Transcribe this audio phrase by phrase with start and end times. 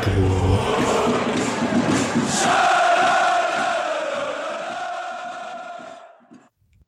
[0.00, 0.60] Freiburg.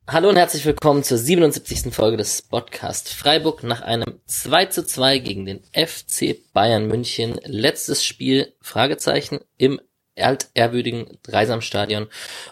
[0.08, 1.94] Hallo und herzlich willkommen zur 77.
[1.94, 7.38] Folge des Podcast Freiburg nach einem 2 zu 2 gegen den FC Bayern München.
[7.44, 9.80] Letztes Spiel, Fragezeichen, im
[10.16, 12.08] altehrwürdigen Dreisamstadion.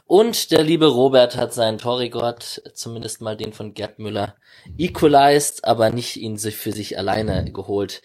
[0.06, 4.36] Und der liebe Robert hat seinen Torrekord, zumindest mal den von Gerd Müller,
[4.78, 8.02] equalized, aber nicht ihn für sich alleine geholt.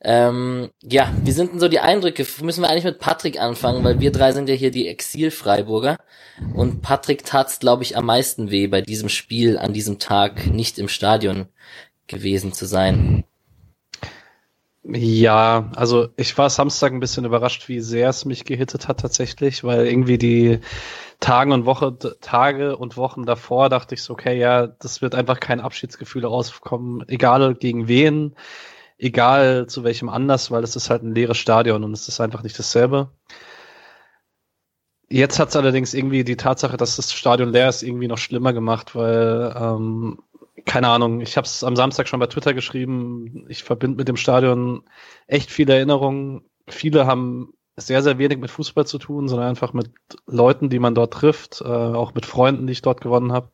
[0.00, 2.26] Ähm, ja, wie sind denn so die Eindrücke?
[2.42, 5.96] Müssen wir eigentlich mit Patrick anfangen, weil wir drei sind ja hier die Exil-Freiburger.
[6.54, 10.78] Und Patrick tat's, glaube ich, am meisten weh, bei diesem Spiel an diesem Tag nicht
[10.78, 11.48] im Stadion
[12.06, 13.24] gewesen zu sein.
[14.84, 19.62] Ja, also ich war Samstag ein bisschen überrascht, wie sehr es mich gehittet hat tatsächlich,
[19.62, 20.58] weil irgendwie die
[21.20, 25.38] Tage und Woche, Tage und Wochen davor dachte ich so, okay, ja, das wird einfach
[25.38, 28.34] kein Abschiedsgefühl rauskommen, egal gegen wen,
[28.98, 32.42] egal zu welchem Anlass, weil es ist halt ein leeres Stadion und es ist einfach
[32.42, 33.10] nicht dasselbe.
[35.08, 38.52] Jetzt hat es allerdings irgendwie die Tatsache, dass das Stadion leer ist, irgendwie noch schlimmer
[38.52, 40.18] gemacht, weil ähm,
[40.64, 43.46] keine Ahnung, ich habe es am Samstag schon bei Twitter geschrieben.
[43.48, 44.84] Ich verbinde mit dem Stadion
[45.26, 46.42] echt viele Erinnerungen.
[46.68, 49.90] Viele haben sehr, sehr wenig mit Fußball zu tun, sondern einfach mit
[50.26, 53.50] Leuten, die man dort trifft, äh, auch mit Freunden, die ich dort gewonnen habe.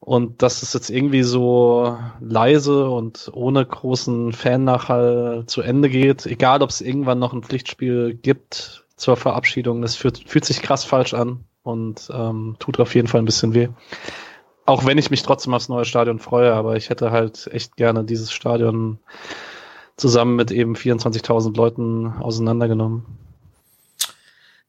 [0.00, 6.60] Und dass es jetzt irgendwie so leise und ohne großen Fan-Nachhall zu Ende geht, egal
[6.62, 11.14] ob es irgendwann noch ein Pflichtspiel gibt zur Verabschiedung, das fühlt, fühlt sich krass falsch
[11.14, 13.68] an und ähm, tut auf jeden Fall ein bisschen weh.
[14.72, 18.04] Auch wenn ich mich trotzdem aufs neue Stadion freue, aber ich hätte halt echt gerne
[18.04, 18.98] dieses Stadion
[19.98, 23.04] zusammen mit eben 24.000 Leuten auseinandergenommen.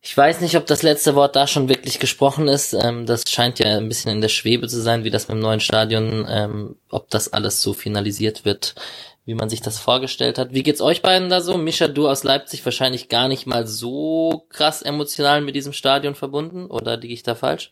[0.01, 2.73] Ich weiß nicht, ob das letzte Wort da schon wirklich gesprochen ist.
[2.73, 5.41] Ähm, das scheint ja ein bisschen in der Schwebe zu sein, wie das mit dem
[5.41, 8.75] neuen Stadion, ähm, ob das alles so finalisiert wird,
[9.23, 10.53] wie man sich das vorgestellt hat.
[10.53, 11.57] Wie geht's euch beiden da so?
[11.57, 16.65] Mischa, du aus Leipzig wahrscheinlich gar nicht mal so krass emotional mit diesem Stadion verbunden,
[16.65, 17.71] oder liege ich da falsch?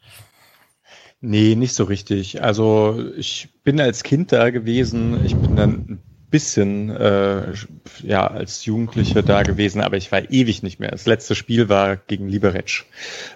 [1.22, 2.44] Nee, nicht so richtig.
[2.44, 5.24] Also ich bin als Kind da gewesen.
[5.24, 6.02] Ich bin dann ein
[6.32, 7.54] bisschen äh,
[8.02, 10.90] ja als Jugendliche da gewesen, aber ich war ewig nicht mehr.
[10.90, 12.86] Das letzte Spiel war gegen Liberec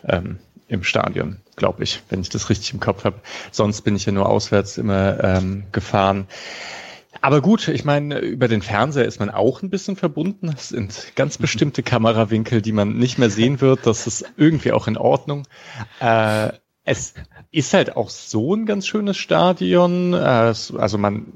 [0.07, 3.21] ähm, im Stadion, glaube ich, wenn ich das richtig im Kopf habe.
[3.51, 6.25] Sonst bin ich ja nur auswärts immer ähm, gefahren.
[7.21, 10.51] Aber gut, ich meine, über den Fernseher ist man auch ein bisschen verbunden.
[10.55, 13.85] Es sind ganz bestimmte Kamerawinkel, die man nicht mehr sehen wird.
[13.85, 15.47] Das ist irgendwie auch in Ordnung.
[15.99, 16.49] Äh,
[16.85, 17.15] es
[17.51, 20.13] ist halt auch so ein ganz schönes Stadion.
[20.13, 21.33] Äh, also man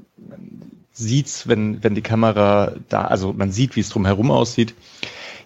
[0.92, 4.74] sieht's, wenn, wenn die Kamera da, also man sieht, wie es drumherum aussieht.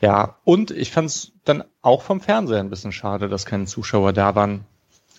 [0.01, 4.13] Ja, und ich fand es dann auch vom Fernseher ein bisschen schade, dass keine Zuschauer
[4.13, 4.67] da waren,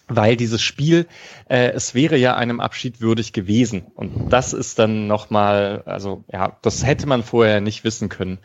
[0.07, 1.07] weil dieses Spiel,
[1.49, 3.87] äh, es wäre ja einem Abschied würdig gewesen.
[3.95, 8.37] Und das ist dann nochmal, also ja, das hätte man vorher nicht wissen können.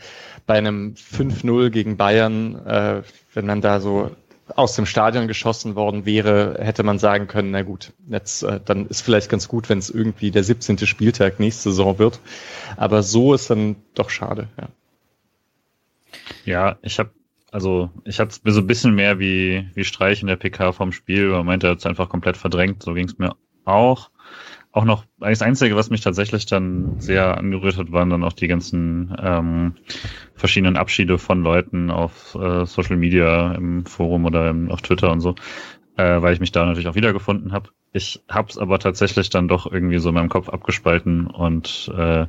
[0.46, 3.02] Bei einem 5-0 gegen Bayern, äh,
[3.34, 4.10] wenn man da so
[4.56, 8.86] aus dem Stadion geschossen worden wäre, hätte man sagen können, na gut, jetzt äh, dann
[8.86, 10.78] ist vielleicht ganz gut, wenn es irgendwie der 17.
[10.86, 12.20] Spieltag nächste Saison wird.
[12.76, 14.68] Aber so ist dann doch schade, ja.
[16.44, 17.10] Ja, ich habe
[17.52, 20.92] also ich hatte es so ein bisschen mehr wie, wie Streich in der PK vom
[20.92, 23.34] Spiel, man meinte, er hat es einfach komplett verdrängt, so ging es mir
[23.64, 24.10] auch
[24.72, 28.32] auch noch, eigentlich das Einzige, was mich tatsächlich dann sehr angerührt hat, waren dann auch
[28.32, 29.74] die ganzen ähm,
[30.34, 35.20] verschiedenen Abschiede von Leuten auf äh, Social Media, im Forum oder im, auf Twitter und
[35.20, 35.34] so,
[35.96, 37.70] äh, weil ich mich da natürlich auch wiedergefunden habe.
[37.92, 42.26] Ich habe es aber tatsächlich dann doch irgendwie so in meinem Kopf abgespalten und äh,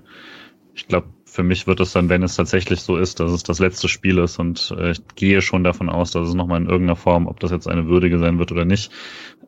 [0.74, 3.60] ich glaube, für mich wird es dann, wenn es tatsächlich so ist, dass es das
[3.60, 6.96] letzte Spiel ist und äh, ich gehe schon davon aus, dass es nochmal in irgendeiner
[6.96, 8.92] Form, ob das jetzt eine würdige sein wird oder nicht,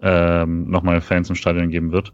[0.02, 2.14] ähm, nochmal Fans im Stadion geben wird.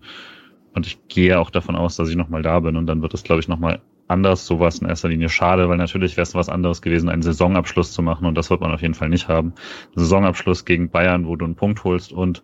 [0.74, 3.24] Und ich gehe auch davon aus, dass ich nochmal da bin und dann wird es,
[3.24, 4.46] glaube ich, nochmal anders.
[4.46, 7.22] So war es in erster Linie schade, weil natürlich wäre es was anderes gewesen, einen
[7.22, 9.54] Saisonabschluss zu machen und das wird man auf jeden Fall nicht haben.
[9.96, 12.44] Saisonabschluss gegen Bayern, wo du einen Punkt holst und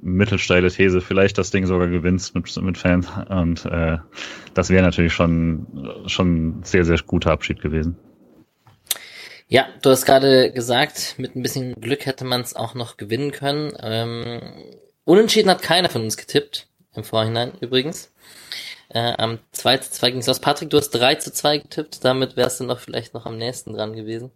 [0.00, 3.98] mittelsteile These, vielleicht das Ding sogar gewinnst mit, mit Fans und äh,
[4.52, 7.96] das wäre natürlich schon schon sehr sehr guter Abschied gewesen.
[9.48, 13.30] Ja, du hast gerade gesagt, mit ein bisschen Glück hätte man es auch noch gewinnen
[13.30, 13.72] können.
[13.80, 14.40] Ähm,
[15.04, 18.12] unentschieden hat keiner von uns getippt im Vorhinein übrigens.
[18.88, 20.40] Äh, am 2 zu 2 ging es aus.
[20.40, 23.72] Patrick, du hast 3 zu 2 getippt, damit wärst du noch vielleicht noch am nächsten
[23.72, 24.30] dran gewesen.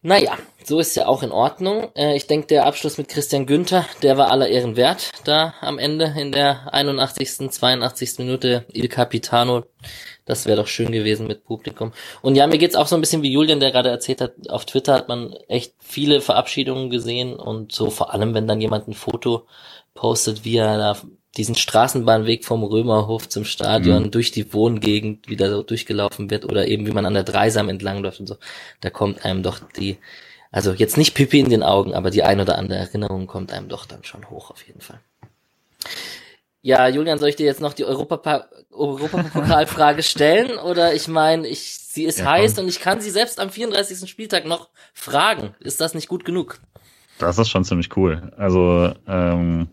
[0.00, 1.90] Naja, so ist ja auch in Ordnung.
[1.96, 5.78] Äh, ich denke, der Abschluss mit Christian Günther, der war aller Ehren wert, da am
[5.78, 8.18] Ende in der 81., 82.
[8.18, 9.64] Minute Il Capitano.
[10.24, 11.92] Das wäre doch schön gewesen mit Publikum.
[12.22, 14.66] Und ja, mir geht's auch so ein bisschen wie Julian, der gerade erzählt hat, auf
[14.66, 18.94] Twitter hat man echt viele Verabschiedungen gesehen und so vor allem, wenn dann jemand ein
[18.94, 19.46] Foto
[19.94, 20.96] postet, wie er da
[21.36, 24.10] diesen Straßenbahnweg vom Römerhof zum Stadion mhm.
[24.10, 28.20] durch die Wohngegend wieder so durchgelaufen wird oder eben wie man an der Dreisam entlangläuft
[28.20, 28.36] und so,
[28.80, 29.98] da kommt einem doch die,
[30.50, 33.68] also jetzt nicht Pipi in den Augen, aber die ein oder andere Erinnerung kommt einem
[33.68, 35.00] doch dann schon hoch auf jeden Fall.
[36.60, 40.58] Ja, Julian, soll ich dir jetzt noch die Europapokalfrage stellen?
[40.58, 44.10] Oder ich meine, ich, sie ist ja, heiß und ich kann sie selbst am 34.
[44.10, 45.54] Spieltag noch fragen.
[45.60, 46.58] Ist das nicht gut genug?
[47.18, 48.32] Das ist schon ziemlich cool.
[48.36, 49.68] Also, ähm,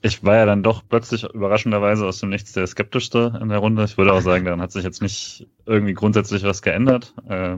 [0.00, 3.84] ich war ja dann doch plötzlich überraschenderweise aus dem Nichts der skeptischste in der Runde.
[3.84, 7.14] Ich würde auch sagen, daran hat sich jetzt nicht irgendwie grundsätzlich was geändert.
[7.28, 7.56] Äh,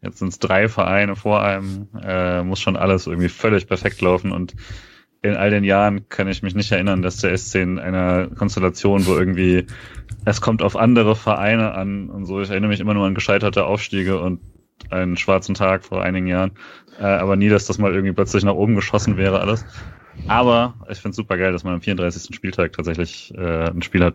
[0.00, 4.30] jetzt sind es drei Vereine vor einem, äh, muss schon alles irgendwie völlig perfekt laufen
[4.30, 4.54] und
[5.22, 9.06] in all den Jahren kann ich mich nicht erinnern, dass der SC in einer Konstellation,
[9.06, 9.66] wo irgendwie
[10.24, 12.40] es kommt auf andere Vereine an und so.
[12.40, 14.40] Ich erinnere mich immer nur an gescheiterte Aufstiege und
[14.88, 16.52] einen schwarzen Tag vor einigen Jahren,
[16.98, 19.66] äh, aber nie, dass das mal irgendwie plötzlich nach oben geschossen wäre alles.
[20.26, 22.34] Aber ich finde es super geil, dass man am 34.
[22.34, 24.14] Spieltag tatsächlich äh, ein Spiel hat,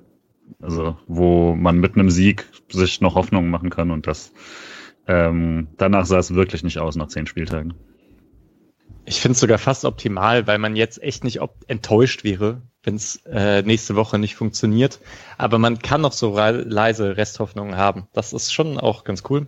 [0.61, 4.31] also wo man mit einem Sieg sich noch Hoffnungen machen kann und das
[5.07, 7.73] ähm, danach sah es wirklich nicht aus nach zehn Spieltagen.
[9.07, 13.17] Ich finde es sogar fast optimal, weil man jetzt echt nicht enttäuscht wäre, wenn es
[13.27, 14.99] äh, nächste Woche nicht funktioniert.
[15.37, 18.07] Aber man kann noch so leise Resthoffnungen haben.
[18.13, 19.45] Das ist schon auch ganz cool.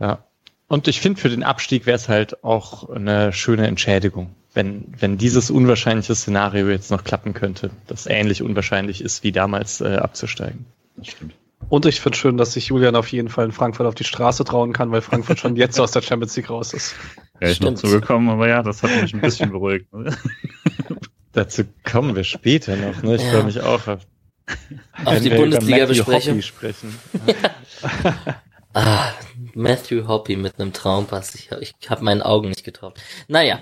[0.00, 0.24] Ja.
[0.66, 5.18] Und ich finde, für den Abstieg wäre es halt auch eine schöne Entschädigung, wenn, wenn
[5.18, 10.64] dieses unwahrscheinliche Szenario jetzt noch klappen könnte, das ähnlich unwahrscheinlich ist, wie damals äh, abzusteigen.
[10.96, 11.34] Das stimmt.
[11.68, 14.44] Und ich finde schön, dass sich Julian auf jeden Fall in Frankfurt auf die Straße
[14.44, 16.94] trauen kann, weil Frankfurt schon jetzt aus der Champions League raus ist.
[17.40, 19.86] Ja, ich noch zugekommen, aber ja, das hat mich ein bisschen beruhigt.
[21.32, 23.02] Dazu kommen wir später noch.
[23.02, 23.16] Ne?
[23.16, 23.30] Ich ja.
[23.30, 24.06] freue mich auch auf,
[25.04, 26.40] auf die Bundesliga-Besprechung.
[26.40, 26.98] sprechen.
[28.74, 29.10] ah,
[29.54, 31.34] Matthew Hoppy mit einem Traumpass.
[31.34, 32.98] Ich, ich habe meinen Augen nicht getraut.
[33.28, 33.60] Naja.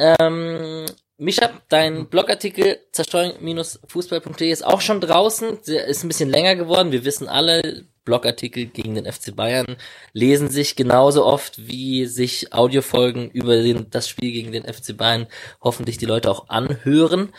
[0.00, 0.86] Ähm,
[1.18, 5.58] Mischa, dein Blogartikel zerstreuung-fußball.de ist auch schon draußen.
[5.58, 6.92] Ist ein bisschen länger geworden.
[6.92, 9.76] Wir wissen alle, Blogartikel gegen den FC Bayern
[10.12, 15.26] lesen sich genauso oft, wie sich Audiofolgen über den, das Spiel gegen den FC Bayern
[15.60, 17.32] hoffentlich die Leute auch anhören.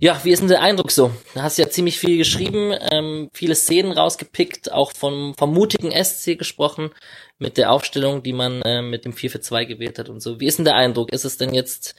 [0.00, 1.10] Ja, wie ist denn der Eindruck so?
[1.34, 6.38] Du hast ja ziemlich viel geschrieben, ähm, viele Szenen rausgepickt, auch vom, vom mutigen SC
[6.38, 6.90] gesprochen,
[7.38, 10.40] mit der Aufstellung, die man äh, mit dem 4 für 2 gewählt hat und so.
[10.40, 11.12] Wie ist denn der Eindruck?
[11.12, 11.94] Ist es denn jetzt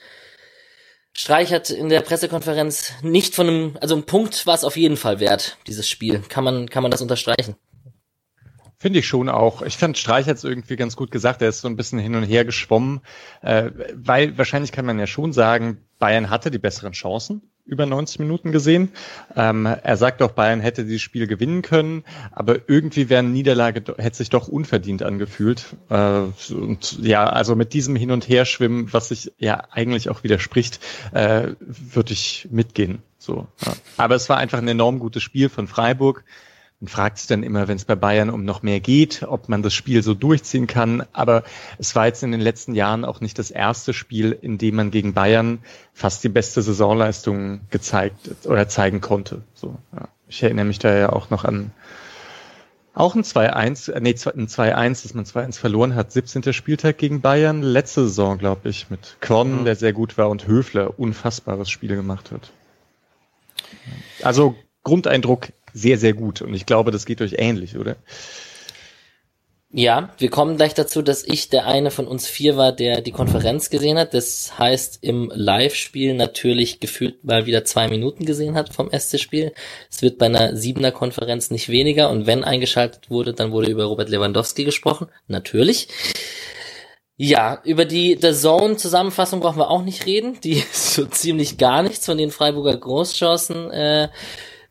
[1.14, 4.96] Streich hat in der Pressekonferenz nicht von einem, also ein Punkt war es auf jeden
[4.96, 6.20] Fall wert, dieses Spiel.
[6.30, 7.56] Kann man, kann man das unterstreichen?
[8.78, 9.62] Finde ich schon auch.
[9.62, 11.42] Ich fand Streich es irgendwie ganz gut gesagt.
[11.42, 13.02] Er ist so ein bisschen hin und her geschwommen,
[13.42, 18.20] äh, weil wahrscheinlich kann man ja schon sagen, Bayern hatte die besseren Chancen über 90
[18.20, 18.90] Minuten gesehen.
[19.36, 23.84] Ähm, er sagt auch, Bayern hätte dieses Spiel gewinnen können, aber irgendwie wäre eine Niederlage,
[23.98, 25.76] hätte sich doch unverdient angefühlt.
[25.90, 26.22] Äh,
[26.54, 30.80] und ja, also mit diesem Hin- und Herschwimmen, was sich ja eigentlich auch widerspricht,
[31.14, 33.04] äh, würde ich mitgehen.
[33.18, 33.74] So, ja.
[33.98, 36.24] Aber es war einfach ein enorm gutes Spiel von Freiburg.
[36.82, 39.62] Man fragt sich dann immer, wenn es bei Bayern um noch mehr geht, ob man
[39.62, 41.04] das Spiel so durchziehen kann.
[41.12, 41.44] Aber
[41.78, 44.90] es war jetzt in den letzten Jahren auch nicht das erste Spiel, in dem man
[44.90, 45.60] gegen Bayern
[45.94, 49.42] fast die beste Saisonleistung gezeigt oder zeigen konnte.
[49.54, 50.08] So, ja.
[50.30, 51.72] Ich erinnere mich da ja auch noch an
[53.00, 56.12] auch ein 2-1, äh, nee, ein 2-1, dass man 2-1 verloren hat.
[56.12, 56.52] 17.
[56.54, 59.66] Spieltag gegen Bayern, letzte Saison, glaube ich, mit Korn, mhm.
[59.66, 62.52] der sehr gut war, und Höfler unfassbares Spiel gemacht hat.
[64.22, 66.42] Also Grundeindruck sehr, sehr gut.
[66.42, 67.98] Und ich glaube, das geht euch ähnlich, oder?
[69.72, 73.12] Ja, wir kommen gleich dazu, dass ich der eine von uns vier war, der die
[73.12, 74.16] Konferenz gesehen hat.
[74.16, 79.54] Das heißt, im Live-Spiel natürlich gefühlt mal wieder zwei Minuten gesehen hat vom SC-Spiel.
[79.92, 83.84] Es wird bei einer siebener Konferenz nicht weniger und wenn eingeschaltet wurde, dann wurde über
[83.84, 85.06] Robert Lewandowski gesprochen.
[85.28, 85.88] Natürlich.
[87.16, 90.40] Ja, über die The Zone Zusammenfassung brauchen wir auch nicht reden.
[90.42, 94.10] Die ist so ziemlich gar nichts von den Freiburger Großchancen äh,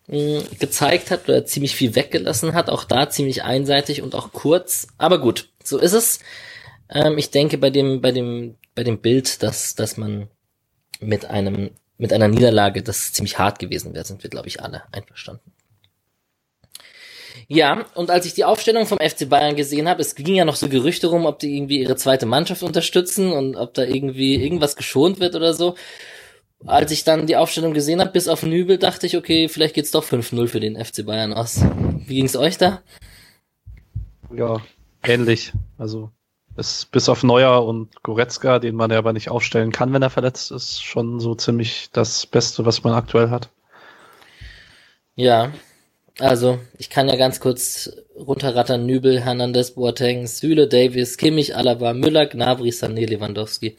[0.08, 2.70] gezeigt hat oder ziemlich viel weggelassen hat.
[2.70, 4.88] Auch da ziemlich einseitig und auch kurz.
[4.96, 6.20] Aber gut, so ist es.
[6.90, 10.28] Ähm, ich denke bei dem, bei dem, bei dem Bild, dass, dass man
[11.00, 14.82] mit einem, mit einer Niederlage, das ziemlich hart gewesen wäre, sind wir, glaube ich, alle
[14.92, 15.52] einverstanden.
[17.46, 20.56] Ja, und als ich die Aufstellung vom FC Bayern gesehen habe, es ging ja noch
[20.56, 24.76] so Gerüchte rum, ob die irgendwie ihre zweite Mannschaft unterstützen und ob da irgendwie irgendwas
[24.76, 25.74] geschont wird oder so
[26.66, 29.90] als ich dann die Aufstellung gesehen habe, bis auf Nübel, dachte ich, okay, vielleicht geht's
[29.90, 31.60] doch 5-0 für den FC Bayern aus.
[32.06, 32.82] Wie ging's euch da?
[34.34, 34.60] Ja,
[35.04, 35.52] ähnlich.
[35.78, 36.10] Also
[36.56, 40.10] es, bis auf Neuer und Goretzka, den man ja aber nicht aufstellen kann, wenn er
[40.10, 43.50] verletzt ist, schon so ziemlich das Beste, was man aktuell hat.
[45.14, 45.52] Ja,
[46.18, 48.84] also ich kann ja ganz kurz runterrattern.
[48.84, 53.76] Nübel, Hernandez, Boateng, Süle, Davis, Kimmich, Alaba, Müller, Gnabry, Sané, Lewandowski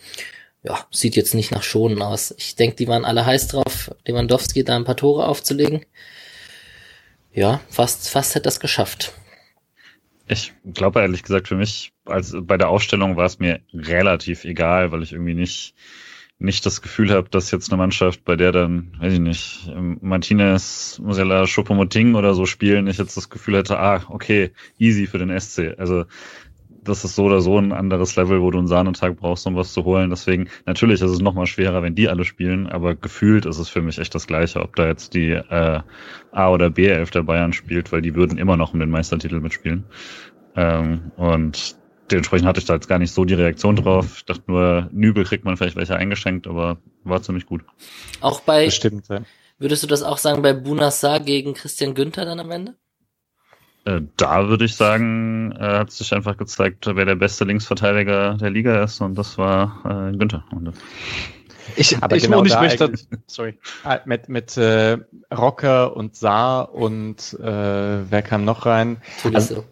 [0.63, 2.33] ja, sieht jetzt nicht nach Schonen aus.
[2.37, 5.85] Ich denke, die waren alle heiß drauf, Lewandowski da ein paar Tore aufzulegen.
[7.33, 9.13] Ja, fast, fast hätte das geschafft.
[10.27, 14.91] Ich glaube ehrlich gesagt für mich, als bei der Aufstellung war es mir relativ egal,
[14.91, 15.73] weil ich irgendwie nicht
[16.41, 19.69] nicht das Gefühl habe, dass jetzt eine Mannschaft, bei der dann, weiß ich nicht,
[20.01, 25.17] Martinez, Mosella, Chopomoting oder so spielen, ich jetzt das Gefühl hätte, ah, okay, easy für
[25.17, 25.75] den SC.
[25.77, 26.05] Also
[26.83, 29.73] das ist so oder so ein anderes Level, wo du einen Sahnetag brauchst, um was
[29.73, 30.09] zu holen.
[30.09, 33.81] Deswegen, natürlich ist es nochmal schwerer, wenn die alle spielen, aber gefühlt ist es für
[33.81, 35.81] mich echt das Gleiche, ob da jetzt die äh,
[36.31, 39.85] A- oder B-Elf der Bayern spielt, weil die würden immer noch um den Meistertitel mitspielen.
[40.55, 41.77] Ähm, und
[42.11, 44.17] dementsprechend hatte ich da jetzt gar nicht so die Reaktion drauf.
[44.17, 47.61] Ich dachte nur, Nübel kriegt man vielleicht welche eingeschenkt, aber war ziemlich gut.
[48.21, 49.21] Auch bei, Bestimmt, ja.
[49.57, 52.75] würdest du das auch sagen bei Bunassar gegen Christian Günther dann am Ende?
[53.85, 58.49] Äh, da würde ich sagen, äh, hat sich einfach gezeigt, wer der beste Linksverteidiger der
[58.49, 60.43] Liga ist und das war äh, Günther.
[60.51, 60.73] Und,
[61.75, 62.91] Ich, Aber ich, genau ich da möchte,
[63.27, 63.57] sorry.
[63.83, 64.97] Ah, Mit, mit äh,
[65.31, 69.01] Rocker und Saar und äh, wer kam noch rein?
[69.21, 69.65] Tolisso.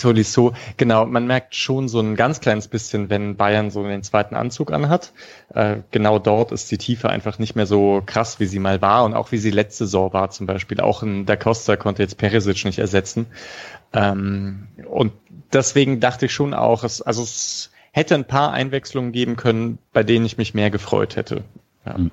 [0.00, 4.34] Tolisso, genau, man merkt schon so ein ganz kleines bisschen, wenn Bayern so den zweiten
[4.34, 5.12] Anzug anhat.
[5.54, 9.04] Äh, genau dort ist die Tiefe einfach nicht mehr so krass, wie sie mal war
[9.04, 10.80] und auch wie sie letzte Saison war zum Beispiel.
[10.80, 13.26] Auch in Da Costa konnte jetzt Perisic nicht ersetzen.
[13.92, 15.12] Ähm, und
[15.52, 20.02] deswegen dachte ich schon auch, es, also es hätte ein paar Einwechslungen geben können, bei
[20.02, 21.44] denen ich mich mehr gefreut hätte.
[21.84, 21.98] Ja.
[21.98, 22.10] Mhm.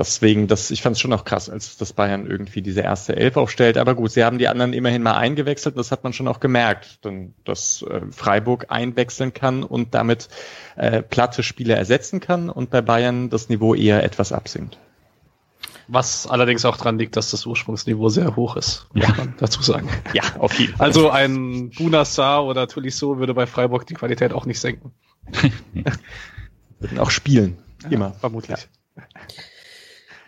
[0.00, 3.36] Deswegen, das, ich fand es schon auch krass, als das Bayern irgendwie diese erste Elf
[3.36, 3.76] aufstellt.
[3.76, 5.76] Aber gut, sie haben die anderen immerhin mal eingewechselt.
[5.76, 10.30] Das hat man schon auch gemerkt, denn, dass äh, Freiburg einwechseln kann und damit
[10.76, 14.78] äh, platte Spieler ersetzen kann und bei Bayern das Niveau eher etwas absinkt.
[15.86, 19.14] Was allerdings auch dran liegt, dass das Ursprungsniveau sehr hoch ist, muss Ja.
[19.16, 19.90] man dazu sagen.
[20.14, 20.86] Ja, auf jeden Fall.
[20.86, 24.92] Also ein Bunassar oder Tolisso würde bei Freiburg die Qualität auch nicht senken.
[26.78, 27.58] Würden auch spielen.
[27.90, 28.12] Immer.
[28.12, 28.66] Vermutlich.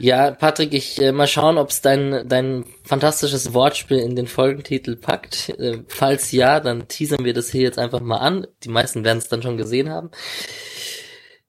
[0.02, 4.96] Ja, Patrick, ich äh, mal schauen, ob es dein, dein fantastisches Wortspiel in den Folgentitel
[4.96, 5.50] packt.
[5.50, 8.48] Äh, falls ja, dann teasern wir das hier jetzt einfach mal an.
[8.64, 10.10] Die meisten werden es dann schon gesehen haben.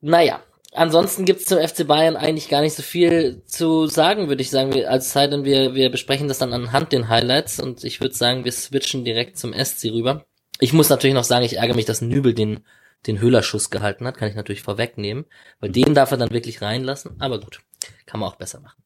[0.01, 4.51] Naja, ansonsten gibt's zum FC Bayern eigentlich gar nicht so viel zu sagen, würde ich
[4.51, 4.85] sagen.
[4.85, 8.45] Als sei denn, wir, wir besprechen das dann anhand den Highlights und ich würde sagen,
[8.45, 10.25] wir switchen direkt zum SC rüber.
[10.59, 12.59] Ich muss natürlich noch sagen, ich ärgere mich, dass Nübel den,
[13.07, 14.17] den Höhlerschuss gehalten hat.
[14.17, 15.25] Kann ich natürlich vorwegnehmen,
[15.59, 17.15] weil den darf er dann wirklich reinlassen.
[17.17, 17.61] Aber gut,
[18.05, 18.83] kann man auch besser machen.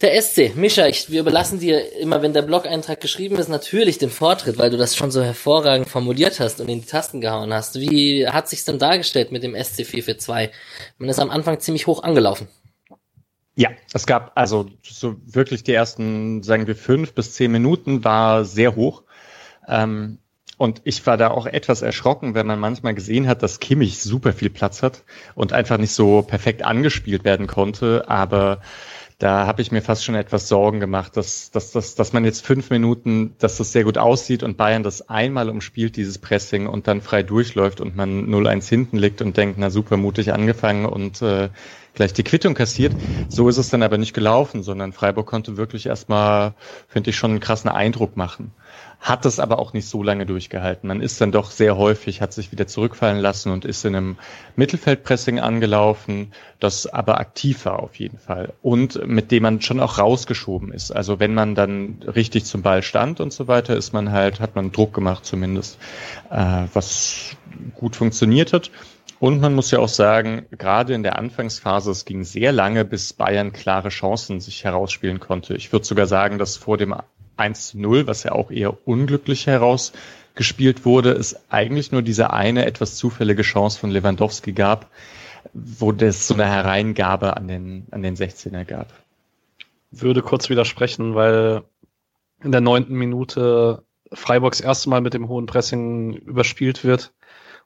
[0.00, 4.10] Der SC, Mischa, ich, wir überlassen dir immer, wenn der Blog-Eintrag geschrieben ist, natürlich den
[4.10, 7.76] Vortritt, weil du das schon so hervorragend formuliert hast und in die Tasten gehauen hast.
[7.76, 10.50] Wie hat sich's denn dargestellt mit dem SC 442?
[10.98, 12.48] Man ist am Anfang ziemlich hoch angelaufen.
[13.56, 18.44] Ja, es gab also so wirklich die ersten, sagen wir, fünf bis zehn Minuten war
[18.44, 19.04] sehr hoch.
[19.68, 20.18] Ähm,
[20.56, 24.32] und ich war da auch etwas erschrocken, wenn man manchmal gesehen hat, dass Kimmich super
[24.32, 25.02] viel Platz hat
[25.34, 28.04] und einfach nicht so perfekt angespielt werden konnte.
[28.08, 28.60] Aber
[29.18, 32.44] da habe ich mir fast schon etwas Sorgen gemacht, dass, dass, dass, dass man jetzt
[32.44, 36.88] fünf Minuten, dass das sehr gut aussieht und Bayern das einmal umspielt, dieses Pressing, und
[36.88, 41.22] dann frei durchläuft und man 0-1 hinten liegt und denkt, na super mutig angefangen und
[41.22, 41.48] äh,
[41.94, 42.94] gleich die Quittung kassiert.
[43.28, 46.54] So ist es dann aber nicht gelaufen, sondern Freiburg konnte wirklich erstmal,
[46.88, 48.52] finde ich, schon einen krassen Eindruck machen.
[49.04, 50.88] Hat es aber auch nicht so lange durchgehalten.
[50.88, 54.16] Man ist dann doch sehr häufig, hat sich wieder zurückfallen lassen und ist in einem
[54.56, 58.54] Mittelfeldpressing angelaufen, das aber aktiv war auf jeden Fall.
[58.62, 60.90] Und mit dem man schon auch rausgeschoben ist.
[60.90, 64.56] Also wenn man dann richtig zum Ball stand und so weiter, ist man halt, hat
[64.56, 65.78] man Druck gemacht zumindest,
[66.30, 67.36] äh, was
[67.74, 68.70] gut funktioniert hat.
[69.20, 73.12] Und man muss ja auch sagen, gerade in der Anfangsphase, es ging sehr lange, bis
[73.12, 75.54] Bayern klare Chancen sich herausspielen konnte.
[75.56, 76.94] Ich würde sogar sagen, dass vor dem
[77.36, 82.66] 1 zu 0, was ja auch eher unglücklich herausgespielt wurde, es eigentlich nur diese eine
[82.66, 84.90] etwas zufällige Chance von Lewandowski gab,
[85.52, 88.92] wo das so eine Hereingabe an den, an den 16er gab.
[89.90, 91.62] Würde kurz widersprechen, weil
[92.42, 97.12] in der neunten Minute Freiburgs erste Mal mit dem hohen Pressing überspielt wird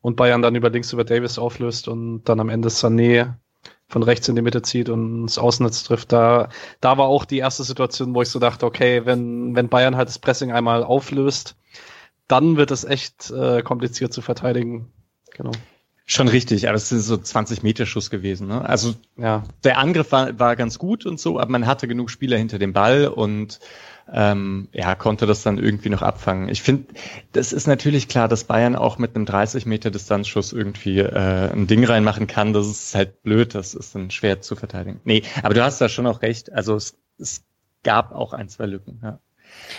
[0.00, 3.34] und Bayern dann über links über Davis auflöst und dann am Ende Sané
[3.88, 6.12] von rechts in die Mitte zieht und ins Außennetz trifft.
[6.12, 9.96] Da, da war auch die erste Situation, wo ich so dachte, okay, wenn, wenn Bayern
[9.96, 11.56] halt das Pressing einmal auflöst,
[12.26, 14.92] dann wird es echt äh, kompliziert zu verteidigen.
[15.34, 15.52] Genau.
[16.04, 18.48] Schon richtig, aber es sind so 20 Meter Schuss gewesen.
[18.48, 18.66] Ne?
[18.66, 22.38] Also Ja, der Angriff war, war ganz gut und so, aber man hatte genug Spieler
[22.38, 23.60] hinter dem Ball und
[24.12, 26.48] ähm, ja, konnte das dann irgendwie noch abfangen.
[26.48, 26.86] Ich finde,
[27.32, 31.66] das ist natürlich klar, dass Bayern auch mit einem 30 Meter Distanzschuss irgendwie äh, ein
[31.66, 32.52] Ding reinmachen kann.
[32.52, 35.00] Das ist halt blöd, das ist dann schwer zu verteidigen.
[35.04, 36.52] Nee, aber du hast da schon auch recht.
[36.52, 37.44] Also es, es
[37.82, 39.00] gab auch ein, zwei Lücken.
[39.02, 39.20] Ja.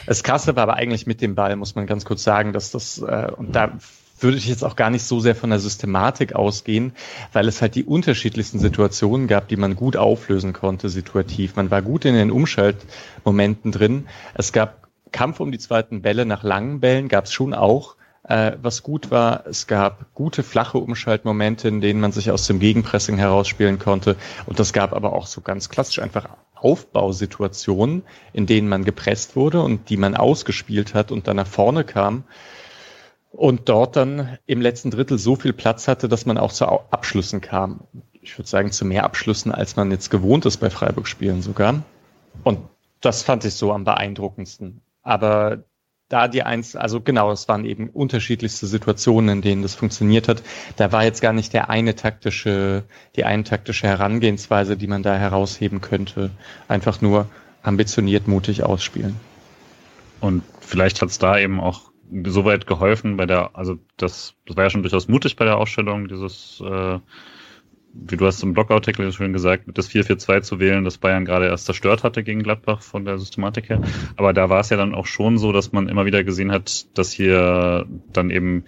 [0.05, 2.99] Das Krasse war aber eigentlich mit dem Ball, muss man ganz kurz sagen, dass das,
[2.99, 3.77] äh, und da
[4.23, 6.93] würde ich jetzt auch gar nicht so sehr von der Systematik ausgehen,
[7.33, 11.55] weil es halt die unterschiedlichsten Situationen gab, die man gut auflösen konnte, situativ.
[11.55, 14.07] Man war gut in den Umschaltmomenten drin.
[14.33, 17.95] Es gab Kampf um die zweiten Bälle nach langen Bällen, gab es schon auch.
[18.23, 22.59] Äh, was gut war, es gab gute flache Umschaltmomente, in denen man sich aus dem
[22.59, 24.17] Gegenpressing herausspielen konnte.
[24.45, 29.61] Und es gab aber auch so ganz klassisch einfach Aufbausituationen, in denen man gepresst wurde
[29.61, 32.23] und die man ausgespielt hat und dann nach vorne kam
[33.31, 37.41] und dort dann im letzten Drittel so viel Platz hatte, dass man auch zu Abschlüssen
[37.41, 37.81] kam.
[38.21, 41.83] Ich würde sagen, zu mehr Abschlüssen, als man jetzt gewohnt ist bei Freiburg-Spielen sogar.
[42.43, 42.59] Und
[43.01, 44.81] das fand ich so am beeindruckendsten.
[45.03, 45.63] Aber
[46.09, 50.41] da die eins, also genau, es waren eben unterschiedlichste Situationen, in denen das funktioniert hat.
[50.75, 52.83] Da war jetzt gar nicht der eine taktische,
[53.15, 56.31] die eine taktische Herangehensweise, die man da herausheben könnte.
[56.67, 57.27] Einfach nur
[57.61, 59.17] ambitioniert, mutig ausspielen.
[60.19, 61.88] Und vielleicht hat es da eben auch
[62.25, 66.07] soweit geholfen bei der, also das, das war ja schon durchaus mutig bei der Ausstellung,
[66.07, 66.99] dieses, äh,
[67.93, 71.47] wie du hast im Blogartikel schon gesagt, mit das 4-4-2 zu wählen, das Bayern gerade
[71.47, 73.81] erst zerstört hatte gegen Gladbach von der Systematik her.
[74.15, 76.85] Aber da war es ja dann auch schon so, dass man immer wieder gesehen hat,
[76.97, 78.65] dass hier dann eben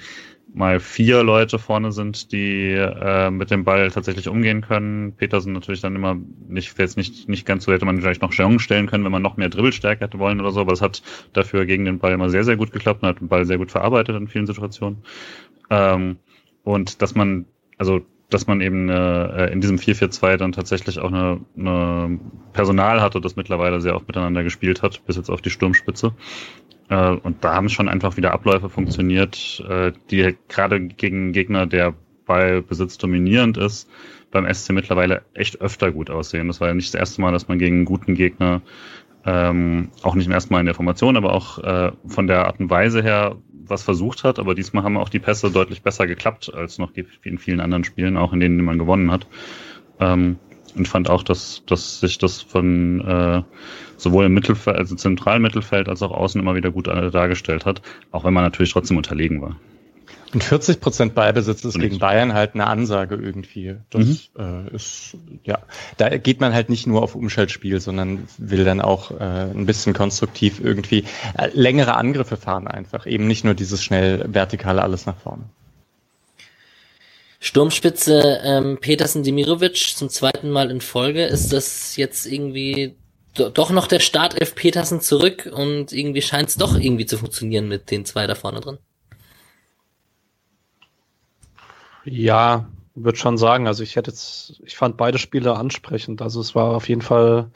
[0.54, 5.14] mal vier Leute vorne sind, die äh, mit dem Ball tatsächlich umgehen können.
[5.14, 6.18] Petersen natürlich dann immer
[6.48, 9.22] nicht, jetzt nicht, nicht ganz so, hätte man vielleicht noch Jeong stellen können, wenn man
[9.22, 11.02] noch mehr Dribbelstärke hätte wollen oder so, aber es hat
[11.34, 13.72] dafür gegen den Ball immer sehr, sehr gut geklappt und hat den Ball sehr gut
[13.72, 15.04] verarbeitet in vielen Situationen.
[15.70, 16.18] Ähm,
[16.64, 17.46] und dass man,
[17.78, 22.20] also dass man eben äh, in diesem 4-4-2 dann tatsächlich auch eine, eine
[22.54, 26.14] Personal hatte, das mittlerweile sehr oft miteinander gespielt hat, bis jetzt auf die Sturmspitze.
[26.90, 31.94] Äh, und da haben schon einfach wieder Abläufe funktioniert, äh, die gerade gegen Gegner, der
[32.26, 33.90] Ballbesitz dominierend ist,
[34.32, 36.48] beim SC mittlerweile echt öfter gut aussehen.
[36.48, 38.62] Das war ja nicht das erste Mal, dass man gegen einen guten Gegner,
[39.26, 42.60] ähm, auch nicht im ersten Mal in der Formation, aber auch äh, von der Art
[42.60, 43.36] und Weise her
[43.66, 44.40] was versucht hat.
[44.40, 46.92] Aber diesmal haben auch die Pässe deutlich besser geklappt als noch
[47.24, 49.28] in vielen anderen Spielen, auch in denen man gewonnen hat.
[50.00, 50.38] Ähm,
[50.76, 53.44] und fand auch, dass, dass sich das von äh,
[53.98, 57.82] sowohl im Mittelfeld, also zentralen Mittelfeld als auch außen immer wieder gut dargestellt hat,
[58.12, 59.58] auch wenn man natürlich trotzdem unterlegen war.
[60.34, 63.76] Und 40 Prozent Ballbesitz ist gegen Bayern halt eine Ansage irgendwie.
[63.90, 64.68] Das mhm.
[64.70, 65.60] äh, ist, ja,
[65.98, 69.94] da geht man halt nicht nur auf Umschaltspiel, sondern will dann auch äh, ein bisschen
[69.94, 71.06] konstruktiv irgendwie
[71.38, 73.06] äh, längere Angriffe fahren einfach.
[73.06, 75.44] Eben nicht nur dieses schnell vertikale alles nach vorne.
[77.40, 81.26] Sturmspitze ähm, Petersen Dimirovic zum zweiten Mal in Folge.
[81.26, 82.96] Ist das jetzt irgendwie
[83.36, 87.68] do doch noch der Startelf Petersen zurück und irgendwie scheint es doch irgendwie zu funktionieren
[87.68, 88.78] mit den zwei da vorne drin?
[92.04, 93.68] Ja, würde schon sagen.
[93.68, 96.22] Also ich hätte jetzt, ich fand beide Spiele ansprechend.
[96.22, 97.52] Also es war auf jeden Fall,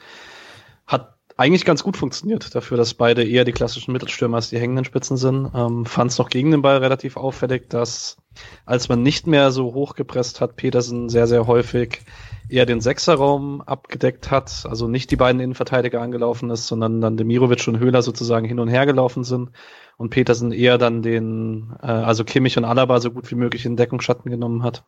[0.86, 4.84] hat eigentlich ganz gut funktioniert dafür, dass beide eher die klassischen Mittelstürmer als die hängenden
[4.84, 5.50] Spitzen sind.
[5.54, 8.16] Ähm, Fand es noch gegen den Ball relativ auffällig, dass
[8.64, 12.00] als man nicht mehr so hochgepresst hat, Petersen sehr, sehr häufig
[12.48, 17.66] eher den Sechserraum abgedeckt hat, also nicht die beiden Innenverteidiger angelaufen ist, sondern dann Demirovic
[17.68, 19.50] und Höhler sozusagen hin und her gelaufen sind
[19.96, 23.76] und Petersen eher dann den, äh, also Kimmich und Alaba so gut wie möglich in
[23.76, 24.84] Deckungsschatten genommen hat.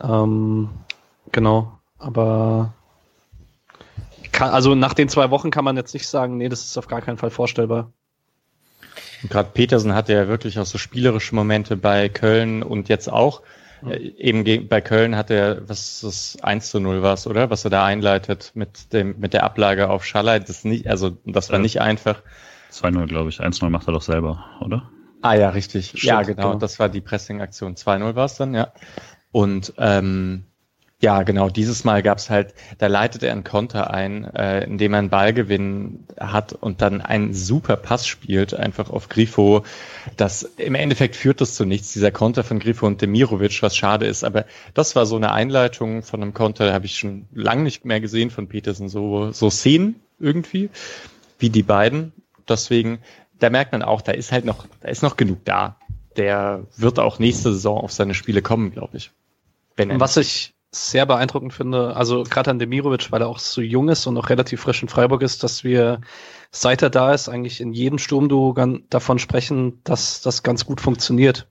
[0.00, 0.70] Ähm,
[1.32, 2.74] genau, aber
[4.36, 6.86] kann, also nach den zwei Wochen kann man jetzt nicht sagen, nee, das ist auf
[6.86, 7.92] gar keinen Fall vorstellbar.
[9.28, 13.42] Gerade Petersen hatte ja wirklich auch so spielerische Momente bei Köln und jetzt auch.
[13.82, 13.90] Mhm.
[13.90, 17.50] Äh, eben bei Köln hat er, was das 1 zu 0 war, oder?
[17.50, 20.38] Was er da einleitet mit dem, mit der Ablage auf Schallei.
[20.38, 22.22] Das nicht, also, das war nicht einfach.
[22.72, 23.40] 2-0, glaube ich.
[23.40, 24.90] 1-0 macht er doch selber, oder?
[25.22, 25.88] Ah ja, richtig.
[25.88, 26.48] Stimmt, ja, genau.
[26.48, 26.54] genau.
[26.58, 27.74] Das war die Pressing-Aktion.
[27.74, 28.72] 2-0 war es dann, ja.
[29.32, 30.44] Und ähm,
[30.98, 31.50] ja, genau.
[31.50, 36.06] Dieses Mal gab's halt, da leitet er einen Konter ein, äh, indem er einen Ballgewinn
[36.18, 39.62] hat und dann einen super Pass spielt, einfach auf Grifo.
[40.16, 44.06] Das im Endeffekt führt das zu nichts, dieser Konter von Grifo und Demirovic, was schade
[44.06, 44.24] ist.
[44.24, 48.00] Aber das war so eine Einleitung von einem Konter, habe ich schon lange nicht mehr
[48.00, 48.88] gesehen von Petersen.
[48.88, 50.70] So, so Szenen irgendwie,
[51.38, 52.14] wie die beiden.
[52.48, 53.00] Deswegen,
[53.38, 55.76] da merkt man auch, da ist halt noch, da ist noch genug da.
[56.16, 59.10] Der wird auch nächste Saison auf seine Spiele kommen, glaube ich.
[59.76, 63.60] Wenn er was ich sehr beeindruckend finde, also gerade an Demirovic, weil er auch so
[63.60, 66.00] jung ist und noch relativ frisch in Freiburg ist, dass wir,
[66.50, 68.54] seit er da ist, eigentlich in jedem Sturmduo
[68.90, 71.48] davon sprechen, dass das ganz gut funktioniert.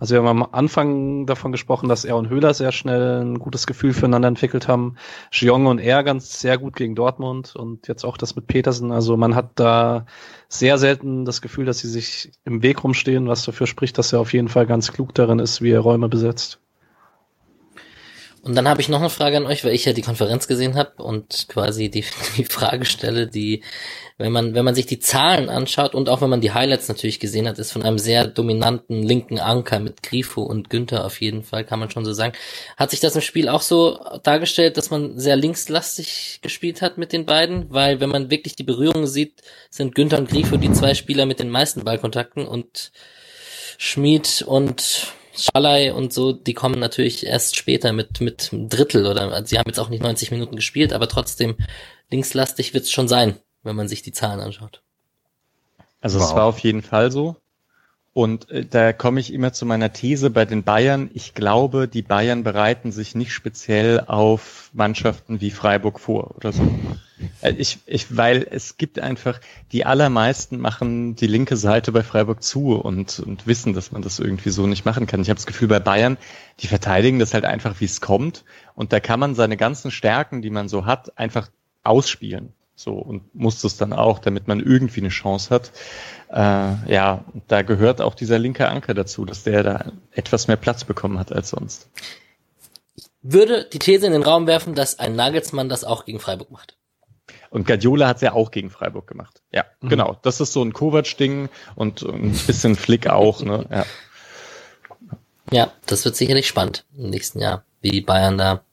[0.00, 3.66] Also wir haben am Anfang davon gesprochen, dass er und Höhler sehr schnell ein gutes
[3.66, 4.96] Gefühl füreinander entwickelt haben.
[5.30, 8.92] Jong und er ganz sehr gut gegen Dortmund und jetzt auch das mit Petersen.
[8.92, 10.06] Also man hat da
[10.48, 14.20] sehr selten das Gefühl, dass sie sich im Weg rumstehen, was dafür spricht, dass er
[14.20, 16.60] auf jeden Fall ganz klug darin ist, wie er Räume besetzt.
[18.42, 20.74] Und dann habe ich noch eine Frage an euch, weil ich ja die Konferenz gesehen
[20.74, 22.04] habe und quasi die,
[22.38, 23.62] die Frage stelle, die,
[24.16, 27.20] wenn man, wenn man sich die Zahlen anschaut und auch wenn man die Highlights natürlich
[27.20, 31.42] gesehen hat, ist von einem sehr dominanten linken Anker mit Grifo und Günther auf jeden
[31.42, 32.32] Fall, kann man schon so sagen.
[32.78, 37.12] Hat sich das im Spiel auch so dargestellt, dass man sehr linkslastig gespielt hat mit
[37.12, 37.66] den beiden?
[37.68, 41.40] Weil wenn man wirklich die Berührungen sieht, sind Günther und Grifo die zwei Spieler mit
[41.40, 42.90] den meisten Ballkontakten und
[43.76, 49.32] Schmid und Schalay und so, die kommen natürlich erst später mit, mit einem Drittel oder
[49.32, 51.56] also sie haben jetzt auch nicht 90 Minuten gespielt, aber trotzdem
[52.10, 54.82] linkslastig wird's schon sein, wenn man sich die Zahlen anschaut.
[56.00, 57.36] Also es war auf jeden Fall so.
[58.12, 61.10] Und äh, da komme ich immer zu meiner These bei den Bayern.
[61.14, 66.62] Ich glaube, die Bayern bereiten sich nicht speziell auf Mannschaften wie Freiburg vor oder so.
[67.40, 72.42] Äh, ich, ich, weil es gibt einfach, die allermeisten machen die linke Seite bei Freiburg
[72.42, 75.20] zu und, und wissen, dass man das irgendwie so nicht machen kann.
[75.22, 76.16] Ich habe das Gefühl, bei Bayern,
[76.60, 78.44] die verteidigen das halt einfach, wie es kommt.
[78.74, 81.50] Und da kann man seine ganzen Stärken, die man so hat, einfach
[81.84, 82.54] ausspielen.
[82.80, 85.70] So und muss das dann auch, damit man irgendwie eine Chance hat.
[86.30, 90.84] Äh, ja, da gehört auch dieser linke Anker dazu, dass der da etwas mehr Platz
[90.84, 91.90] bekommen hat als sonst.
[93.20, 96.78] Würde die These in den Raum werfen, dass ein Nagelsmann das auch gegen Freiburg macht.
[97.50, 99.42] Und Guardiola hat es ja auch gegen Freiburg gemacht.
[99.52, 99.90] Ja, mhm.
[99.90, 100.16] genau.
[100.22, 103.42] Das ist so ein Kovac-Ding und ein bisschen Flick auch.
[103.42, 103.66] Ne?
[105.52, 105.64] Ja.
[105.64, 108.64] ja, das wird sicherlich spannend im nächsten Jahr, wie die Bayern da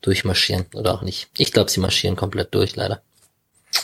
[0.00, 1.28] durchmarschieren oder auch nicht.
[1.36, 3.02] Ich glaube, sie marschieren komplett durch, leider.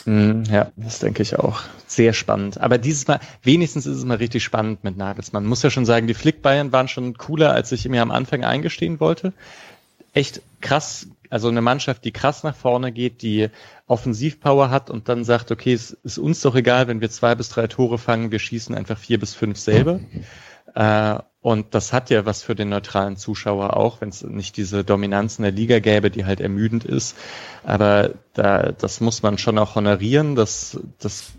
[0.05, 1.61] Mm, ja, das denke ich auch.
[1.87, 2.59] Sehr spannend.
[2.59, 5.45] Aber dieses Mal, wenigstens ist es mal richtig spannend mit Nagelsmann.
[5.45, 8.43] Muss ja schon sagen, die Flick Bayern waren schon cooler, als ich mir am Anfang
[8.43, 9.33] eingestehen wollte.
[10.13, 13.49] Echt krass, also eine Mannschaft, die krass nach vorne geht, die
[13.87, 17.49] Offensivpower hat und dann sagt, okay, es ist uns doch egal, wenn wir zwei bis
[17.49, 19.99] drei Tore fangen, wir schießen einfach vier bis fünf selber.
[20.75, 24.85] Äh, und das hat ja was für den neutralen Zuschauer auch, wenn es nicht diese
[24.85, 27.17] Dominanz in der Liga gäbe, die halt ermüdend ist.
[27.63, 31.33] Aber da, das muss man schon auch honorieren, dass, dass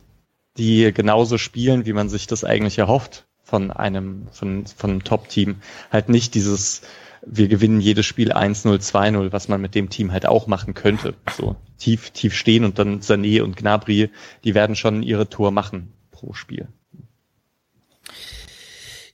[0.58, 5.62] die genauso spielen, wie man sich das eigentlich erhofft von einem, von, von einem Top-Team.
[5.90, 6.82] Halt nicht dieses,
[7.24, 11.14] wir gewinnen jedes Spiel 1-0, 2-0, was man mit dem Team halt auch machen könnte.
[11.34, 14.10] So tief, tief stehen und dann Sané und Gnabry,
[14.44, 16.68] die werden schon ihre Tour machen pro Spiel.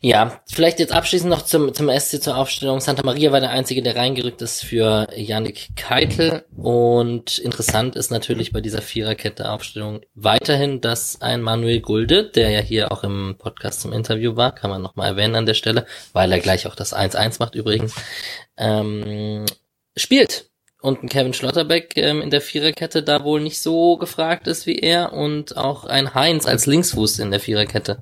[0.02, 2.80] Ja, vielleicht jetzt abschließend noch zum, zum SC zur Aufstellung.
[2.80, 6.46] Santa Maria war der Einzige, der reingerückt ist für Yannick Keitel.
[6.56, 12.92] Und interessant ist natürlich bei dieser Viererkette-Aufstellung weiterhin, dass ein Manuel Gulde, der ja hier
[12.92, 15.84] auch im Podcast zum Interview war, kann man nochmal erwähnen an der Stelle,
[16.14, 17.94] weil er gleich auch das 1-1 macht übrigens,
[18.56, 19.44] ähm,
[19.96, 24.66] spielt und ein Kevin Schlotterbeck ähm, in der Viererkette da wohl nicht so gefragt ist
[24.66, 28.00] wie er und auch ein Heinz als Linksfuß in der Viererkette.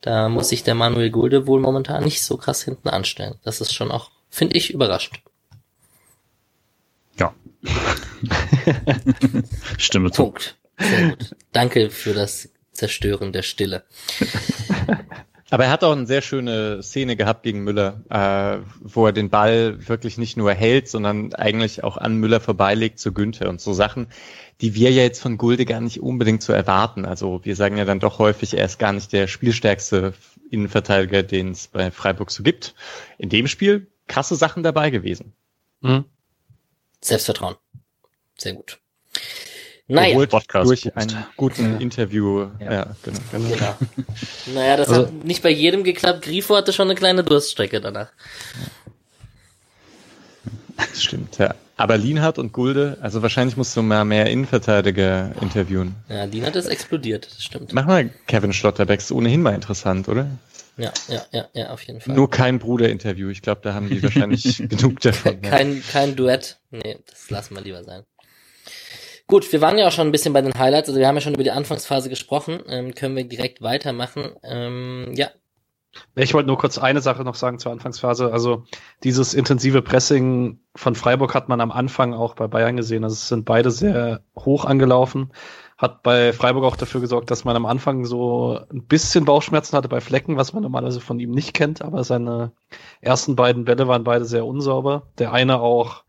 [0.00, 3.36] Da muss sich der Manuel Gulde wohl momentan nicht so krass hinten anstellen.
[3.44, 5.20] Das ist schon auch, finde ich, überraschend.
[7.18, 7.34] Ja.
[9.78, 10.24] Stimme zu.
[10.24, 10.56] Punkt.
[10.78, 11.36] Sehr gut.
[11.52, 13.84] Danke für das Zerstören der Stille.
[15.50, 19.30] Aber er hat auch eine sehr schöne Szene gehabt gegen Müller, äh, wo er den
[19.30, 23.72] Ball wirklich nicht nur hält, sondern eigentlich auch an Müller vorbeilegt zu Günther und so
[23.72, 24.08] Sachen,
[24.60, 27.06] die wir ja jetzt von Gulde gar nicht unbedingt so erwarten.
[27.06, 30.12] Also wir sagen ja dann doch häufig, er ist gar nicht der spielstärkste
[30.50, 32.74] Innenverteidiger, den es bei Freiburg so gibt.
[33.16, 35.32] In dem Spiel krasse Sachen dabei gewesen.
[35.80, 36.04] Mhm.
[37.00, 37.56] Selbstvertrauen.
[38.36, 38.80] Sehr gut.
[39.88, 40.26] Naja.
[40.26, 41.78] Podcast durch einen guten ja.
[41.78, 42.46] Interview.
[42.60, 43.18] Ja, ja genau.
[43.32, 43.76] genau.
[44.54, 46.22] naja, das also, hat nicht bei jedem geklappt.
[46.22, 48.10] Grifo hatte schon eine kleine Durststrecke danach.
[50.76, 51.54] Das stimmt, ja.
[51.78, 55.94] Aber Lienhardt und Gulde, also wahrscheinlich musst du mal mehr Innenverteidiger interviewen.
[56.08, 57.72] Ja, Lienhardt ist explodiert, das stimmt.
[57.72, 60.28] Mach mal Kevin Schlotterbeck, ist ohnehin mal interessant, oder?
[60.76, 62.14] Ja, ja, ja, ja, auf jeden Fall.
[62.14, 65.40] Nur kein Bruder-Interview, ich glaube, da haben die wahrscheinlich genug davon.
[65.40, 68.02] Kein, kein Duett, nee, das lassen wir lieber sein.
[69.28, 71.20] Gut, wir waren ja auch schon ein bisschen bei den Highlights, also wir haben ja
[71.20, 74.32] schon über die Anfangsphase gesprochen, ähm, können wir direkt weitermachen.
[74.42, 75.28] Ähm, ja.
[76.14, 78.32] Ich wollte nur kurz eine Sache noch sagen zur Anfangsphase.
[78.32, 78.64] Also
[79.04, 83.04] dieses intensive Pressing von Freiburg hat man am Anfang auch bei Bayern gesehen.
[83.04, 85.30] Also es sind beide sehr hoch angelaufen.
[85.76, 89.88] Hat bei Freiburg auch dafür gesorgt, dass man am Anfang so ein bisschen Bauchschmerzen hatte
[89.88, 91.82] bei Flecken, was man normalerweise von ihm nicht kennt.
[91.82, 92.52] Aber seine
[93.00, 95.08] ersten beiden Bälle waren beide sehr unsauber.
[95.18, 96.04] Der eine auch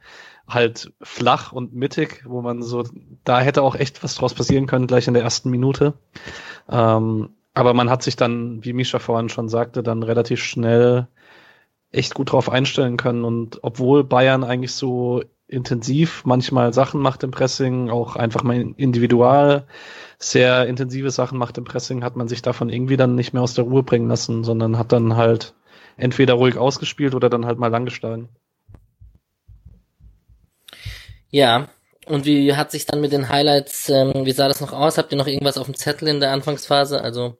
[0.49, 2.83] halt flach und mittig, wo man so,
[3.23, 5.93] da hätte auch echt was draus passieren können, gleich in der ersten Minute.
[6.69, 11.07] Ähm, aber man hat sich dann, wie Misha vorhin schon sagte, dann relativ schnell
[11.91, 13.25] echt gut drauf einstellen können.
[13.25, 19.65] Und obwohl Bayern eigentlich so intensiv manchmal Sachen macht im Pressing, auch einfach mal individual
[20.19, 23.55] sehr intensive Sachen macht im Pressing, hat man sich davon irgendwie dann nicht mehr aus
[23.55, 25.55] der Ruhe bringen lassen, sondern hat dann halt
[25.97, 28.29] entweder ruhig ausgespielt oder dann halt mal langgeschlagen.
[31.31, 31.69] Ja,
[32.05, 34.97] und wie hat sich dann mit den Highlights, ähm, wie sah das noch aus?
[34.97, 37.01] Habt ihr noch irgendwas auf dem Zettel in der Anfangsphase?
[37.01, 37.37] Also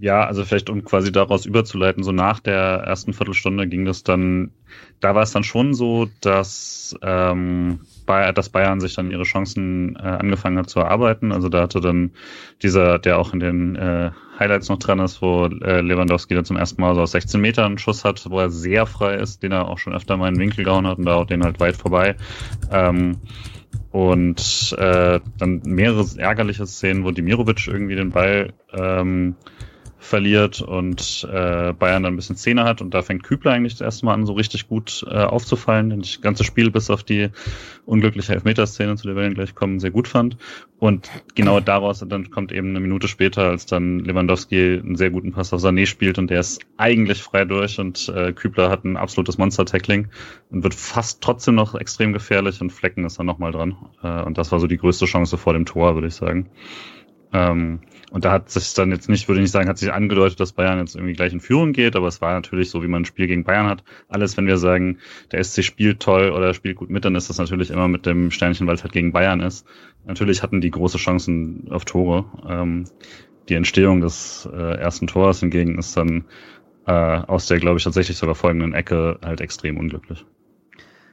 [0.00, 4.52] ja, also vielleicht um quasi daraus überzuleiten, so nach der ersten Viertelstunde ging das dann,
[5.00, 9.96] da war es dann schon so, dass, ähm, Bayern, dass Bayern sich dann ihre Chancen
[9.96, 11.32] äh, angefangen hat zu erarbeiten.
[11.32, 12.12] Also da hatte dann
[12.62, 16.56] dieser, der auch in den äh, Highlights noch dran ist, wo äh, Lewandowski da zum
[16.56, 19.52] ersten Mal so aus 16 Metern einen Schuss hat, wo er sehr frei ist, den
[19.52, 21.60] er auch schon öfter mal in den Winkel gehauen hat und da auch den halt
[21.60, 22.16] weit vorbei.
[22.70, 23.18] Ähm,
[23.90, 29.36] und äh, dann mehrere ärgerliche Szenen, wo Dimirovic irgendwie den Ball ähm,
[29.98, 33.80] verliert und äh, Bayern dann ein bisschen Szene hat und da fängt Kübler eigentlich das
[33.80, 37.30] erste Mal an, so richtig gut äh, aufzufallen, denn das ganze Spiel bis auf die
[37.84, 40.36] unglückliche Elfmeterszene, zu der wir dann gleich kommen, sehr gut fand.
[40.78, 45.32] Und genau daraus dann kommt eben eine Minute später, als dann Lewandowski einen sehr guten
[45.32, 48.96] Pass auf Sané spielt und der ist eigentlich frei durch und äh, Kübler hat ein
[48.96, 50.08] absolutes Monster-Tackling
[50.50, 53.76] und wird fast trotzdem noch extrem gefährlich und Flecken ist dann nochmal dran.
[54.02, 56.48] Äh, und das war so die größte Chance vor dem Tor, würde ich sagen.
[57.32, 60.40] Ähm, und da hat sich dann jetzt nicht, würde ich nicht sagen, hat sich angedeutet,
[60.40, 63.02] dass Bayern jetzt irgendwie gleich in Führung geht, aber es war natürlich so, wie man
[63.02, 63.84] ein Spiel gegen Bayern hat.
[64.08, 64.98] Alles, wenn wir sagen,
[65.30, 68.30] der SC spielt toll oder spielt gut mit, dann ist das natürlich immer mit dem
[68.30, 69.66] Sternchen, weil es halt gegen Bayern ist.
[70.06, 72.24] Natürlich hatten die große Chancen auf Tore.
[72.48, 72.84] Ähm,
[73.50, 76.24] die Entstehung des äh, ersten Tors hingegen ist dann
[76.86, 80.24] äh, aus der, glaube ich, tatsächlich sogar folgenden Ecke halt extrem unglücklich.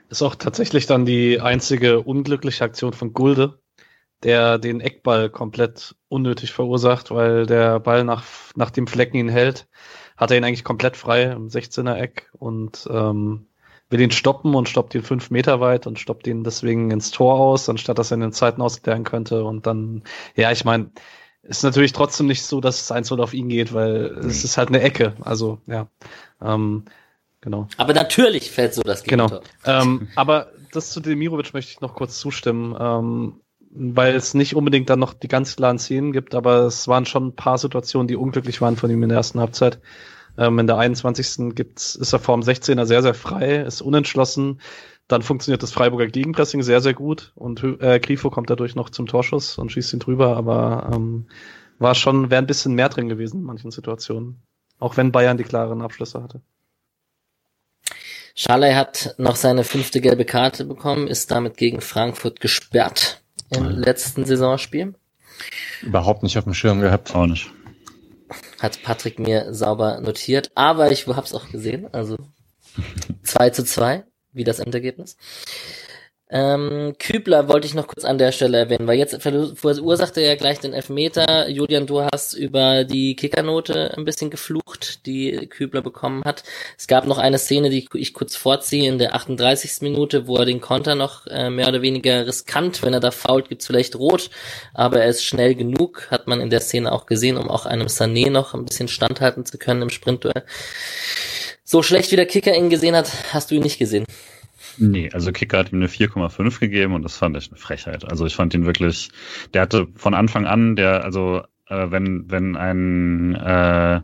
[0.10, 3.60] Ist auch tatsächlich dann die einzige unglückliche Aktion von Gulde,
[4.24, 8.24] der den Eckball komplett unnötig verursacht, weil der Ball nach,
[8.56, 9.68] nach dem Flecken ihn hält,
[10.18, 13.48] hat er ihn eigentlich komplett frei im 16er Eck und ähm,
[13.90, 17.40] will ihn stoppen und stoppt ihn fünf Meter weit und stoppt ihn deswegen ins Tor
[17.40, 19.44] aus, anstatt dass er in den Zeiten ausklären könnte.
[19.44, 20.04] Und dann,
[20.36, 20.90] ja, ich meine,
[21.44, 24.30] ist natürlich trotzdem nicht so, dass es eins auf ihn geht, weil mhm.
[24.30, 25.14] es ist halt eine Ecke.
[25.22, 25.88] Also, ja.
[26.42, 26.86] Ähm,
[27.42, 27.68] genau.
[27.78, 29.42] Aber natürlich fällt so das Gegentor.
[29.64, 29.82] Genau.
[29.82, 32.76] ähm, aber das zu Demirovic möchte ich noch kurz zustimmen.
[32.80, 33.42] Ähm,
[33.78, 37.28] weil es nicht unbedingt dann noch die ganz klaren Szenen gibt, aber es waren schon
[37.28, 39.80] ein paar Situationen, die unglücklich waren von ihm in der ersten Halbzeit.
[40.38, 41.56] Ähm, in der 21.
[41.56, 44.62] gibt's, ist er vorm 16er sehr, sehr frei, ist unentschlossen.
[45.08, 49.06] Dann funktioniert das Freiburger Gegenpressing sehr, sehr gut und äh, Grifo kommt dadurch noch zum
[49.06, 51.28] Torschuss und schießt ihn drüber, aber ähm,
[51.78, 54.42] war schon, wäre ein bisschen mehr drin gewesen in manchen Situationen.
[54.80, 56.42] Auch wenn Bayern die klaren Abschlüsse hatte.
[58.36, 64.26] Schalay hat noch seine fünfte gelbe Karte bekommen, ist damit gegen Frankfurt gesperrt im letzten
[64.26, 64.96] Saisonspiel.
[65.82, 67.14] Überhaupt nicht auf dem Schirm gehabt.
[67.14, 67.52] Auch nicht.
[68.60, 72.18] Hat Patrick mir sauber notiert, aber ich hab's auch gesehen, also
[73.24, 75.18] 2 zu 2, wie das Endergebnis.
[76.28, 80.60] Ähm, Kübler wollte ich noch kurz an der Stelle erwähnen, weil jetzt verursachte er gleich
[80.60, 81.48] den Elfmeter.
[81.50, 86.44] Julian, du hast über die Kickernote ein bisschen geflucht, die Kübler bekommen hat.
[86.80, 89.82] Es gab noch eine Szene, die ich kurz vorziehe, in der 38.
[89.82, 93.50] Minute, wo er den Konter noch äh, mehr oder weniger riskant, wenn er da fault,
[93.50, 94.32] gibt's vielleicht rot,
[94.74, 97.88] aber er ist schnell genug, hat man in der Szene auch gesehen, um auch einem
[97.88, 100.44] Sané noch ein bisschen standhalten zu können im Sprintduell.
[101.64, 104.06] So schlecht wie der Kicker ihn gesehen hat, hast du ihn nicht gesehen.
[104.78, 108.10] Nee, also Kicker hat ihm eine 4,5 gegeben und das fand ich eine Frechheit.
[108.10, 109.10] Also ich fand ihn wirklich,
[109.54, 114.02] der hatte von Anfang an, der, also äh, wenn, wenn ein äh,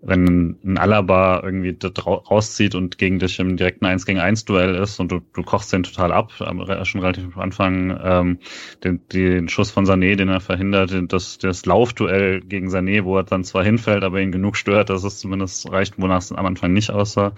[0.00, 5.00] wenn ein Alaba irgendwie rauszieht und gegen dich im direkten 1 gegen 1 Duell ist
[5.00, 8.38] und du, du kochst den total ab, schon relativ am Anfang, ähm,
[8.84, 13.24] den, den Schuss von Sané, den er verhindert, das, das Laufduell gegen Sané, wo er
[13.24, 16.72] dann zwar hinfällt, aber ihn genug stört, dass es zumindest reicht, wonach es am Anfang
[16.72, 17.32] nicht aussah,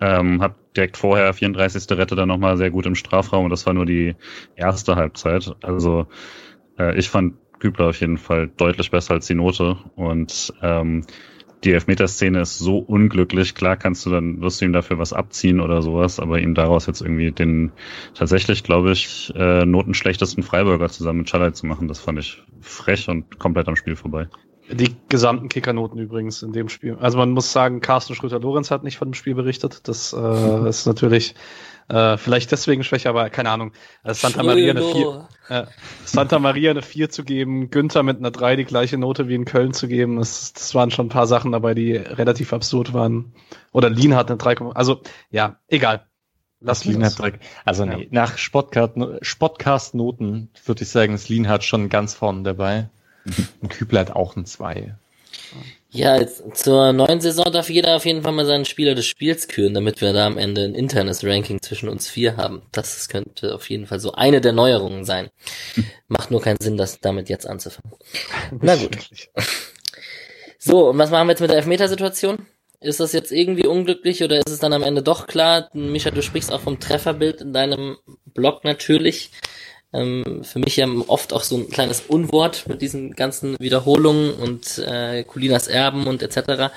[0.00, 1.96] ähm, hat direkt vorher 34.
[1.96, 4.14] Rette dann nochmal sehr gut im Strafraum und das war nur die
[4.54, 5.54] erste Halbzeit.
[5.62, 6.06] Also
[6.78, 11.04] äh, ich fand Kübler auf jeden Fall deutlich besser als die Note und ähm,
[11.64, 13.54] die Elfmeterszene ist so unglücklich.
[13.54, 16.86] Klar kannst du dann, wirst du ihm dafür was abziehen oder sowas, aber ihm daraus
[16.86, 17.72] jetzt irgendwie den
[18.14, 23.08] tatsächlich, glaube ich, äh, notenschlechtesten Freiburger zusammen mit Schalay zu machen, das fand ich frech
[23.08, 24.28] und komplett am Spiel vorbei.
[24.70, 26.96] Die gesamten Kickernoten übrigens in dem Spiel.
[27.00, 29.86] Also man muss sagen, Carsten Schröter-Lorenz hat nicht von dem Spiel berichtet.
[29.88, 31.34] Das äh, ist natürlich
[31.88, 33.72] äh, vielleicht deswegen schwächer, aber keine Ahnung.
[34.02, 35.28] Also Santa Maria eine 4,
[36.04, 39.44] Santa Maria eine 4 zu geben, Günther mit einer 3 die gleiche Note wie in
[39.44, 43.32] Köln zu geben, das, das waren schon ein paar Sachen dabei, die relativ absurd waren.
[43.72, 46.06] Oder Lean hat eine 3, also ja, egal.
[46.60, 48.08] Lass Lean hat direkt, also nee, ja.
[48.12, 52.88] nach Spotcast-Noten würde ich sagen, ist Lean hat schon ganz vorne dabei.
[53.60, 54.94] Und Kübler hat auch ein 2.
[55.94, 59.46] Ja, jetzt, zur neuen Saison darf jeder auf jeden Fall mal seinen Spieler des Spiels
[59.46, 62.62] küren, damit wir da am Ende ein internes Ranking zwischen uns vier haben.
[62.72, 65.28] Das könnte auf jeden Fall so eine der Neuerungen sein.
[66.08, 67.92] Macht nur keinen Sinn, das damit jetzt anzufangen.
[68.62, 68.96] Na gut.
[70.58, 72.46] So, und was machen wir jetzt mit der Elfmetersituation?
[72.80, 75.68] Ist das jetzt irgendwie unglücklich oder ist es dann am Ende doch klar?
[75.74, 77.98] Micha, du sprichst auch vom Trefferbild in deinem
[78.32, 79.30] Blog natürlich.
[79.92, 84.78] Ähm, für mich ja oft auch so ein kleines Unwort mit diesen ganzen Wiederholungen und
[84.78, 86.72] äh, Colinas Erben und etc.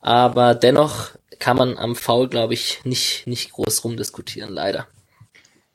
[0.00, 4.86] Aber dennoch kann man am Foul, glaube ich, nicht, nicht groß rumdiskutieren, leider.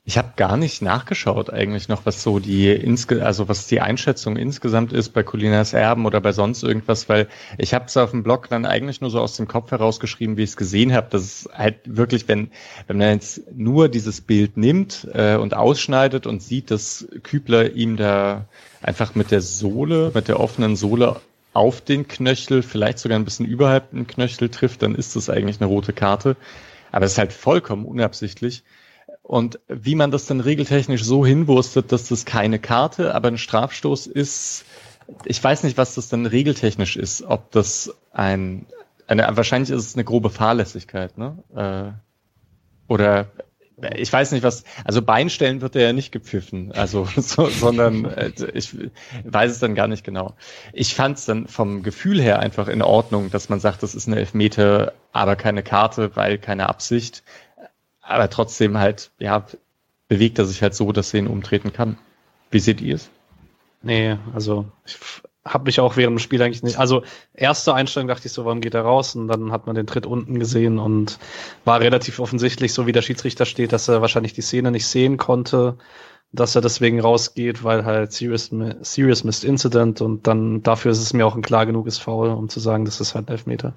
[0.06, 4.36] Ich habe gar nicht nachgeschaut eigentlich noch, was so die insge also was die Einschätzung
[4.36, 8.22] insgesamt ist bei Colinas Erben oder bei sonst irgendwas, weil ich habe es auf dem
[8.22, 11.06] Blog dann eigentlich nur so aus dem Kopf herausgeschrieben, wie ich es gesehen habe.
[11.08, 12.50] Das ist halt wirklich, wenn
[12.86, 17.96] wenn man jetzt nur dieses Bild nimmt äh, und ausschneidet und sieht, dass Kübler ihm
[17.96, 18.44] da
[18.82, 21.22] einfach mit der Sohle, mit der offenen Sohle
[21.54, 25.62] auf den Knöchel, vielleicht sogar ein bisschen überhalb den Knöchel trifft, dann ist das eigentlich
[25.62, 26.36] eine rote Karte.
[26.92, 28.64] Aber es ist halt vollkommen unabsichtlich.
[29.24, 34.06] Und wie man das dann regeltechnisch so hinwurstet, dass das keine Karte, aber ein Strafstoß
[34.06, 34.66] ist,
[35.24, 38.66] ich weiß nicht, was das dann regeltechnisch ist, ob das ein,
[39.06, 41.38] eine, wahrscheinlich ist es eine grobe Fahrlässigkeit, ne?
[41.56, 43.28] Äh, oder
[43.96, 48.30] ich weiß nicht, was, also Beinstellen wird er ja nicht gepfiffen, also, so, sondern äh,
[48.52, 48.76] ich
[49.24, 50.34] weiß es dann gar nicht genau.
[50.74, 54.06] Ich fand es dann vom Gefühl her einfach in Ordnung, dass man sagt, das ist
[54.06, 57.24] eine Elfmeter, aber keine Karte, weil keine Absicht
[58.06, 59.46] aber trotzdem halt, ja,
[60.08, 61.98] bewegt er sich halt so, dass er ihn umtreten kann.
[62.50, 63.10] Wie seht ihr es?
[63.82, 64.96] Nee, also ich
[65.44, 66.78] habe mich auch während dem Spiel eigentlich nicht.
[66.78, 67.02] Also
[67.34, 69.14] erste Einstellung dachte ich so, warum geht er raus?
[69.14, 71.18] Und dann hat man den Tritt unten gesehen und
[71.64, 75.18] war relativ offensichtlich, so wie der Schiedsrichter steht, dass er wahrscheinlich die Szene nicht sehen
[75.18, 75.76] konnte,
[76.32, 81.12] dass er deswegen rausgeht, weil halt Serious, serious Missed Incident und dann dafür ist es
[81.12, 83.74] mir auch ein klar genuges Foul, um zu sagen, das ist halt Elfmeter.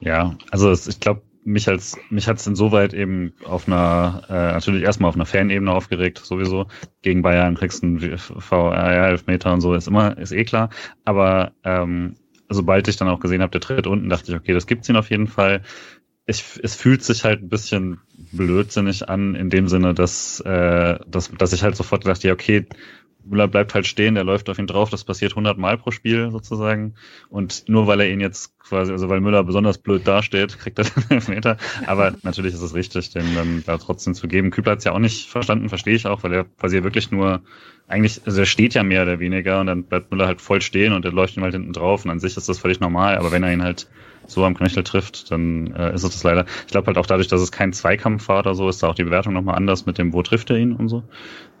[0.00, 5.08] Ja, also ich glaube, mich als mich hat's insoweit eben auf einer äh, natürlich erstmal
[5.08, 6.66] auf einer Fanebene aufgeregt sowieso.
[7.02, 10.70] Gegen Bayern kriegst du einen VR Elfmeter und so ist immer ist eh klar.
[11.04, 12.16] Aber ähm,
[12.48, 14.96] sobald ich dann auch gesehen habe der tritt unten dachte ich okay das gibt's ihn
[14.96, 15.62] auf jeden Fall.
[16.26, 18.00] Ich, es fühlt sich halt ein bisschen
[18.32, 22.66] blödsinnig an in dem Sinne dass äh, dass dass ich halt sofort dachte ja okay
[23.26, 26.30] Müller bleibt halt stehen, der läuft auf ihn drauf, das passiert 100 Mal pro Spiel
[26.30, 26.94] sozusagen.
[27.28, 30.84] Und nur weil er ihn jetzt quasi, also weil Müller besonders blöd dasteht, kriegt er
[30.84, 31.56] den Elfmeter.
[31.86, 34.50] Aber natürlich ist es richtig, den dann da trotzdem zu geben.
[34.50, 37.42] Kübler hat es ja auch nicht verstanden, verstehe ich auch, weil er quasi wirklich nur,
[37.88, 40.92] eigentlich, also er steht ja mehr oder weniger und dann bleibt Müller halt voll stehen
[40.92, 43.18] und er läuft ihm halt hinten drauf und an sich ist das völlig normal.
[43.18, 43.88] Aber wenn er ihn halt
[44.26, 46.46] so am Knöchel trifft, dann äh, ist es das leider.
[46.66, 48.94] Ich glaube halt auch dadurch, dass es kein Zweikampf war oder so, ist da auch
[48.94, 51.02] die Bewertung nochmal anders mit dem, wo trifft er ihn und so.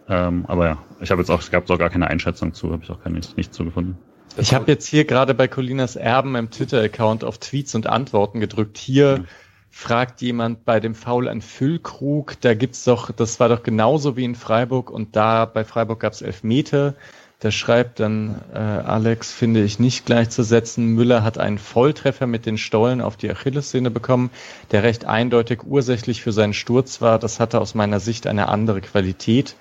[0.08, 2.82] Ähm, aber ja, ich habe jetzt auch, es gab auch gar keine Einschätzung zu, habe
[2.82, 3.96] ich auch keine, nicht, zugefunden.
[4.36, 8.78] Ich habe jetzt hier gerade bei Colinas Erben im Twitter-Account auf Tweets und Antworten gedrückt.
[8.78, 9.26] Hier mhm.
[9.70, 14.24] fragt jemand bei dem Foul an Füllkrug, da gibt's doch, das war doch genauso wie
[14.24, 16.94] in Freiburg und da bei Freiburg gab's elf Meter.
[17.42, 20.86] Der schreibt dann, äh, Alex finde ich nicht gleichzusetzen.
[20.86, 24.30] Müller hat einen Volltreffer mit den Stollen auf die Achillessehne bekommen,
[24.70, 27.18] der recht eindeutig ursächlich für seinen Sturz war.
[27.18, 29.56] Das hatte aus meiner Sicht eine andere Qualität.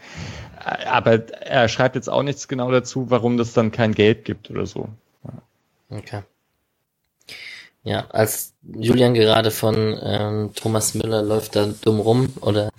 [0.63, 4.49] Äh, aber er schreibt jetzt auch nichts genau dazu, warum das dann kein Geld gibt
[4.49, 4.88] oder so.
[5.89, 6.23] Okay.
[7.86, 12.69] Ja, als Julian gerade von ähm, Thomas Müller läuft da dumm rum oder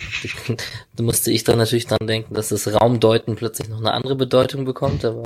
[0.98, 5.04] musste ich dann natürlich dran denken, dass das Raumdeuten plötzlich noch eine andere Bedeutung bekommt,
[5.04, 5.24] aber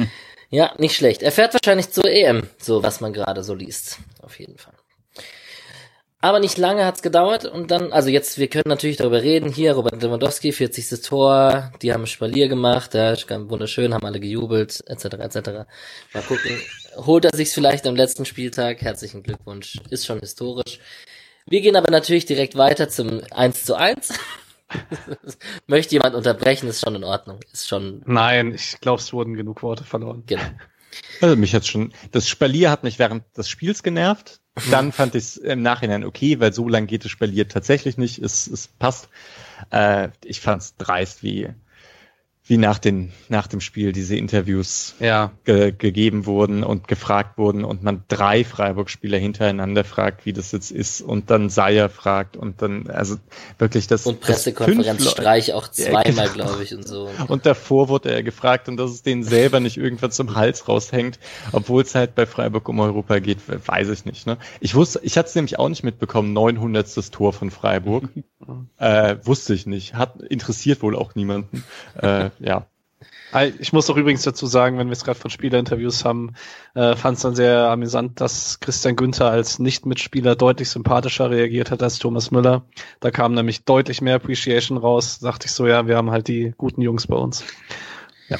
[0.50, 1.22] ja, nicht schlecht.
[1.22, 4.74] Er fährt wahrscheinlich zur EM, so was man gerade so liest, auf jeden Fall.
[6.22, 9.72] Aber nicht lange hat's gedauert und dann, also jetzt, wir können natürlich darüber reden, hier
[9.72, 11.00] Robert Lewandowski, 40.
[11.00, 13.14] Tor, die haben Spalier gemacht, ja,
[13.48, 15.36] wunderschön, haben alle gejubelt, etc., etc.
[16.12, 16.60] Mal gucken,
[17.06, 20.80] holt er sich's vielleicht am letzten Spieltag, herzlichen Glückwunsch, ist schon historisch.
[21.46, 24.12] Wir gehen aber natürlich direkt weiter zum 1 zu 1.
[25.66, 28.02] Möchte jemand unterbrechen, ist schon in Ordnung, ist schon.
[28.06, 30.22] Nein, ich glaube, es wurden genug Worte verloren.
[30.26, 30.42] Genau.
[31.20, 34.40] Also mich hat schon, das Spalier hat mich während des Spiels genervt.
[34.70, 38.18] Dann fand ich es im Nachhinein okay, weil so lang geht das Spalier tatsächlich nicht.
[38.18, 39.08] Es, es passt.
[39.70, 41.48] Äh, ich fand es dreist, wie
[42.50, 45.30] wie nach, den, nach dem Spiel diese Interviews ja.
[45.44, 50.72] ge gegeben wurden und gefragt wurden und man drei Freiburg-Spieler hintereinander fragt, wie das jetzt
[50.72, 53.18] ist und dann Seier fragt und dann, also
[53.58, 54.04] wirklich das.
[54.04, 56.46] Und Pressekonferenz Streich auch zweimal, ja, genau.
[56.46, 57.08] glaube ich, und so.
[57.28, 61.20] Und davor wurde er gefragt und dass es denen selber nicht irgendwann zum Hals raushängt,
[61.52, 64.26] obwohl es halt bei Freiburg um Europa geht, weiß ich nicht.
[64.26, 64.38] Ne?
[64.58, 67.12] Ich wusste, ich hatte es nämlich auch nicht mitbekommen, 900.
[67.12, 68.08] Tor von Freiburg.
[68.78, 69.94] äh, wusste ich nicht.
[69.94, 71.64] Hat interessiert wohl auch niemanden.
[72.00, 72.66] äh, ja.
[73.60, 76.34] Ich muss auch übrigens dazu sagen, wenn wir es gerade von Spielerinterviews haben,
[76.74, 81.82] äh, fand es dann sehr amüsant, dass Christian Günther als Nicht-Mitspieler deutlich sympathischer reagiert hat
[81.82, 82.64] als Thomas Müller.
[82.98, 85.20] Da kam nämlich deutlich mehr Appreciation raus.
[85.20, 87.44] Dachte ich so, ja, wir haben halt die guten Jungs bei uns.
[88.28, 88.38] Ja.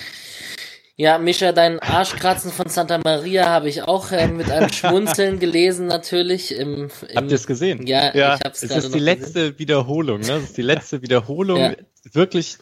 [0.97, 5.87] Ja, Mischa, dein Arschkratzen von Santa Maria habe ich auch äh, mit einem Schmunzeln gelesen,
[5.87, 6.55] natürlich.
[6.55, 7.87] Im, im, Habt ihr es gesehen?
[7.87, 9.59] Ja, ja ich hab's es gerade ist die letzte gesehen.
[9.59, 10.27] Wiederholung, ne?
[10.27, 11.59] Das ist die letzte Wiederholung.
[11.59, 11.73] Ja.
[12.13, 12.59] Wirklich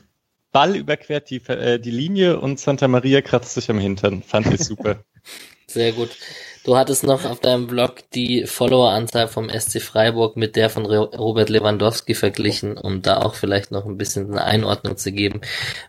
[0.52, 4.22] Ball überquert die, äh, die Linie und Santa Maria kratzt sich am Hintern.
[4.22, 5.04] Fand ich super.
[5.66, 6.10] Sehr gut.
[6.64, 11.04] Du hattest noch auf deinem Blog die Followeranzahl vom SC Freiburg mit der von Ro-
[11.16, 15.40] Robert Lewandowski verglichen, um da auch vielleicht noch ein bisschen eine Einordnung zu geben,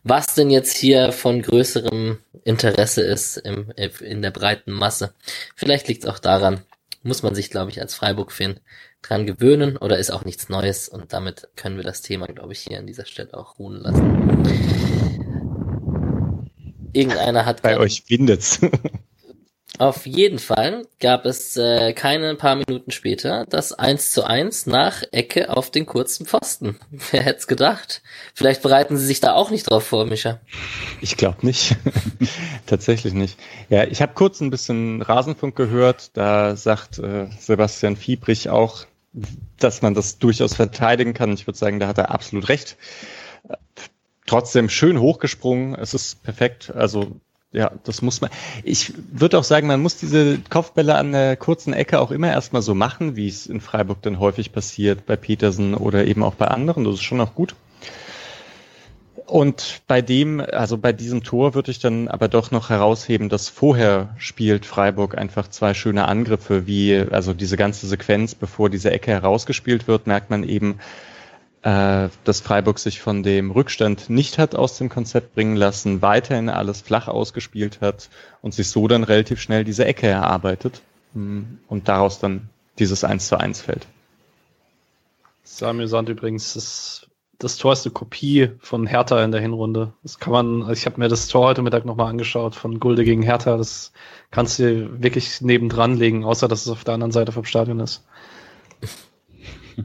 [0.03, 5.13] was denn jetzt hier von größerem Interesse ist im, in der breiten Masse.
[5.55, 6.61] Vielleicht liegt es auch daran,
[7.03, 8.59] muss man sich, glaube ich, als Freiburg-Fan
[9.01, 12.59] dran gewöhnen oder ist auch nichts Neues und damit können wir das Thema, glaube ich,
[12.59, 14.43] hier an dieser Stelle auch ruhen lassen.
[16.91, 18.59] Irgendeiner hat Bei euch windet's.
[19.79, 25.03] auf jeden Fall gab es äh, keine paar Minuten später das 1 zu 1 nach
[25.11, 26.77] Ecke auf den kurzen Pfosten.
[27.11, 28.01] Wer hätte es gedacht?
[28.35, 30.39] Vielleicht bereiten sie sich da auch nicht drauf vor, Micha.
[30.99, 31.77] Ich glaube nicht.
[32.65, 33.39] Tatsächlich nicht.
[33.69, 36.11] Ja, ich habe kurz ein bisschen Rasenfunk gehört.
[36.17, 38.85] Da sagt äh, Sebastian Fiebrich auch,
[39.57, 41.33] dass man das durchaus verteidigen kann.
[41.33, 42.75] Ich würde sagen, da hat er absolut recht.
[43.47, 43.55] Äh,
[44.29, 45.73] Trotzdem schön hochgesprungen.
[45.73, 46.71] Es ist perfekt.
[46.75, 47.19] Also
[47.51, 48.29] ja, das muss man.
[48.63, 52.61] Ich würde auch sagen, man muss diese Kopfbälle an der kurzen Ecke auch immer erstmal
[52.61, 56.47] so machen, wie es in Freiburg dann häufig passiert, bei Petersen oder eben auch bei
[56.47, 56.83] anderen.
[56.83, 57.55] Das ist schon auch gut.
[59.25, 63.47] Und bei dem, also bei diesem Tor würde ich dann aber doch noch herausheben, dass
[63.47, 69.11] vorher spielt Freiburg einfach zwei schöne Angriffe, wie also diese ganze Sequenz, bevor diese Ecke
[69.11, 70.79] herausgespielt wird, merkt man eben,
[71.61, 76.49] äh, dass Freiburg sich von dem Rückstand nicht hat aus dem Konzept bringen lassen, weiterhin
[76.49, 78.09] alles flach ausgespielt hat
[78.41, 80.81] und sich so dann relativ schnell diese Ecke erarbeitet
[81.13, 83.87] mm, und daraus dann dieses 1 zu 1 fällt.
[85.43, 87.07] Samuel Sand übrigens, das,
[87.39, 89.91] das Tor ist eine Kopie von Hertha in der Hinrunde.
[90.03, 93.03] Das kann man, also ich habe mir das Tor heute Mittag nochmal angeschaut von Gulde
[93.03, 93.57] gegen Hertha.
[93.57, 93.91] Das
[94.31, 98.05] kannst du wirklich nebendran legen, außer dass es auf der anderen Seite vom Stadion ist.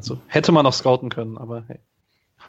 [0.00, 1.78] So, hätte man auch scouten können, aber hey.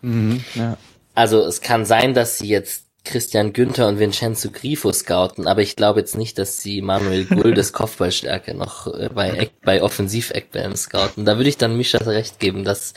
[0.01, 0.77] Mhm, ja.
[1.13, 5.75] Also es kann sein, dass sie jetzt Christian Günther und Vincenzo Grifo scouten, aber ich
[5.75, 11.23] glaube jetzt nicht, dass sie Manuel Guldes Kopfballstärke noch äh, bei, Eck, bei Offensiv-Eckbällen scouten.
[11.23, 12.93] Da würde ich dann Mischa recht geben, dass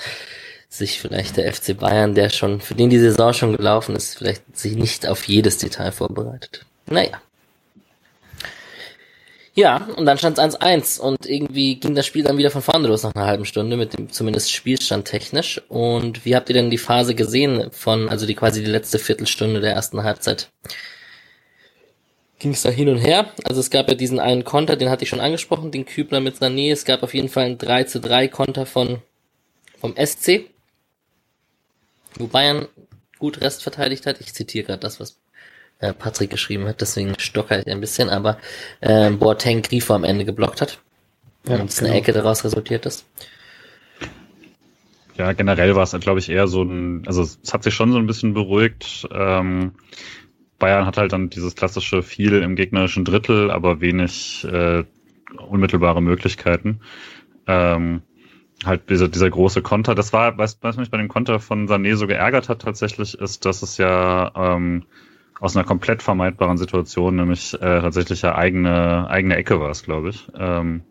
[0.68, 4.56] sich vielleicht der FC Bayern, der schon, für den die Saison schon gelaufen ist, vielleicht
[4.56, 6.66] sich nicht auf jedes Detail vorbereitet.
[6.86, 7.20] Naja.
[9.58, 12.86] Ja, und dann stand es 1-1 und irgendwie ging das Spiel dann wieder von vorne
[12.86, 15.60] los nach einer halben Stunde mit dem zumindest Spielstand technisch.
[15.68, 19.60] Und wie habt ihr denn die Phase gesehen von, also die quasi die letzte Viertelstunde
[19.60, 20.50] der ersten Halbzeit?
[22.38, 23.32] Ging es da hin und her?
[23.42, 26.36] Also es gab ja diesen einen Konter, den hatte ich schon angesprochen, den Kübler mit
[26.36, 26.70] Sané.
[26.70, 29.02] Es gab auf jeden Fall einen 3 zu 3 Konter von,
[29.80, 30.42] vom SC,
[32.14, 32.68] wo Bayern
[33.18, 34.20] gut Rest verteidigt hat.
[34.20, 35.18] Ich zitiere gerade das, was
[35.80, 38.38] äh, Patrick geschrieben hat, deswegen stocker ich ein bisschen, aber
[38.80, 40.80] äh, Boateng Grifo am Ende geblockt hat.
[41.46, 42.00] Ja, und es eine genau.
[42.00, 43.06] Ecke daraus resultiert ist.
[45.16, 47.98] Ja, generell war es, glaube ich, eher so ein, also es hat sich schon so
[47.98, 49.08] ein bisschen beruhigt.
[49.12, 49.72] Ähm,
[50.58, 54.84] Bayern hat halt dann dieses klassische viel im gegnerischen Drittel, aber wenig äh,
[55.36, 56.80] unmittelbare Möglichkeiten.
[57.46, 58.02] Ähm,
[58.64, 59.94] halt dieser, dieser große Konter.
[59.94, 63.44] Das war, was, was mich bei dem Konter von Sané so geärgert hat tatsächlich, ist,
[63.44, 64.84] dass es ja ähm,
[65.40, 70.10] aus einer komplett vermeidbaren Situation, nämlich äh, tatsächlich ja eigene, eigene Ecke war es, glaube
[70.10, 70.28] ich.
[70.36, 70.82] Ähm,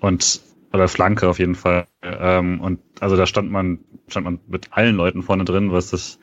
[0.00, 0.40] und
[0.72, 1.86] oder Flanke auf jeden Fall.
[2.02, 6.18] Ähm, und also da stand man, stand man mit allen Leuten vorne drin, was das,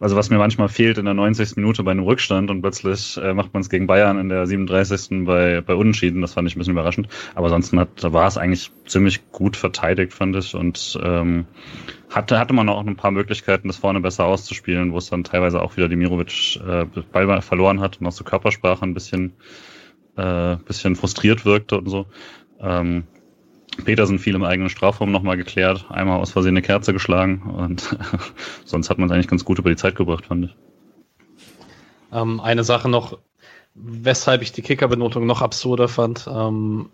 [0.00, 1.56] also was mir manchmal fehlt in der 90.
[1.56, 5.24] Minute bei einem Rückstand und plötzlich äh, macht man es gegen Bayern in der 37.
[5.24, 6.20] bei, bei Unentschieden.
[6.20, 7.08] Das fand ich ein bisschen überraschend.
[7.34, 10.54] Aber ansonsten hat, da war es eigentlich ziemlich gut verteidigt, fand ich.
[10.54, 11.46] Und ähm,
[12.10, 15.60] hatte, hatte man auch ein paar Möglichkeiten, das vorne besser auszuspielen, wo es dann teilweise
[15.60, 19.32] auch wieder Dimirovic äh, Ball verloren hat und auch zur Körpersprache ein bisschen,
[20.16, 22.06] äh, bisschen frustriert wirkte und so.
[22.60, 23.04] Ähm,
[23.84, 27.96] Petersen viel im eigenen Strafraum nochmal geklärt, einmal aus Versehen eine Kerze geschlagen und
[28.64, 30.56] sonst hat man es eigentlich ganz gut über die Zeit gebracht, fand ich.
[32.12, 33.18] Ähm, eine Sache noch,
[33.78, 36.26] weshalb ich die Kickerbenotung noch absurder fand.
[36.32, 36.90] Ähm,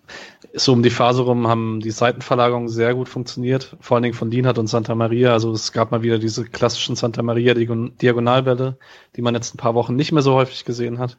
[0.52, 4.30] so um die Phase rum haben die Seitenverlagerungen sehr gut funktioniert, vor allen Dingen von
[4.30, 5.32] Lienhardt und Santa Maria.
[5.32, 8.78] Also es gab mal wieder diese klassischen Santa Maria Diagon- Diagonalbälle,
[9.16, 11.18] die man jetzt ein paar Wochen nicht mehr so häufig gesehen hat.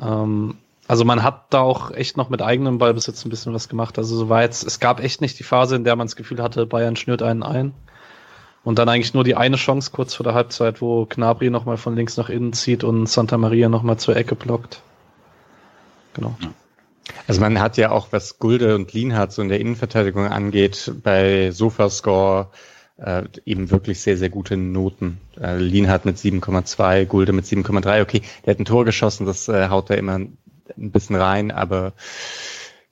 [0.00, 0.56] Ähm,
[0.88, 3.98] also man hat da auch echt noch mit eigenem Ballbesitz ein bisschen was gemacht.
[3.98, 6.42] Also so war jetzt, es gab echt nicht die Phase, in der man das Gefühl
[6.42, 7.74] hatte, Bayern schnürt einen ein.
[8.64, 11.96] Und dann eigentlich nur die eine Chance kurz vor der Halbzeit, wo Knabri nochmal von
[11.96, 14.82] links nach innen zieht und Santa Maria nochmal zur Ecke blockt.
[16.14, 16.36] Genau.
[17.26, 21.50] Also man hat ja auch, was Gulde und Lienhardt so in der Innenverteidigung angeht, bei
[21.50, 22.50] Sofascore
[22.98, 25.18] äh, eben wirklich sehr, sehr gute Noten.
[25.40, 28.02] Äh, Lienhardt mit 7,2, Gulde mit 7,3.
[28.02, 30.36] Okay, der hat ein Tor geschossen, das äh, haut da immer ein
[30.76, 31.92] bisschen rein, aber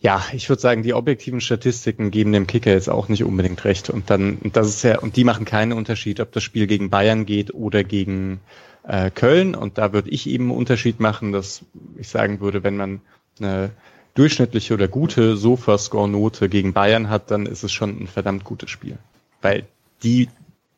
[0.00, 3.90] ja, ich würde sagen, die objektiven Statistiken geben dem Kicker jetzt auch nicht unbedingt recht.
[3.90, 7.26] Und dann, das ist ja, und die machen keinen Unterschied, ob das Spiel gegen Bayern
[7.26, 8.40] geht oder gegen
[8.84, 9.54] äh, Köln.
[9.54, 11.62] Und da würde ich eben einen Unterschied machen, dass
[11.98, 13.02] ich sagen würde, wenn man
[13.38, 13.72] eine
[14.14, 18.96] durchschnittliche oder gute Sofascore-Note gegen Bayern hat, dann ist es schon ein verdammt gutes Spiel.
[19.42, 19.66] Weil
[20.02, 20.28] die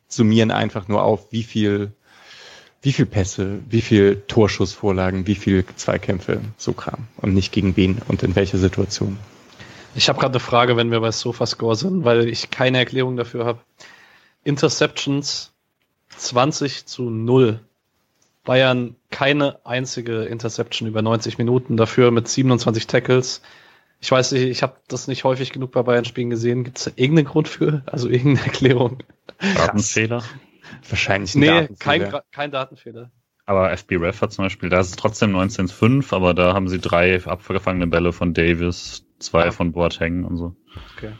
[0.09, 1.93] summieren einfach nur auf, wie viel,
[2.83, 7.07] wie viel Pässe, wie viel Torschussvorlagen, wie viel Zweikämpfe, so Kram.
[7.17, 9.17] Und nicht gegen wen und in welcher Situation.
[9.95, 13.45] Ich habe gerade eine Frage, wenn wir bei Sofascore sind, weil ich keine Erklärung dafür
[13.45, 13.59] habe.
[14.43, 15.53] Interceptions
[16.17, 17.61] 20 zu 0.
[18.43, 23.41] Bayern keine einzige Interception über 90 Minuten, dafür mit 27 Tackles.
[24.01, 26.65] Ich weiß nicht, ich habe das nicht häufig genug bei Bayern-Spielen gesehen.
[26.65, 27.83] Gibt es irgendeinen Grund für?
[27.85, 28.97] Also irgendeine Erklärung?
[29.55, 30.23] Datenfehler?
[30.89, 32.09] Wahrscheinlich ein Nee, Datenfehler.
[32.11, 33.11] kein, kein Datenfehler.
[33.45, 37.23] Aber FB-Ref hat zum Beispiel, da ist es trotzdem 19.5, aber da haben sie drei
[37.25, 39.51] abgefangene Bälle von Davis, zwei Ja.
[39.51, 40.55] von Boateng und so.
[40.95, 41.11] Okay.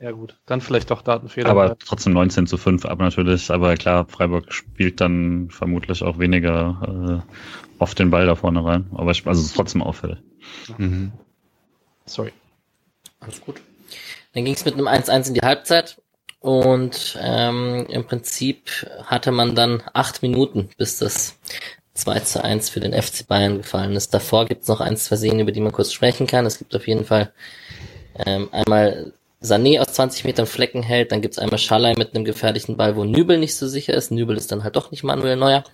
[0.00, 1.50] Ja gut, dann vielleicht doch Datenfehler.
[1.50, 3.50] Aber trotzdem 19 zu 5 ab natürlich.
[3.50, 7.32] Aber klar, Freiburg spielt dann vermutlich auch weniger äh,
[7.80, 8.86] oft den Ball da vorne rein.
[8.94, 10.18] Aber ich, also es ist trotzdem auffällig.
[10.78, 11.12] Mhm.
[12.06, 12.32] Sorry.
[13.20, 13.60] Alles gut.
[14.34, 16.00] Dann ging es mit einem 1-1 in die Halbzeit
[16.48, 18.70] und ähm, im Prinzip
[19.04, 21.38] hatte man dann acht Minuten, bis das
[21.92, 24.14] 2 zu 1 für den FC Bayern gefallen ist.
[24.14, 26.46] Davor gibt es noch ein, zwei Szenen, über die man kurz sprechen kann.
[26.46, 27.34] Es gibt auf jeden Fall
[28.24, 32.78] ähm, einmal Sané aus 20 Metern Flecken hält, dann gibt's einmal Schallei mit einem gefährlichen
[32.78, 34.10] Ball, wo Nübel nicht so sicher ist.
[34.10, 35.64] Nübel ist dann halt doch nicht Manuel Neuer.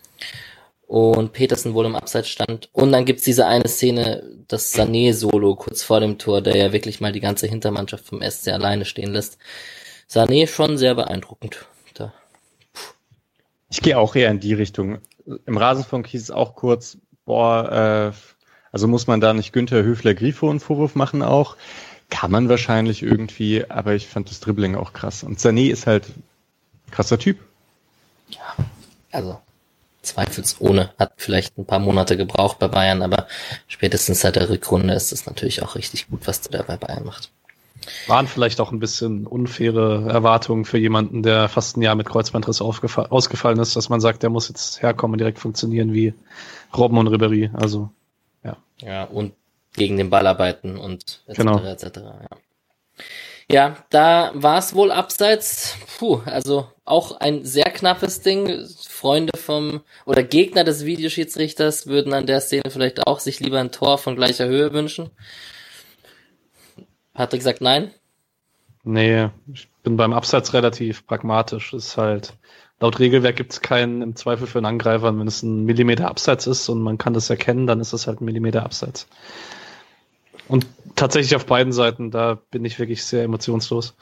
[0.89, 2.69] Und Petersen wohl im Abseits stand.
[2.73, 7.01] Und dann gibt's diese eine Szene, das Sané-Solo kurz vor dem Tor, der ja wirklich
[7.01, 9.39] mal die ganze Hintermannschaft vom SC alleine stehen lässt.
[10.15, 11.67] Sané schon sehr beeindruckend.
[11.95, 12.13] Da.
[13.69, 14.99] Ich gehe auch eher in die Richtung.
[15.47, 18.17] Im Rasenfunk hieß es auch kurz, boah, äh,
[18.71, 21.57] also muss man da nicht Günther Höfler-Grifo einen Vorwurf machen auch?
[22.11, 25.25] Kann man wahrscheinlich irgendwie, aber ich fand das Dribbling auch krass.
[25.25, 26.07] Und Sané ist halt
[26.91, 27.39] krasser Typ.
[29.11, 29.41] Also
[30.03, 30.93] zweifelsohne.
[30.99, 33.27] Hat vielleicht ein paar Monate gebraucht bei Bayern, aber
[33.67, 37.05] spätestens seit der Rückrunde ist es natürlich auch richtig gut, was der da bei Bayern
[37.05, 37.31] macht.
[38.07, 42.61] Waren vielleicht auch ein bisschen unfaire Erwartungen für jemanden, der fast ein Jahr mit Kreuzbandriss
[42.61, 46.15] ausgefallen ist, dass man sagt, der muss jetzt herkommen und direkt funktionieren wie
[46.77, 47.55] Robben und Ribéry.
[47.55, 47.91] Also,
[48.79, 49.35] Ja, und
[49.75, 51.39] gegen den Ball arbeiten und etc.
[51.39, 51.59] Genau.
[51.59, 51.85] etc.
[51.97, 52.37] Ja.
[53.51, 55.77] ja, da war es wohl abseits.
[55.99, 58.67] Puh, also auch ein sehr knappes Ding.
[58.89, 63.73] Freunde vom oder Gegner des Videoschiedsrichters würden an der Szene vielleicht auch sich lieber ein
[63.73, 65.11] Tor von gleicher Höhe wünschen.
[67.15, 67.91] Patrick sagt nein.
[68.83, 71.73] nee, ich bin beim Abseits relativ pragmatisch.
[71.73, 72.35] Ist halt,
[72.81, 75.09] laut Regelwerk gibt es keinen im Zweifel für einen Angreifer.
[75.09, 78.07] Und Wenn es ein Millimeter Abseits ist und man kann das erkennen, dann ist es
[78.07, 79.07] halt ein Millimeter Abseits.
[80.49, 83.97] Und tatsächlich auf beiden Seiten, da bin ich wirklich sehr emotionslos.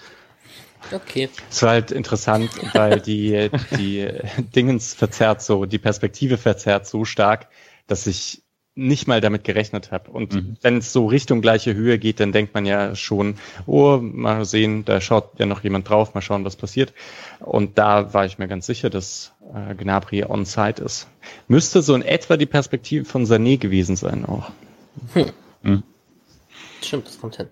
[0.91, 1.29] Okay.
[1.49, 4.09] Es war halt interessant, weil die, die
[4.57, 7.49] Dingens verzerrt so, die Perspektive verzerrt so stark,
[7.87, 8.43] dass ich
[8.75, 10.11] nicht mal damit gerechnet habe.
[10.11, 10.57] Und Mhm.
[10.63, 13.35] wenn es so Richtung gleiche Höhe geht, dann denkt man ja schon,
[13.67, 16.95] oh, mal sehen, da schaut ja noch jemand drauf, mal schauen, was passiert.
[17.41, 21.07] Und da war ich mir ganz sicher, dass äh, Gnabry on-site ist.
[21.49, 24.51] Müsste so in etwa die Perspektive von Sané gewesen sein auch.
[26.81, 27.49] Stimmt, das kommt hin.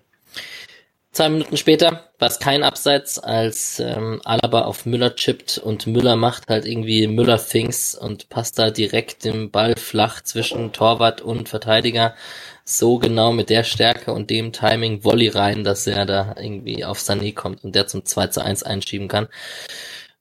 [1.13, 6.15] Zwei Minuten später war es kein Abseits, als ähm, Alaba auf Müller chippt und Müller
[6.15, 12.15] macht halt irgendwie Müller-Things und passt da direkt den Ball flach zwischen Torwart und Verteidiger
[12.63, 16.99] so genau mit der Stärke und dem Timing Volley rein, dass er da irgendwie auf
[16.99, 19.27] Sané kommt und der zum 2 zu 1 einschieben kann.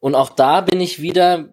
[0.01, 1.51] Und auch da bin ich wieder,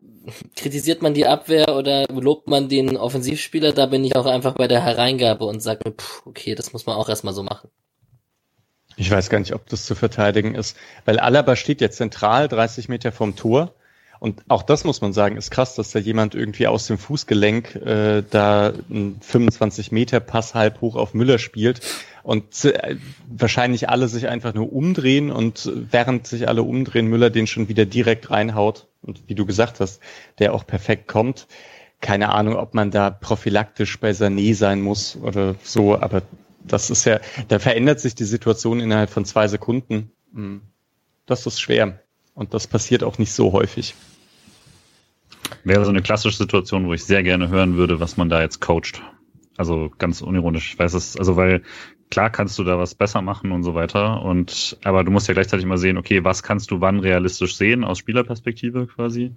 [0.55, 4.67] kritisiert man die Abwehr oder lobt man den Offensivspieler, da bin ich auch einfach bei
[4.67, 7.69] der Hereingabe und sage pff, okay, das muss man auch erstmal so machen.
[8.99, 10.75] Ich weiß gar nicht, ob das zu verteidigen ist,
[11.05, 13.73] weil Alaba steht jetzt zentral 30 Meter vom Tor.
[14.19, 17.75] Und auch das muss man sagen, ist krass, dass da jemand irgendwie aus dem Fußgelenk
[17.75, 21.81] äh, da einen 25 Meter Pass halb hoch auf Müller spielt
[22.23, 22.95] und äh,
[23.29, 27.85] wahrscheinlich alle sich einfach nur umdrehen und während sich alle umdrehen, Müller den schon wieder
[27.85, 30.01] direkt reinhaut und wie du gesagt hast,
[30.39, 31.45] der auch perfekt kommt.
[32.01, 36.23] Keine Ahnung, ob man da prophylaktisch bei Sané sein muss oder so, aber
[36.67, 40.11] das ist ja, da verändert sich die Situation innerhalb von zwei Sekunden.
[40.33, 40.61] Hm.
[41.25, 42.01] Das ist schwer.
[42.33, 43.95] Und das passiert auch nicht so häufig.
[45.63, 48.61] Wäre so eine klassische Situation, wo ich sehr gerne hören würde, was man da jetzt
[48.61, 49.01] coacht.
[49.57, 50.73] Also ganz unironisch.
[50.73, 51.63] Ich weiß es, also weil
[52.11, 54.21] klar kannst du da was besser machen und so weiter.
[54.21, 57.83] Und aber du musst ja gleichzeitig mal sehen, okay, was kannst du wann realistisch sehen
[57.83, 59.35] aus Spielerperspektive quasi.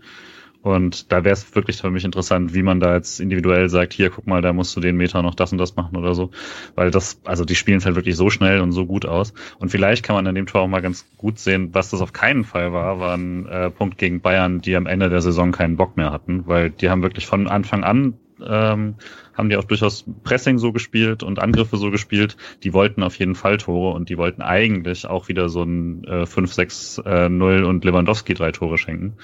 [0.62, 4.10] Und da wäre es wirklich für mich interessant, wie man da jetzt individuell sagt, hier,
[4.10, 6.30] guck mal, da musst du den Meter noch das und das machen oder so.
[6.74, 9.32] Weil das, also die spielen es halt wirklich so schnell und so gut aus.
[9.58, 12.12] Und vielleicht kann man in dem Tor auch mal ganz gut sehen, was das auf
[12.12, 15.76] keinen Fall war, war ein äh, Punkt gegen Bayern, die am Ende der Saison keinen
[15.76, 18.14] Bock mehr hatten, weil die haben wirklich von Anfang an
[18.46, 18.94] ähm,
[19.34, 22.36] haben die auch durchaus Pressing so gespielt und Angriffe so gespielt.
[22.62, 26.22] Die wollten auf jeden Fall Tore und die wollten eigentlich auch wieder so ein äh,
[26.22, 29.14] 5-6-0 äh, und Lewandowski drei Tore schenken.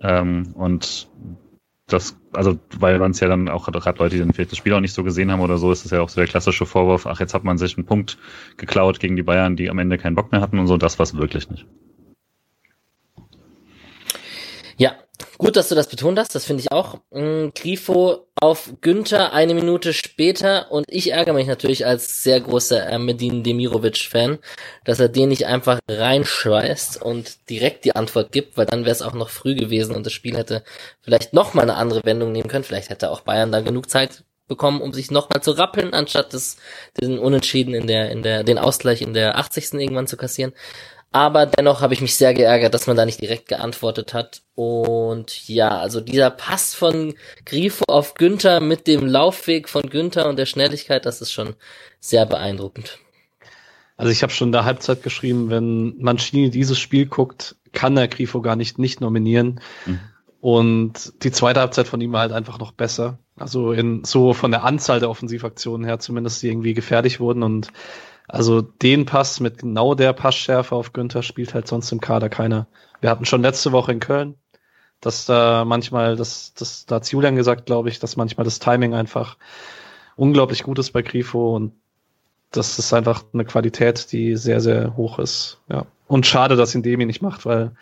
[0.00, 1.08] Ähm, und
[1.86, 4.72] das, also weil man es ja dann auch gerade Leute, die dann vielleicht das Spiel
[4.72, 7.06] auch nicht so gesehen haben oder so, ist es ja auch so der klassische Vorwurf,
[7.06, 8.18] ach, jetzt hat man sich einen Punkt
[8.56, 11.04] geklaut gegen die Bayern, die am Ende keinen Bock mehr hatten und so, das war
[11.04, 11.66] es wirklich nicht.
[14.76, 14.96] Ja,
[15.38, 17.00] gut, dass du das betont hast, das finde ich auch.
[17.10, 22.88] Mm, Grifo auf Günther eine Minute später und ich ärgere mich natürlich als sehr großer
[22.88, 24.38] äh, Medin Demirovic-Fan,
[24.84, 29.02] dass er den nicht einfach reinschweißt und direkt die Antwort gibt, weil dann wäre es
[29.02, 30.62] auch noch früh gewesen und das Spiel hätte
[31.00, 32.64] vielleicht noch mal eine andere Wendung nehmen können.
[32.64, 36.32] Vielleicht hätte auch Bayern da genug Zeit bekommen, um sich noch mal zu rappeln, anstatt
[36.32, 36.56] des,
[37.00, 39.74] den Unentschieden in der, in der, den Ausgleich in der 80.
[39.74, 40.52] irgendwann zu kassieren.
[41.16, 44.42] Aber dennoch habe ich mich sehr geärgert, dass man da nicht direkt geantwortet hat.
[44.54, 47.14] Und ja, also dieser Pass von
[47.46, 51.54] Grifo auf Günther mit dem Laufweg von Günther und der Schnelligkeit, das ist schon
[52.00, 52.98] sehr beeindruckend.
[53.96, 58.08] Also ich habe schon in der Halbzeit geschrieben, wenn Mancini dieses Spiel guckt, kann er
[58.08, 59.62] Grifo gar nicht nicht nominieren.
[59.86, 60.00] Mhm.
[60.42, 63.18] Und die zweite Halbzeit von ihm war halt einfach noch besser.
[63.38, 67.72] Also in so von der Anzahl der Offensivaktionen her zumindest, die irgendwie gefährlich wurden und
[68.28, 72.66] also den Pass mit genau der Passschärfe auf Günther spielt halt sonst im Kader keiner.
[73.00, 74.34] Wir hatten schon letzte Woche in Köln,
[75.00, 78.94] dass da manchmal, das, das, da hat Julian gesagt, glaube ich, dass manchmal das Timing
[78.94, 79.36] einfach
[80.16, 81.72] unglaublich gut ist bei Grifo und
[82.50, 85.60] das ist einfach eine Qualität, die sehr, sehr hoch ist.
[85.68, 85.86] Ja.
[86.06, 87.72] Und schade, dass ihn Demi nicht macht, weil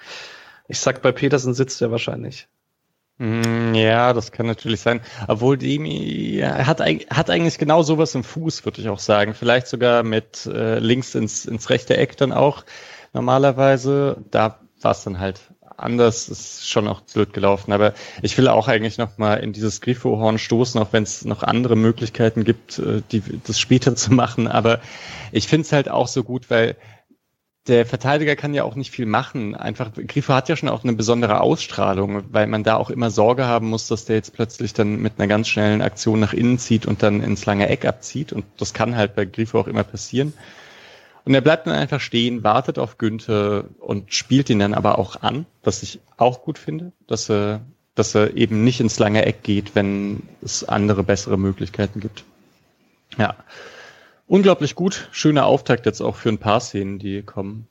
[0.68, 2.48] ich sag, bei Petersen sitzt er wahrscheinlich.
[3.18, 5.00] Mm, ja, das kann natürlich sein.
[5.28, 9.34] Obwohl Demi hat, hat eigentlich genau sowas im Fuß, würde ich auch sagen.
[9.34, 12.64] Vielleicht sogar mit äh, links ins, ins rechte Eck dann auch
[13.12, 14.16] normalerweise.
[14.30, 15.40] Da war es dann halt
[15.76, 17.72] anders, ist schon auch blöd gelaufen.
[17.72, 21.42] Aber ich will auch eigentlich noch mal in dieses Grifo-Horn stoßen, auch wenn es noch
[21.42, 24.48] andere Möglichkeiten gibt, äh, die, das später zu machen.
[24.48, 24.80] Aber
[25.30, 26.76] ich finde es halt auch so gut, weil
[27.66, 29.54] der Verteidiger kann ja auch nicht viel machen.
[29.54, 33.46] Einfach, Grifo hat ja schon auch eine besondere Ausstrahlung, weil man da auch immer Sorge
[33.46, 36.84] haben muss, dass der jetzt plötzlich dann mit einer ganz schnellen Aktion nach innen zieht
[36.84, 38.32] und dann ins lange Eck abzieht.
[38.32, 40.34] Und das kann halt bei Grifo auch immer passieren.
[41.24, 45.22] Und er bleibt dann einfach stehen, wartet auf Günther und spielt ihn dann aber auch
[45.22, 47.62] an, was ich auch gut finde, dass er,
[47.94, 52.24] dass er eben nicht ins lange Eck geht, wenn es andere bessere Möglichkeiten gibt.
[53.16, 53.36] Ja.
[54.26, 55.08] Unglaublich gut.
[55.12, 57.68] Schöner Auftakt jetzt auch für ein paar Szenen, die kommen.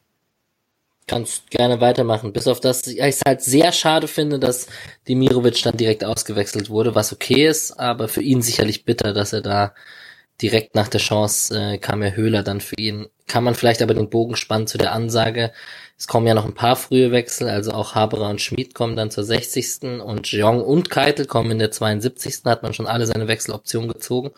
[1.07, 2.31] Kannst gerne weitermachen.
[2.31, 4.67] Bis auf das ich es halt sehr schade finde, dass
[5.07, 9.41] Demirovic dann direkt ausgewechselt wurde, was okay ist, aber für ihn sicherlich bitter, dass er
[9.41, 9.73] da
[10.41, 13.07] direkt nach der Chance äh, kam ja Höhler dann für ihn.
[13.27, 15.51] Kann man vielleicht aber den Bogen spannen zu der Ansage.
[15.97, 19.11] Es kommen ja noch ein paar frühe Wechsel, also auch Haberer und Schmid kommen dann
[19.11, 20.01] zur 60.
[20.01, 22.41] und Jong und Keitel kommen in der 72.
[22.45, 24.31] hat man schon alle seine Wechseloptionen gezogen.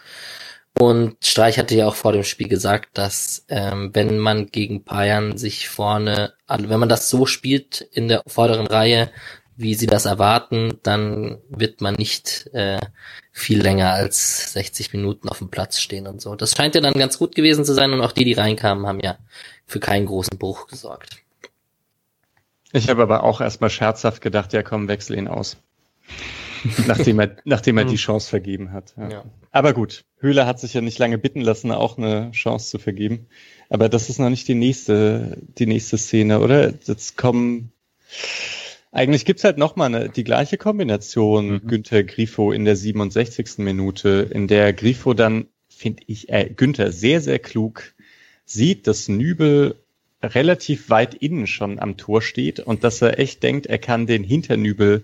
[0.78, 5.38] Und Streich hatte ja auch vor dem Spiel gesagt, dass ähm, wenn man gegen Bayern
[5.38, 9.10] sich vorne, also wenn man das so spielt in der vorderen Reihe,
[9.58, 12.80] wie sie das erwarten, dann wird man nicht äh,
[13.32, 16.36] viel länger als 60 Minuten auf dem Platz stehen und so.
[16.36, 19.00] Das scheint ja dann ganz gut gewesen zu sein und auch die, die reinkamen, haben
[19.00, 19.18] ja
[19.66, 21.22] für keinen großen Bruch gesorgt.
[22.74, 25.56] Ich habe aber auch erstmal scherzhaft gedacht, ja komm, wechsel ihn aus.
[26.88, 28.94] nachdem er, nachdem er die Chance vergeben hat.
[28.98, 29.10] Ja.
[29.10, 29.26] ja.
[29.52, 33.28] Aber gut, Höhler hat sich ja nicht lange bitten lassen, auch eine Chance zu vergeben.
[33.70, 36.74] Aber das ist noch nicht die nächste, die nächste Szene, oder?
[36.84, 37.72] Jetzt kommen,
[38.92, 41.68] eigentlich gibt's halt nochmal die gleiche Kombination mhm.
[41.68, 43.58] Günther Grifo in der 67.
[43.60, 47.94] Minute, in der Grifo dann, finde ich, äh, Günther sehr, sehr klug
[48.46, 49.76] sieht, dass Nübel
[50.22, 54.24] relativ weit innen schon am Tor steht und dass er echt denkt, er kann den
[54.24, 55.04] Hinternübel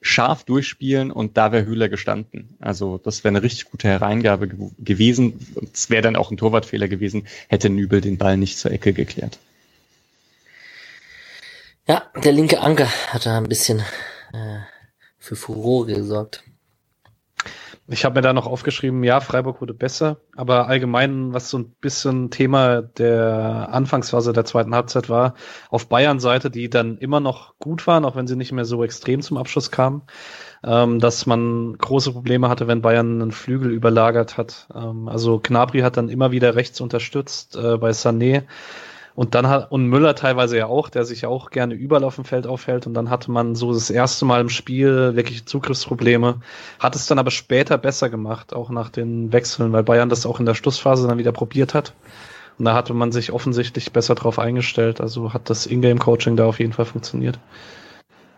[0.00, 2.56] scharf durchspielen und da wäre Höhler gestanden.
[2.60, 5.40] Also das wäre eine richtig gute Hereingabe ge gewesen.
[5.72, 9.38] Es wäre dann auch ein Torwartfehler gewesen, hätte Nübel den Ball nicht zur Ecke geklärt.
[11.86, 13.80] Ja, der linke Anker hat da ein bisschen
[14.32, 14.58] äh,
[15.18, 16.44] für Furore gesorgt.
[17.90, 21.70] Ich habe mir da noch aufgeschrieben, ja, Freiburg wurde besser, aber allgemein, was so ein
[21.80, 25.32] bisschen Thema der Anfangsphase der zweiten Halbzeit war,
[25.70, 28.84] auf Bayern Seite, die dann immer noch gut waren, auch wenn sie nicht mehr so
[28.84, 30.02] extrem zum Abschluss kamen,
[30.62, 34.68] ähm, dass man große Probleme hatte, wenn Bayern einen Flügel überlagert hat.
[34.74, 38.44] Ähm, also Knabri hat dann immer wieder rechts unterstützt äh, bei Sané
[39.18, 42.14] und dann hat, und Müller teilweise ja auch, der sich ja auch gerne überall auf
[42.14, 42.86] dem Feld aufhält.
[42.86, 46.38] Und dann hatte man so das erste Mal im Spiel wirklich Zugriffsprobleme.
[46.78, 50.38] Hat es dann aber später besser gemacht, auch nach den Wechseln, weil Bayern das auch
[50.38, 51.94] in der Schlussphase dann wieder probiert hat.
[52.60, 55.00] Und da hatte man sich offensichtlich besser drauf eingestellt.
[55.00, 57.40] Also hat das Ingame-Coaching da auf jeden Fall funktioniert.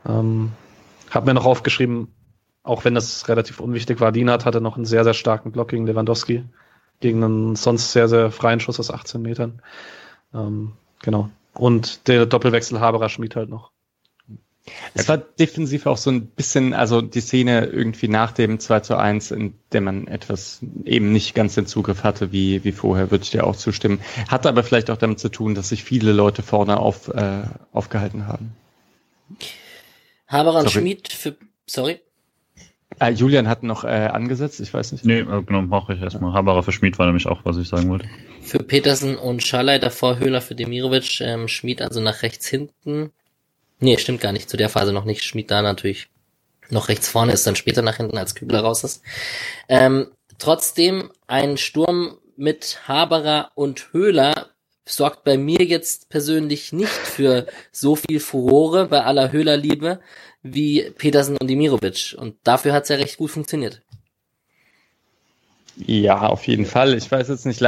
[0.09, 0.53] Ähm,
[1.11, 2.09] hab mir noch aufgeschrieben,
[2.63, 5.87] auch wenn das relativ unwichtig war, Dienert hatte noch einen sehr, sehr starken Block gegen
[5.87, 6.45] Lewandowski.
[7.01, 9.61] Gegen einen sonst sehr, sehr freien Schuss aus 18 Metern.
[10.35, 10.73] Ähm,
[11.03, 11.31] genau.
[11.55, 13.71] Und der Doppelwechsel Haberer Schmied halt noch.
[14.95, 18.97] Es war defensiv auch so ein bisschen, also die Szene irgendwie nach dem 2 zu
[18.97, 23.25] 1, in der man etwas eben nicht ganz den Zugriff hatte, wie, wie vorher, würde
[23.25, 24.01] ich dir auch zustimmen.
[24.29, 28.27] Hatte aber vielleicht auch damit zu tun, dass sich viele Leute vorne auf, äh, aufgehalten
[28.27, 28.55] haben.
[30.27, 32.01] Haberer und Schmied für, sorry.
[33.01, 35.05] Äh, Julian hat noch äh, angesetzt, ich weiß nicht.
[35.05, 36.35] Nee, äh, genau, mache ich erstmal.
[36.35, 38.07] Haberer für Schmied war nämlich auch, was ich sagen wollte.
[38.43, 43.11] Für Petersen und Schalay davor Höhler für Demirovic, ähm, Schmied also nach rechts hinten.
[43.79, 45.25] Nee, stimmt gar nicht, zu der Phase noch nicht.
[45.25, 46.09] Schmied da natürlich
[46.69, 49.03] noch rechts vorne, ist dann später nach hinten, als Kübler raus ist.
[49.69, 54.50] Ähm, trotzdem ein Sturm mit Haberer und Höhler
[54.93, 60.01] sorgt bei mir jetzt persönlich nicht für so viel Furore bei aller Höhlerliebe
[60.43, 62.17] wie Petersen und Dimirovic.
[62.19, 63.83] Und dafür hat's ja recht gut funktioniert.
[65.87, 66.95] Ja, auf jeden Fall.
[66.95, 67.63] Ich weiß jetzt nicht,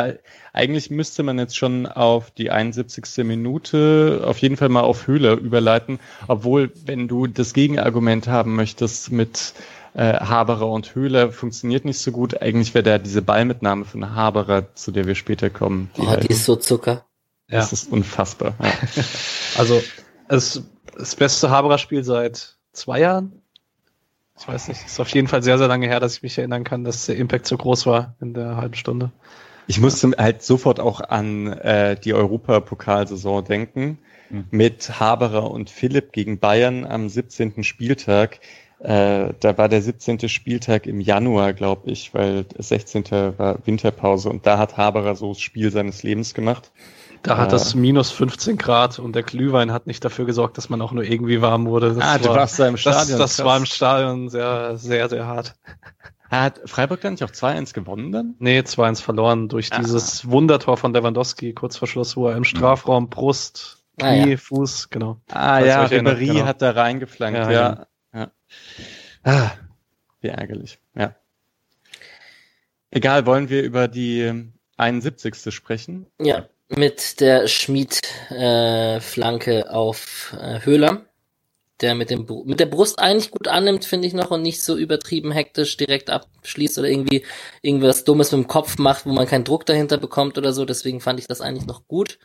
[0.52, 3.24] eigentlich müsste man jetzt schon auf die 71.
[3.24, 5.98] Minute auf jeden Fall mal auf Höhler überleiten,
[6.28, 9.54] obwohl, wenn du das Gegenargument haben möchtest mit
[9.94, 14.74] äh, Haberer und Höhler funktioniert nicht so gut, eigentlich wäre da diese Ballmitnahme von Haberer,
[14.74, 15.90] zu der wir später kommen.
[15.96, 17.04] Die, oh, halt, die ist so Zucker.
[17.53, 17.74] Das ja.
[17.74, 18.55] ist unfassbar.
[18.61, 18.72] Ja.
[19.59, 19.82] also,
[20.28, 20.62] es,
[20.96, 23.32] das beste Haberer-Spiel seit zwei Jahren.
[24.38, 26.64] Ich weiß nicht, ist auf jeden Fall sehr, sehr lange her, dass ich mich erinnern
[26.64, 29.12] kann, dass der Impact so groß war in der halben Stunde.
[29.66, 33.98] Ich musste halt sofort auch an äh, die Europapokalsaison denken,
[34.30, 34.46] mhm.
[34.50, 37.62] mit Haberer und Philipp gegen Bayern am 17.
[37.62, 38.40] Spieltag.
[38.80, 40.28] Äh, da war der 17.
[40.28, 43.05] Spieltag im Januar, glaube ich, weil 16.
[43.36, 46.72] war Winterpause und da hat Haberer so das Spiel seines Lebens gemacht.
[47.22, 50.82] Da hat das minus 15 Grad und der Glühwein hat nicht dafür gesorgt, dass man
[50.82, 51.94] auch nur irgendwie warm wurde.
[51.94, 53.18] Das ah, du war, warst da im Stadion.
[53.18, 55.54] Das, das war im Stadion sehr, sehr, sehr hart.
[56.30, 58.34] Hat Freiburg dann nicht auch 2-1 gewonnen dann?
[58.38, 59.78] Nee, 2-1 verloren durch ah.
[59.78, 64.36] dieses Wundertor von Lewandowski kurz vor Schluss, wo er im Strafraum Brust, Knie, ah, ja.
[64.36, 65.20] Fuß, genau.
[65.30, 66.46] Ah ja, Ribéry genau.
[66.46, 67.50] hat da reingeflankt, ja.
[67.50, 67.86] ja.
[68.14, 68.30] ja.
[69.22, 69.50] Ah,
[70.20, 71.14] wie ärgerlich, ja.
[72.90, 75.54] Egal, wollen wir über die 71.
[75.54, 76.06] sprechen?
[76.18, 76.46] Ja
[76.76, 81.02] mit der Schmied-Flanke äh, auf äh, Höhler,
[81.80, 84.76] der mit, dem, mit der Brust eigentlich gut annimmt, finde ich noch, und nicht so
[84.76, 87.24] übertrieben hektisch direkt abschließt oder irgendwie
[87.60, 90.64] irgendwas Dummes mit dem Kopf macht, wo man keinen Druck dahinter bekommt oder so.
[90.64, 92.18] Deswegen fand ich das eigentlich noch gut.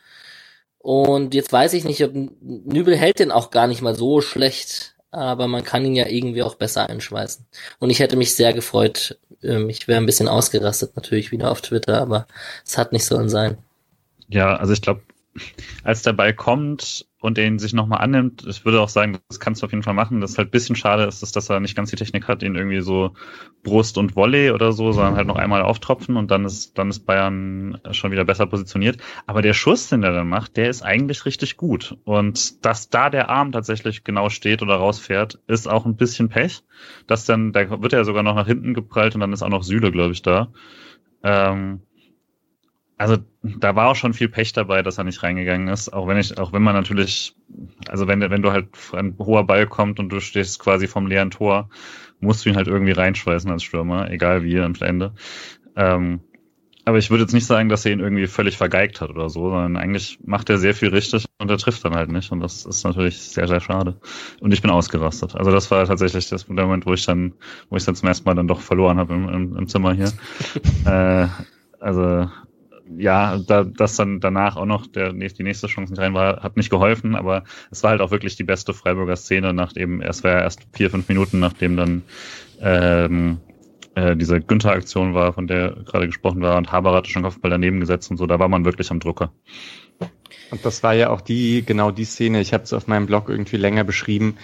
[0.77, 4.95] Und jetzt weiß ich nicht, ob Nübel hält den auch gar nicht mal so schlecht,
[5.11, 7.45] aber man kann ihn ja irgendwie auch besser einschweißen.
[7.79, 9.17] Und ich hätte mich sehr gefreut.
[9.43, 12.27] Ähm, ich wäre ein bisschen ausgerastet natürlich wieder auf Twitter, aber
[12.65, 13.57] es hat nicht sollen sein.
[14.29, 15.01] Ja, also ich glaube,
[15.83, 19.61] als der Ball kommt und den sich nochmal annimmt, ich würde auch sagen, das kannst
[19.61, 20.21] du auf jeden Fall machen.
[20.21, 22.55] Das ist halt bisschen schade ist, dass, dass er nicht ganz die Technik hat, ihn
[22.55, 23.13] irgendwie so
[23.63, 27.05] Brust und Volley oder so, sondern halt noch einmal auftropfen und dann ist, dann ist
[27.05, 28.97] Bayern schon wieder besser positioniert.
[29.27, 31.97] Aber der Schuss, den er dann macht, der ist eigentlich richtig gut.
[32.03, 36.63] Und dass da der Arm tatsächlich genau steht oder rausfährt, ist auch ein bisschen Pech.
[37.07, 39.63] Das dann, da wird er sogar noch nach hinten geprallt und dann ist auch noch
[39.63, 40.49] Süle, glaube ich, da.
[41.23, 41.81] Ähm,
[42.97, 45.93] also da war auch schon viel Pech dabei, dass er nicht reingegangen ist.
[45.93, 47.35] Auch wenn ich, auch wenn man natürlich,
[47.87, 51.29] also wenn, wenn du halt ein hoher Ball kommt und du stehst quasi vom leeren
[51.29, 51.69] Tor,
[52.19, 55.13] musst du ihn halt irgendwie reinschweißen als Stürmer, egal wie am Ende.
[55.75, 56.21] Ähm,
[56.85, 59.49] aber ich würde jetzt nicht sagen, dass er ihn irgendwie völlig vergeigt hat oder so,
[59.49, 62.31] sondern eigentlich macht er sehr viel richtig und er trifft dann halt nicht.
[62.31, 63.99] Und das ist natürlich sehr, sehr schade.
[64.39, 65.35] Und ich bin ausgerastet.
[65.35, 67.33] Also das war tatsächlich das Moment, wo ich dann,
[67.69, 70.13] wo ich dann zum ersten Mal dann doch verloren habe im, im, im Zimmer hier.
[70.85, 71.27] äh,
[71.79, 72.29] also
[72.97, 76.57] ja, da, dass dann danach auch noch der, die nächste Chance nicht rein war, hat
[76.57, 80.31] nicht geholfen, aber es war halt auch wirklich die beste Freiburger Szene, nachdem, es war
[80.31, 82.03] ja erst vier, fünf Minuten, nachdem dann
[82.61, 83.39] ähm,
[83.95, 87.79] äh, diese Günther-Aktion war, von der gerade gesprochen war, und Haber hatte schon Kopfball daneben
[87.79, 89.31] gesetzt und so, da war man wirklich am Drucker.
[90.51, 93.29] Und das war ja auch die, genau die Szene, ich habe es auf meinem Blog
[93.29, 94.37] irgendwie länger beschrieben,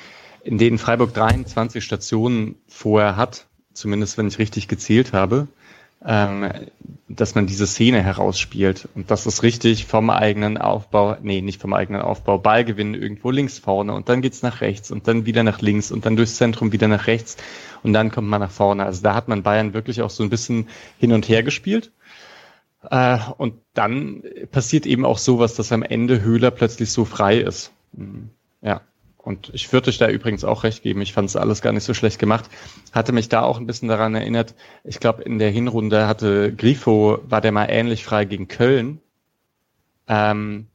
[0.43, 5.47] in denen Freiburg 23 Stationen vorher hat zumindest wenn ich richtig gezählt habe,
[6.05, 6.49] ähm,
[7.07, 8.87] dass man diese Szene herausspielt.
[8.95, 13.59] Und das ist richtig vom eigenen Aufbau, nee, nicht vom eigenen Aufbau, Ballgewinn irgendwo links
[13.59, 16.71] vorne und dann geht's nach rechts und dann wieder nach links und dann durchs Zentrum
[16.71, 17.37] wieder nach rechts
[17.83, 18.85] und dann kommt man nach vorne.
[18.85, 21.91] Also da hat man Bayern wirklich auch so ein bisschen hin und her gespielt.
[22.89, 27.71] Äh, und dann passiert eben auch sowas, dass am Ende Höhler plötzlich so frei ist.
[27.95, 28.29] Hm,
[28.61, 28.81] ja.
[29.23, 31.01] Und ich würde euch da übrigens auch recht geben.
[31.01, 32.49] Ich fand es alles gar nicht so schlecht gemacht.
[32.91, 34.53] Hatte mich da auch ein bisschen daran erinnert.
[34.83, 38.99] Ich glaube, in der Hinrunde hatte Grifo, war der mal ähnlich frei gegen Köln.
[40.09, 40.67] Ähm,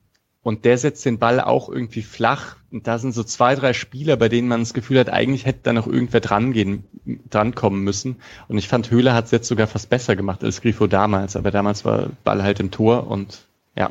[0.43, 2.57] und der setzt den Ball auch irgendwie flach.
[2.71, 5.61] Und da sind so zwei, drei Spieler, bei denen man das Gefühl hat, eigentlich hätte
[5.65, 6.85] da noch irgendwer dran gehen,
[7.29, 8.17] dran kommen müssen.
[8.49, 11.37] Und ich fand, Höhler hat es jetzt sogar fast besser gemacht als Grifo damals.
[11.37, 13.47] Aber damals war Ball halt im Tor und
[13.77, 13.91] ja,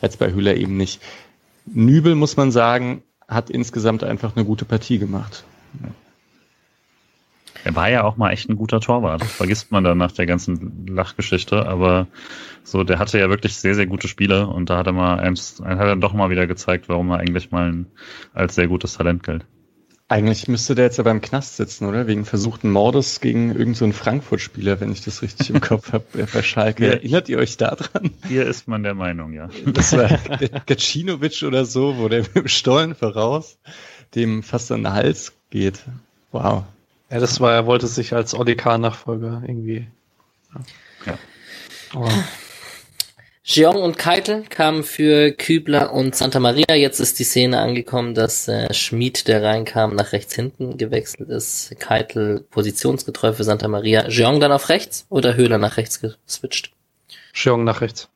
[0.00, 1.02] jetzt bei Höhler eben nicht.
[1.66, 5.44] Nübel muss man sagen, hat insgesamt einfach eine gute Partie gemacht.
[7.64, 9.20] Er war ja auch mal echt ein guter Torwart.
[9.20, 12.06] Das vergisst man dann nach der ganzen Lachgeschichte, aber
[12.62, 15.60] so, der hatte ja wirklich sehr, sehr gute Spiele und da hat er mal hat
[15.64, 17.84] er doch mal wieder gezeigt, warum er eigentlich mal
[18.32, 19.44] als sehr gutes Talent gilt.
[20.10, 22.06] Eigentlich müsste der jetzt aber im Knast sitzen, oder?
[22.06, 26.42] Wegen versuchten Mordes gegen irgendeinen so Frankfurt-Spieler, wenn ich das richtig im Kopf habe, bei
[26.42, 26.86] Schalke.
[26.86, 26.92] Ja.
[26.92, 28.10] Erinnert ihr euch da dran?
[28.26, 29.50] Hier ist man der Meinung, ja.
[29.66, 30.08] Das war
[30.66, 33.58] Gacinovic oder so, wo der mit dem Stollen voraus
[34.14, 35.80] dem fast an den Hals geht.
[36.32, 36.64] Wow.
[37.10, 39.86] Ja, das war, er wollte sich als Oli K-Nachfolger irgendwie.
[40.54, 41.12] Ja.
[41.12, 41.18] ja.
[41.94, 42.08] Oh.
[43.50, 46.74] Jeong und Keitel kamen für Kübler und Santa Maria.
[46.74, 51.74] Jetzt ist die Szene angekommen, dass äh, Schmid, der reinkam, nach rechts hinten gewechselt ist.
[51.80, 54.06] Keitel positionsgetreu für Santa Maria.
[54.08, 56.72] Jeong dann auf rechts oder Höhler nach rechts geswitcht?
[57.32, 58.10] Jeong nach rechts.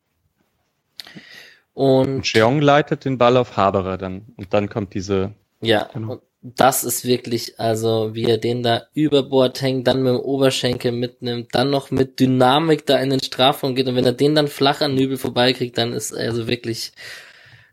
[1.72, 4.26] Und Jeong leitet den Ball auf Haberer dann.
[4.36, 5.32] Und dann kommt diese.
[5.62, 10.12] Ja, genau das ist wirklich, also wie er den da über Bord hängt, dann mit
[10.12, 14.12] dem Oberschenkel mitnimmt, dann noch mit Dynamik da in den Strafraum geht und wenn er
[14.12, 16.92] den dann flach an Nübel vorbeikriegt, dann ist er also wirklich,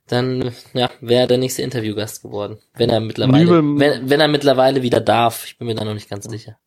[0.05, 4.83] dann ja, wäre der nächste Interviewgast geworden, wenn er mittlerweile, Nübel, wenn, wenn er mittlerweile
[4.83, 5.45] wieder darf.
[5.45, 6.57] Ich bin mir da noch nicht ganz sicher.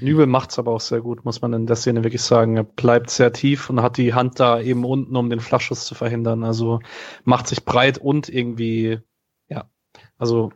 [0.00, 2.56] Nübel macht's aber auch sehr gut, muss man in der Szene wirklich sagen.
[2.56, 5.96] Er bleibt sehr tief und hat die Hand da eben unten, um den Flaschschuss zu
[5.96, 6.44] verhindern.
[6.44, 6.78] Also
[7.24, 9.00] macht sich breit und irgendwie,
[9.48, 9.68] ja,
[10.16, 10.52] also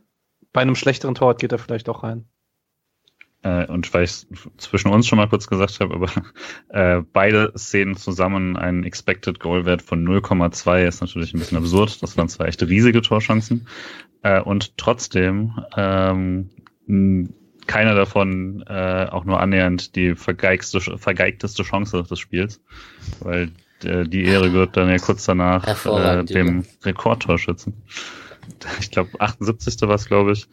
[0.55, 2.25] bei einem schlechteren Torwart geht er vielleicht auch rein.
[3.43, 4.27] Äh, und weil ich
[4.57, 6.09] zwischen uns schon mal kurz gesagt habe, aber
[6.69, 12.03] äh, beide Szenen zusammen einen Expected Goal Wert von 0,2 ist natürlich ein bisschen absurd.
[12.03, 13.67] Das waren zwar echt riesige Torchancen
[14.23, 16.49] äh, und trotzdem ähm,
[17.67, 22.63] keiner davon äh, auch nur annähernd die vergeigteste, vergeigteste Chance des Spiels,
[23.21, 23.51] weil
[23.83, 27.75] äh, die Ehre gehört dann ja kurz danach äh, dem Rekordtorschützen
[28.81, 29.81] ich glaube 78.
[29.83, 30.49] war es, glaube ich,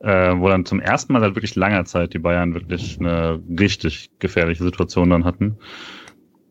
[0.00, 4.10] äh, wo dann zum ersten Mal seit wirklich langer Zeit die Bayern wirklich eine richtig
[4.18, 5.58] gefährliche Situation dann hatten.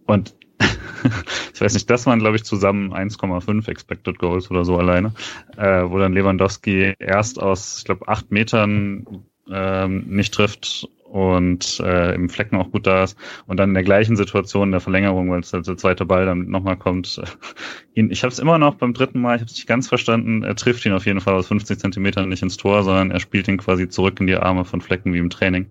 [0.05, 0.35] Und
[1.53, 5.13] ich weiß nicht, das waren, glaube ich, zusammen 1,5 Expected Goals oder so alleine,
[5.55, 12.13] äh, wo dann Lewandowski erst aus, ich glaube, acht Metern ähm, nicht trifft und äh,
[12.13, 15.31] im Flecken auch gut da ist und dann in der gleichen Situation in der Verlängerung,
[15.31, 17.21] weil es halt der zweite Ball dann nochmal kommt.
[17.93, 20.43] ihn, ich habe es immer noch beim dritten Mal, ich habe es nicht ganz verstanden,
[20.43, 23.47] er trifft ihn auf jeden Fall aus 50 Zentimetern nicht ins Tor, sondern er spielt
[23.47, 25.67] ihn quasi zurück in die Arme von Flecken wie im Training.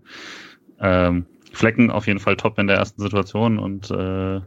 [0.80, 4.40] Ähm, Flecken auf jeden Fall top in der ersten Situation und äh,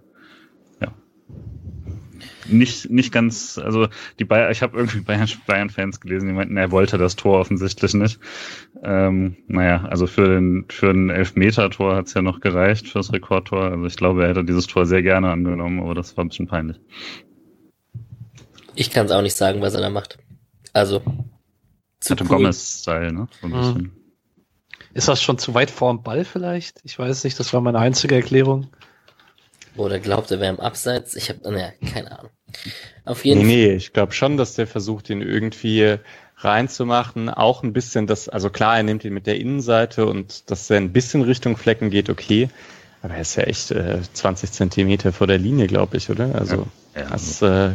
[2.51, 3.87] nicht, nicht ganz, also
[4.19, 7.93] die Bayern, ich habe irgendwie Bayern-Fans Bayern gelesen, die meinten, er wollte das Tor offensichtlich
[7.93, 8.19] nicht.
[8.83, 13.71] Ähm, naja, also für den, für ein Elfmeter-Tor hat's ja noch gereicht, fürs Rekordtor.
[13.71, 16.47] Also ich glaube, er hätte dieses Tor sehr gerne angenommen, aber das war ein bisschen
[16.47, 16.79] peinlich.
[18.75, 20.17] Ich kann es auch nicht sagen, was er da macht.
[20.73, 21.01] Also.
[21.99, 22.27] Zu cool.
[22.27, 23.27] Gomez-Style, ne?
[23.41, 23.57] So ein mhm.
[23.57, 23.91] bisschen.
[24.93, 26.79] Ist das schon zu weit vor dem Ball vielleicht?
[26.83, 28.67] Ich weiß nicht, das war meine einzige Erklärung.
[29.75, 31.15] Oder glaubt er wäre im Abseits?
[31.15, 32.31] Ich habe, naja, keine Ahnung.
[33.05, 33.71] Auf jeden nee, Fall.
[33.71, 35.97] Nee, ich glaube schon, dass der versucht, ihn irgendwie
[36.37, 37.29] reinzumachen.
[37.29, 40.77] Auch ein bisschen das, also klar, er nimmt ihn mit der Innenseite und dass er
[40.77, 42.49] ein bisschen Richtung Flecken geht, okay.
[43.01, 46.35] Aber er ist ja echt äh, 20 Zentimeter vor der Linie, glaube ich, oder?
[46.35, 47.09] Also ja, ja.
[47.09, 47.71] das äh,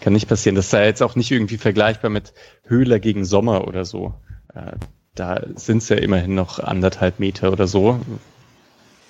[0.00, 0.56] kann nicht passieren.
[0.56, 2.32] Das sei jetzt auch nicht irgendwie vergleichbar mit
[2.66, 4.14] Höhler gegen Sommer oder so.
[4.54, 4.72] Äh,
[5.14, 8.00] da sind es ja immerhin noch anderthalb Meter oder so,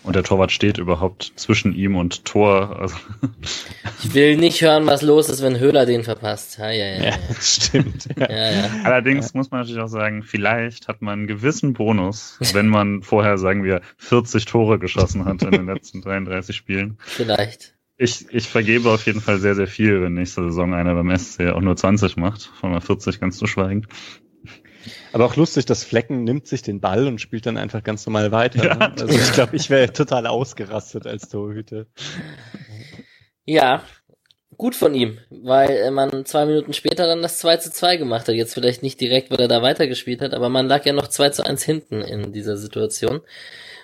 [0.05, 2.78] und der Torwart steht überhaupt zwischen ihm und Tor.
[2.80, 2.96] Also
[4.03, 6.59] ich will nicht hören, was los ist, wenn Höhler den verpasst.
[6.59, 7.05] Ja, ja, ja.
[7.05, 8.09] ja stimmt.
[8.18, 8.53] Ja.
[8.53, 13.03] Ja, Allerdings muss man natürlich auch sagen, vielleicht hat man einen gewissen Bonus, wenn man
[13.03, 16.98] vorher, sagen wir, 40 Tore geschossen hat in den letzten 33 Spielen.
[16.98, 17.74] Vielleicht.
[17.96, 21.50] Ich, ich vergebe auf jeden Fall sehr, sehr viel, wenn nächste Saison einer beim SC
[21.50, 23.86] auch nur 20 macht, von mal 40 ganz zu schweigen.
[25.12, 28.33] Aber auch lustig, dass Flecken nimmt sich den Ball und spielt dann einfach ganz normal
[28.33, 28.64] weiter.
[28.64, 28.74] Ja.
[28.74, 28.93] Ne?
[29.01, 31.87] Also ich glaube, ich wäre total ausgerastet als Torhüter.
[33.45, 33.83] Ja,
[34.57, 38.28] gut von ihm, weil äh, man zwei Minuten später dann das 2 zu 2 gemacht
[38.28, 38.35] hat.
[38.35, 41.30] Jetzt vielleicht nicht direkt, weil er da weitergespielt hat, aber man lag ja noch 2
[41.30, 43.22] zu 1 hinten in dieser Situation.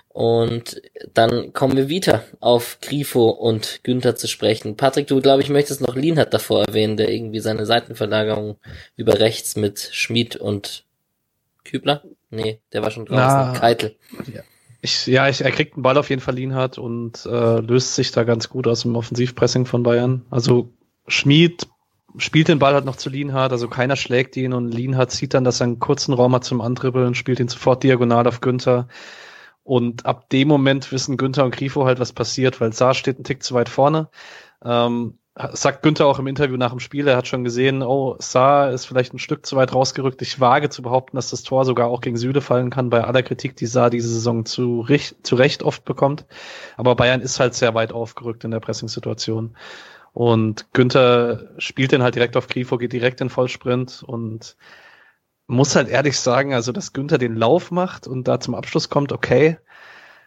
[0.09, 0.83] Und
[1.15, 4.77] dann kommen wir wieder auf Grifo und Günther zu sprechen.
[4.77, 8.57] Patrick, du glaube ich möchtest noch Lienhardt davor erwähnen, der irgendwie seine Seitenverlagerung
[8.97, 10.85] über rechts mit Schmid und
[11.69, 12.03] Kübler?
[12.31, 13.53] Nee, der war schon draußen.
[13.53, 13.97] Na, Keitel.
[14.81, 18.13] Ich, ja, ich, er kriegt einen Ball auf jeden Fall Lienhardt und äh, löst sich
[18.13, 20.25] da ganz gut aus dem Offensivpressing von Bayern.
[20.31, 20.73] Also
[21.07, 21.67] Schmid
[22.17, 25.45] spielt den Ball halt noch zu Lienhardt, also keiner schlägt ihn und Lienhardt sieht dann,
[25.45, 28.89] dass er einen kurzen Raum hat zum Antribbeln, spielt ihn sofort diagonal auf Günther.
[29.63, 33.25] Und ab dem Moment wissen Günther und Grifo halt, was passiert, weil Saar steht einen
[33.25, 34.09] Tick zu weit vorne.
[34.65, 35.19] Ähm,
[35.53, 38.87] sagt Günther auch im Interview nach dem Spiel, er hat schon gesehen, oh, Saar ist
[38.87, 40.21] vielleicht ein Stück zu weit rausgerückt.
[40.23, 43.23] Ich wage zu behaupten, dass das Tor sogar auch gegen Süle fallen kann, bei aller
[43.23, 46.27] Kritik, die Saar diese Saison zu, Recht, zu Recht oft bekommt.
[46.77, 49.57] Aber Bayern ist halt sehr weit aufgerückt in der Pressing-Situation.
[50.13, 54.57] Und Günther spielt den halt direkt auf Grifo, geht direkt in Vollsprint und
[55.47, 59.13] muss halt ehrlich sagen, also dass Günther den Lauf macht und da zum Abschluss kommt,
[59.13, 59.59] okay.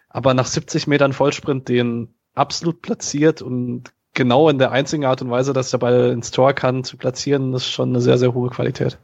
[0.10, 5.30] Aber nach 70 Metern Vollsprint den absolut platziert und genau in der einzigen Art und
[5.30, 8.50] Weise, dass der Ball ins Tor kann, zu platzieren, ist schon eine sehr, sehr hohe
[8.50, 8.98] Qualität.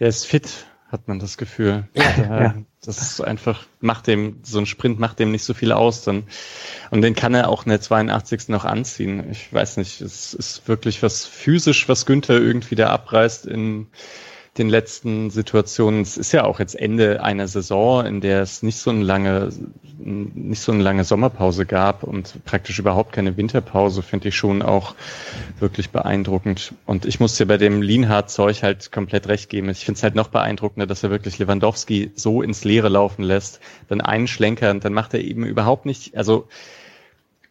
[0.00, 1.88] Der ist fit, hat man das Gefühl.
[1.94, 2.54] Ja, ja.
[2.84, 6.24] Das ist einfach, macht dem, so ein Sprint macht dem nicht so viel aus dann.
[6.90, 8.48] Und den kann er auch in der 82.
[8.48, 9.30] noch anziehen.
[9.30, 13.86] Ich weiß nicht, es ist wirklich was physisch, was Günther irgendwie da abreißt in
[14.58, 16.02] den letzten Situationen.
[16.02, 19.50] Es ist ja auch jetzt Ende einer Saison, in der es nicht so eine lange,
[19.98, 24.94] nicht so eine lange Sommerpause gab und praktisch überhaupt keine Winterpause, finde ich schon auch
[25.58, 26.74] wirklich beeindruckend.
[26.86, 29.68] Und ich muss dir bei dem Lienhardt-Zeug halt komplett recht geben.
[29.70, 33.60] Ich finde es halt noch beeindruckender, dass er wirklich Lewandowski so ins Leere laufen lässt,
[33.88, 36.46] dann einen Schlenker und dann macht er eben überhaupt nicht, also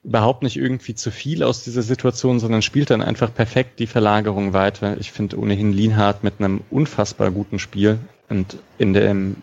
[0.03, 4.53] überhaupt nicht irgendwie zu viel aus dieser Situation, sondern spielt dann einfach perfekt die Verlagerung
[4.53, 4.97] weiter.
[4.99, 7.99] Ich finde ohnehin Lienhardt mit einem unfassbar guten Spiel
[8.29, 9.37] und in dem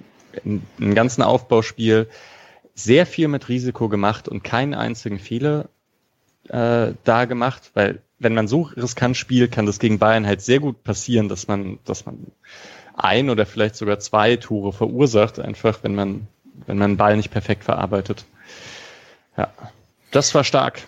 [0.45, 2.09] in, im ganzen Aufbauspiel
[2.75, 5.69] sehr viel mit Risiko gemacht und keinen einzigen Fehler
[6.49, 10.61] äh, da gemacht, weil wenn man so riskant spielt, kann das gegen Bayern halt sehr
[10.61, 12.27] gut passieren, dass man, dass man
[12.95, 16.27] ein oder vielleicht sogar zwei Tore verursacht, einfach wenn man,
[16.67, 18.27] wenn man einen Ball nicht perfekt verarbeitet.
[19.37, 19.51] Ja,
[20.11, 20.83] das war stark.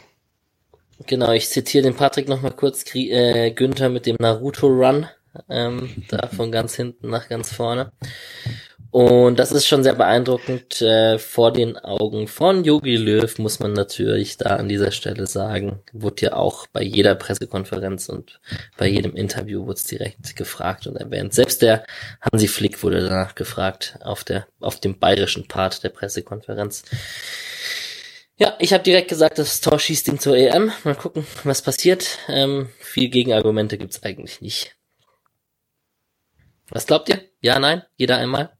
[1.06, 5.06] Genau, ich zitiere den Patrick nochmal kurz, äh, Günther mit dem Naruto-Run,
[5.48, 7.92] ähm, da von ganz hinten nach ganz vorne.
[8.92, 13.72] Und das ist schon sehr beeindruckend äh, vor den Augen von Yogi Löw, muss man
[13.72, 15.80] natürlich da an dieser Stelle sagen.
[15.94, 18.38] Wurde ja auch bei jeder Pressekonferenz und
[18.76, 21.32] bei jedem Interview wurde es direkt gefragt und erwähnt.
[21.32, 21.86] Selbst der
[22.20, 26.84] Hansi Flick wurde danach gefragt auf der auf dem bayerischen Part der Pressekonferenz.
[28.42, 30.72] Ja, ich habe direkt gesagt, das Tor schießt ihn zur EM.
[30.82, 32.18] Mal gucken, was passiert.
[32.26, 34.74] Ähm, viel Gegenargumente gibt's eigentlich nicht.
[36.68, 37.22] Was glaubt ihr?
[37.40, 37.82] Ja, nein?
[37.94, 38.50] Jeder einmal?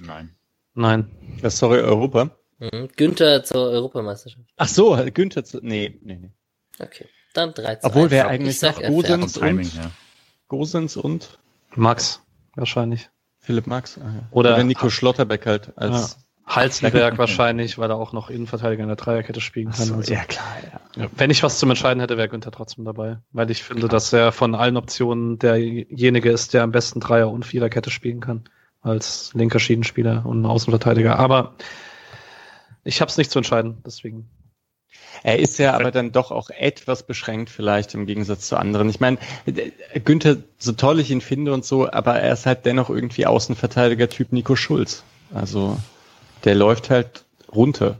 [0.00, 0.34] Nein.
[0.74, 1.08] Nein.
[1.40, 2.36] Ja, sorry, Europa.
[2.58, 2.88] Mhm.
[2.96, 4.48] Günther zur Europameisterschaft.
[4.56, 6.32] Ach so, Günther, zu, nee, nee, nee.
[6.80, 7.88] Okay, dann 13.
[7.88, 9.34] Obwohl wer eigentlich ich sag, noch Gosens.
[9.34, 9.90] Vom Timing und, her.
[10.48, 11.38] Gosens und
[11.76, 12.22] Max,
[12.56, 13.08] wahrscheinlich.
[13.38, 13.98] Philipp Max.
[13.98, 14.28] Ah, ja.
[14.32, 16.18] Oder- Oder Nico Schlotterbeck halt als
[16.48, 19.86] Halzenberg wahrscheinlich, weil er auch noch Innenverteidiger in der Dreierkette spielen kann.
[19.86, 20.46] so, Also, ja klar,
[20.96, 21.02] ja.
[21.02, 23.18] ja, wenn ich was zum Entscheiden hätte, wäre Günther trotzdem dabei.
[23.32, 27.44] Weil ich finde, dass er von allen Optionen derjenige ist, der am besten Dreier- und
[27.44, 28.44] Viererkette spielen kann.
[28.80, 31.18] Als linker Schiedenspieler und Außenverteidiger.
[31.18, 31.54] Aber
[32.84, 34.30] ich habe es nicht zu entscheiden, deswegen.
[35.22, 38.88] Er ist ja aber dann doch auch etwas beschränkt vielleicht im Gegensatz zu anderen.
[38.88, 39.18] Ich meine,
[40.04, 44.32] Günther, so toll ich ihn finde und so, aber er ist halt dennoch irgendwie Außenverteidiger-Typ
[44.32, 45.02] Nico Schulz.
[45.34, 45.76] Also
[46.44, 47.24] der läuft halt
[47.54, 47.98] runter.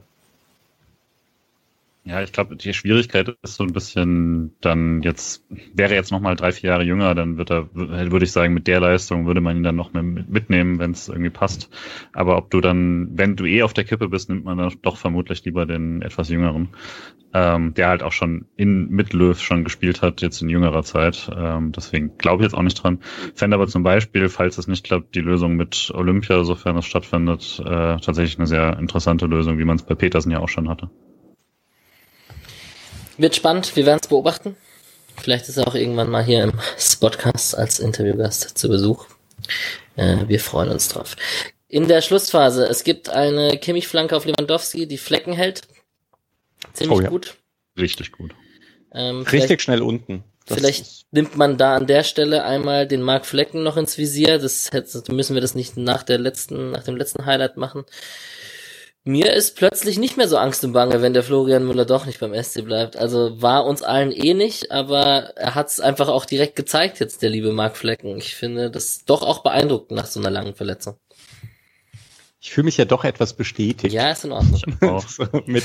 [2.09, 5.45] Ja, ich glaube, die Schwierigkeit ist so ein bisschen dann jetzt,
[5.75, 8.81] wäre jetzt nochmal drei, vier Jahre jünger, dann wird er, würde ich sagen, mit der
[8.81, 11.69] Leistung würde man ihn dann noch mitnehmen, wenn es irgendwie passt.
[12.15, 14.97] Aber ob du dann, wenn du eh auf der Kippe bist, nimmt man dann doch
[14.97, 16.71] vermutlich lieber den etwas jüngeren,
[17.35, 21.31] ähm, der halt auch schon in mit Löw schon gespielt hat, jetzt in jüngerer Zeit.
[21.37, 23.01] Ähm, deswegen glaube ich jetzt auch nicht dran.
[23.35, 27.61] Fände aber zum Beispiel, falls es nicht klappt, die Lösung mit Olympia, sofern es stattfindet,
[27.63, 30.89] äh, tatsächlich eine sehr interessante Lösung, wie man es bei Petersen ja auch schon hatte.
[33.19, 34.57] Wird spannend, wir werden es beobachten.
[35.21, 39.07] Vielleicht ist er auch irgendwann mal hier im Spotcast als Interviewgast zu Besuch.
[39.97, 41.16] Äh, wir freuen uns drauf.
[41.66, 45.62] In der Schlussphase, es gibt eine Kimmich-Flanke auf Lewandowski, die Flecken hält.
[46.73, 47.11] Ziemlich Oh ja.
[47.11, 47.35] gut.
[47.77, 48.35] Richtig gut.
[48.93, 50.25] Ähm, Richtig schnell unten.
[50.47, 54.39] Das Vielleicht nimmt man da an der Stelle einmal den Mark Flecken noch ins Visier.
[54.39, 57.85] Das hätte, müssen wir das nicht nach der letzten, nach dem letzten Highlight machen.
[59.09, 62.21] Mir ist plötzlich nicht mehr so Angst und Bange, wenn der Florian Müller doch nicht
[62.21, 62.95] beim SC bleibt.
[62.95, 67.23] Also war uns allen eh nicht, aber er hat es einfach auch direkt gezeigt jetzt,
[67.23, 68.19] der liebe Mark Flecken.
[68.19, 70.99] Ich finde das doch auch beeindruckend nach so einer langen Verletzung.
[72.41, 73.93] Ich fühle mich ja doch etwas bestätigt.
[73.93, 74.62] Ja, ist in Ordnung.
[74.82, 75.09] Auch.
[75.09, 75.64] so mit,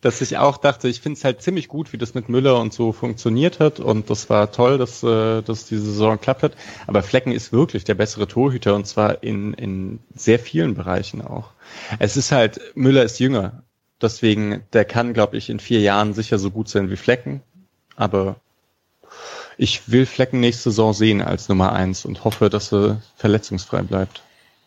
[0.00, 2.72] dass ich auch dachte, ich finde es halt ziemlich gut, wie das mit Müller und
[2.72, 6.56] so funktioniert hat und das war toll, dass, äh, dass diese Saison klappt hat.
[6.88, 11.50] Aber Flecken ist wirklich der bessere Torhüter und zwar in, in sehr vielen Bereichen auch.
[12.00, 13.62] Es ist halt, Müller ist jünger,
[14.00, 17.42] deswegen, der kann, glaube ich, in vier Jahren sicher so gut sein wie Flecken,
[17.94, 18.36] aber
[19.56, 24.22] ich will Flecken nächste Saison sehen als Nummer eins und hoffe, dass er verletzungsfrei bleibt.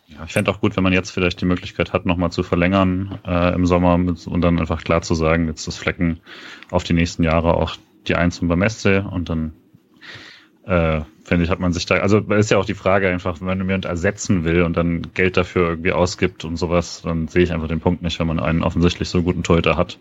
[0.08, 3.20] Ja, ich fände auch gut, wenn man jetzt vielleicht die Möglichkeit hat, nochmal zu verlängern
[3.26, 6.20] äh, im Sommer mit, und dann einfach klar zu sagen, jetzt das Flecken
[6.70, 7.76] auf die nächsten Jahre auch
[8.08, 9.54] die Eins und beim SC und dann
[10.66, 13.48] äh, finde ich, hat man sich da, also ist ja auch die Frage einfach, wenn
[13.48, 17.52] man jemand ersetzen will und dann Geld dafür irgendwie ausgibt und sowas, dann sehe ich
[17.52, 19.98] einfach den Punkt nicht, wenn man einen offensichtlich so guten Torhüter hat,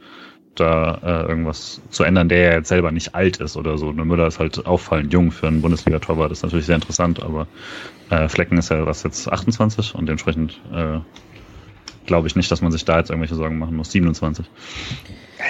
[0.54, 3.92] da äh, irgendwas zu ändern, der ja jetzt selber nicht alt ist oder so.
[3.92, 7.46] Nur Müller ist halt auffallend jung für einen Bundesliga-Torwart, das ist natürlich sehr interessant, aber
[8.10, 10.98] äh, Flecken ist ja was jetzt 28 und dementsprechend äh,
[12.06, 13.90] glaube ich nicht, dass man sich da jetzt irgendwelche Sorgen machen muss.
[13.92, 14.46] 27.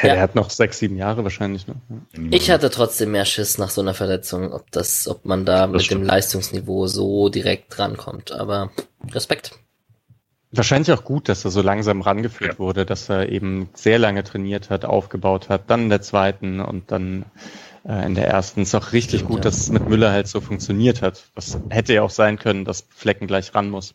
[0.03, 0.09] Ja.
[0.15, 1.67] Er hat noch sechs, sieben Jahre wahrscheinlich.
[1.67, 1.75] Ne?
[2.31, 5.83] Ich hatte trotzdem mehr Schiss nach so einer Verletzung, ob das, ob man da mit
[5.83, 6.03] stimmt.
[6.03, 8.33] dem Leistungsniveau so direkt drankommt.
[8.33, 8.71] Aber
[9.13, 9.53] Respekt.
[10.53, 12.59] Wahrscheinlich auch gut, dass er so langsam rangeführt Ja.
[12.59, 16.91] wurde, dass er eben sehr lange trainiert hat, aufgebaut hat, dann in der zweiten und
[16.93, 17.25] dann
[17.87, 18.63] äh, in der ersten.
[18.63, 19.43] Ist auch richtig Stimmt, gut, ja.
[19.45, 21.25] dass es mit Müller halt so funktioniert hat.
[21.35, 23.95] Was hätte ja auch sein können, dass Flecken gleich ran muss.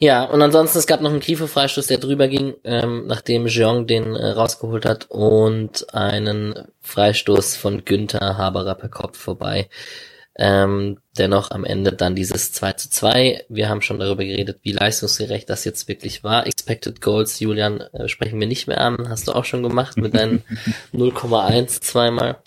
[0.00, 4.14] Ja, und ansonsten, es gab noch einen Kiefer-Freistoß, der drüber ging, ähm, nachdem Jeong den
[4.14, 9.68] äh, rausgeholt hat und einen Freistoß von Günther Haberer per Kopf vorbei.
[10.40, 13.44] Ähm, dennoch am Ende dann dieses 2 zu 2.
[13.48, 16.46] Wir haben schon darüber geredet, wie leistungsgerecht das jetzt wirklich war.
[16.46, 19.08] Expected Goals, Julian, äh, sprechen wir nicht mehr an.
[19.08, 20.44] Hast du auch schon gemacht mit deinen
[20.94, 22.38] 0,1 zweimal.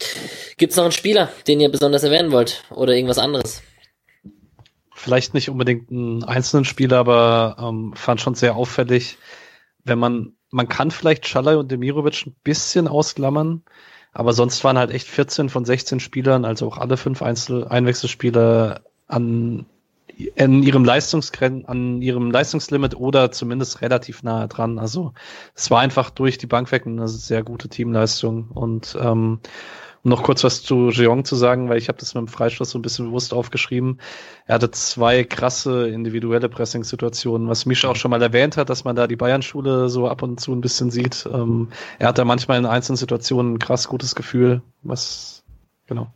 [0.58, 2.64] Gibt's noch einen Spieler, den ihr besonders erwähnen wollt?
[2.70, 3.62] Oder irgendwas anderes?
[5.02, 9.18] vielleicht nicht unbedingt einen einzelnen Spieler, aber ähm, fand schon sehr auffällig,
[9.84, 13.64] wenn man, man kann vielleicht Schalay und Demirovic ein bisschen ausklammern,
[14.12, 18.82] aber sonst waren halt echt 14 von 16 Spielern, also auch alle fünf Einzel Einwechselspieler
[19.08, 19.66] an,
[20.36, 24.80] in ihrem Leistungsgren an ihrem Leistungslimit oder zumindest relativ nahe dran.
[24.80, 25.14] Also
[25.56, 29.40] es war einfach durch die Bank weg eine sehr gute Teamleistung und ähm,
[30.04, 32.72] um noch kurz was zu Jeong zu sagen, weil ich habe das mit dem Freistoß
[32.72, 34.00] so ein bisschen bewusst aufgeschrieben.
[34.46, 38.96] Er hatte zwei krasse individuelle Pressing-Situationen, was Mischa auch schon mal erwähnt hat, dass man
[38.96, 41.28] da die Bayern-Schule so ab und zu ein bisschen sieht.
[41.32, 45.44] Ähm, er hat da manchmal in einzelnen Situationen ein krass gutes Gefühl, was,
[45.88, 46.12] genau.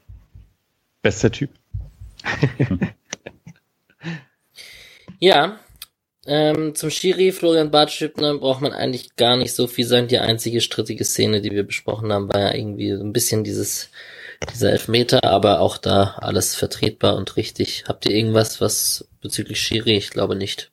[1.01, 1.51] Bester Typ.
[5.19, 5.57] Ja,
[6.25, 10.07] ähm, zum Schiri, Florian Bartschüppner, braucht man eigentlich gar nicht so viel sagen.
[10.07, 13.89] Die einzige strittige Szene, die wir besprochen haben, war ja irgendwie so ein bisschen dieses,
[14.53, 17.85] dieser Elfmeter, aber auch da alles vertretbar und richtig.
[17.87, 19.95] Habt ihr irgendwas, was bezüglich Schiri?
[19.97, 20.71] Ich glaube nicht.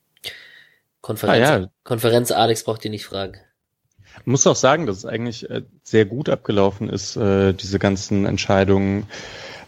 [1.01, 1.69] Konferenz, Ah, ja.
[1.83, 3.37] Konferenz Alex braucht ihr nicht fragen.
[4.25, 9.07] muss auch sagen, dass es eigentlich äh, sehr gut abgelaufen ist, äh, diese ganzen Entscheidungen,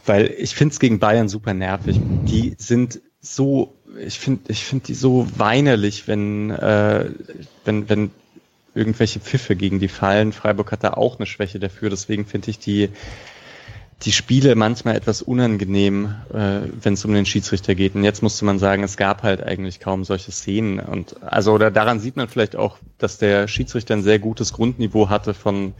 [0.05, 1.99] weil ich finde es gegen Bayern super nervig.
[1.99, 7.09] Die sind so, ich finde, ich finde die so weinerlich, wenn, äh,
[7.63, 8.11] wenn, wenn
[8.73, 10.33] irgendwelche Pfiffe gegen die fallen.
[10.33, 12.89] Freiburg hat da auch eine Schwäche dafür, deswegen finde ich die
[14.03, 17.95] die Spiele manchmal etwas unangenehm, äh, wenn es um den Schiedsrichter geht.
[17.95, 20.79] Und jetzt musste man sagen, es gab halt eigentlich kaum solche Szenen.
[20.79, 25.09] Und also oder daran sieht man vielleicht auch, dass der Schiedsrichter ein sehr gutes Grundniveau
[25.09, 25.73] hatte von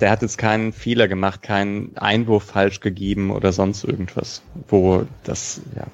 [0.00, 5.62] der hat jetzt keinen Fehler gemacht, keinen Einwurf falsch gegeben oder sonst irgendwas, wo das,
[5.74, 5.86] ja,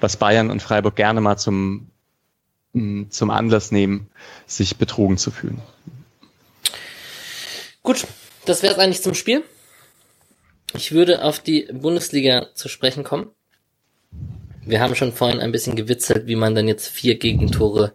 [0.00, 1.90] was Bayern und Freiburg gerne mal zum,
[2.72, 4.08] mh, zum Anlass nehmen,
[4.46, 5.60] sich betrogen zu fühlen.
[7.82, 8.06] Gut,
[8.44, 9.42] das wäre es eigentlich zum Spiel.
[10.74, 13.30] Ich würde auf die Bundesliga zu sprechen kommen.
[14.64, 17.94] Wir haben schon vorhin ein bisschen gewitzelt, wie man dann jetzt vier Gegentore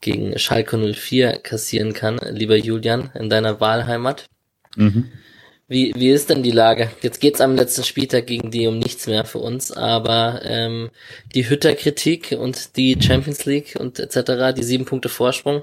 [0.00, 4.26] gegen Schalke 04 kassieren kann, lieber Julian, in deiner Wahlheimat.
[4.76, 5.10] Mhm.
[5.72, 6.90] Wie, wie ist denn die Lage?
[7.00, 10.90] Jetzt geht's am letzten Spieltag gegen die um nichts mehr für uns, aber ähm,
[11.34, 15.62] die Hütter-Kritik und die Champions League und etc., die sieben Punkte Vorsprung.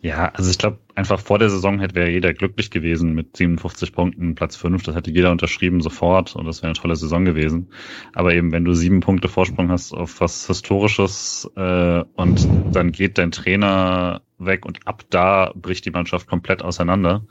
[0.00, 3.92] Ja, also ich glaube, einfach vor der Saison hätte wäre jeder glücklich gewesen mit 57
[3.92, 4.82] Punkten, Platz 5.
[4.82, 7.68] Das hätte jeder unterschrieben sofort und das wäre eine tolle Saison gewesen.
[8.14, 13.18] Aber eben, wenn du sieben Punkte Vorsprung hast auf was Historisches äh, und dann geht
[13.18, 17.24] dein Trainer weg und ab da bricht die Mannschaft komplett auseinander,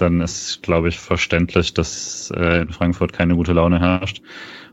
[0.00, 4.22] dann ist, glaube ich, verständlich, dass äh, in Frankfurt keine gute Laune herrscht.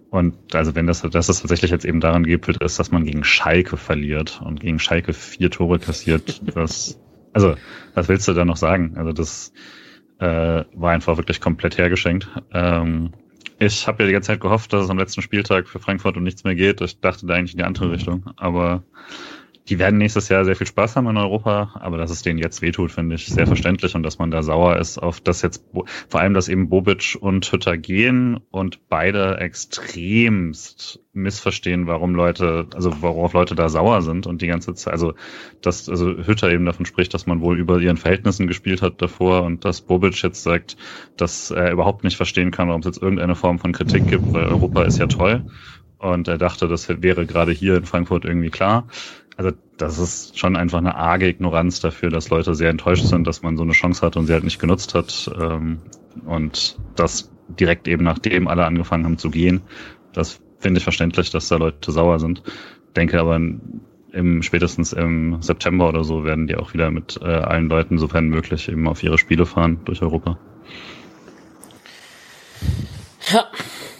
[0.10, 3.24] Und also wenn das, dass es tatsächlich jetzt eben daran gipfelt, ist, dass man gegen
[3.24, 6.99] Schalke verliert und gegen Schalke vier Tore kassiert, das,
[7.34, 7.56] also
[7.94, 8.94] was willst du da noch sagen?
[8.98, 9.52] Also das
[10.20, 12.30] äh, war einfach wirklich komplett hergeschenkt.
[12.54, 13.12] Ähm,
[13.60, 16.24] ich habe ja die ganze Zeit gehofft, dass es am letzten Spieltag für Frankfurt um
[16.24, 16.80] nichts mehr geht.
[16.82, 18.84] Ich dachte da eigentlich in die andere Richtung, aber
[19.69, 22.61] die werden nächstes Jahr sehr viel Spaß haben in Europa, aber dass es denen jetzt
[22.61, 25.64] wehtut, finde ich sehr verständlich und dass man da sauer ist auf das jetzt,
[26.07, 33.02] vor allem, dass eben Bobic und Hütter gehen und beide extremst missverstehen, warum Leute, also
[33.02, 35.14] worauf Leute da sauer sind und die ganze Zeit, also
[35.61, 39.44] dass also Hütter eben davon spricht, dass man wohl über ihren Verhältnissen gespielt hat davor
[39.44, 40.77] und dass Bobic jetzt sagt,
[41.18, 44.45] dass er überhaupt nicht verstehen kann, warum es jetzt irgendeine Form von Kritik gibt, weil
[44.45, 45.44] Europa ist ja toll
[45.99, 48.88] und er dachte, das wäre gerade hier in Frankfurt irgendwie klar.
[49.36, 53.44] Also das ist schon einfach eine arge Ignoranz dafür, dass Leute sehr enttäuscht sind, dass
[53.44, 55.30] man so eine Chance hat und sie halt nicht genutzt hat.
[55.40, 55.80] Ähm,
[56.26, 59.61] und das direkt eben nachdem alle angefangen haben zu gehen.
[60.14, 62.41] Das finde ich verständlich, dass da Leute sauer sind.
[62.95, 67.69] Denke aber im spätestens im September oder so werden die auch wieder mit äh, allen
[67.69, 70.40] Leuten, sofern möglich, eben auf ihre Spiele fahren durch Europa.
[73.32, 73.45] Ja,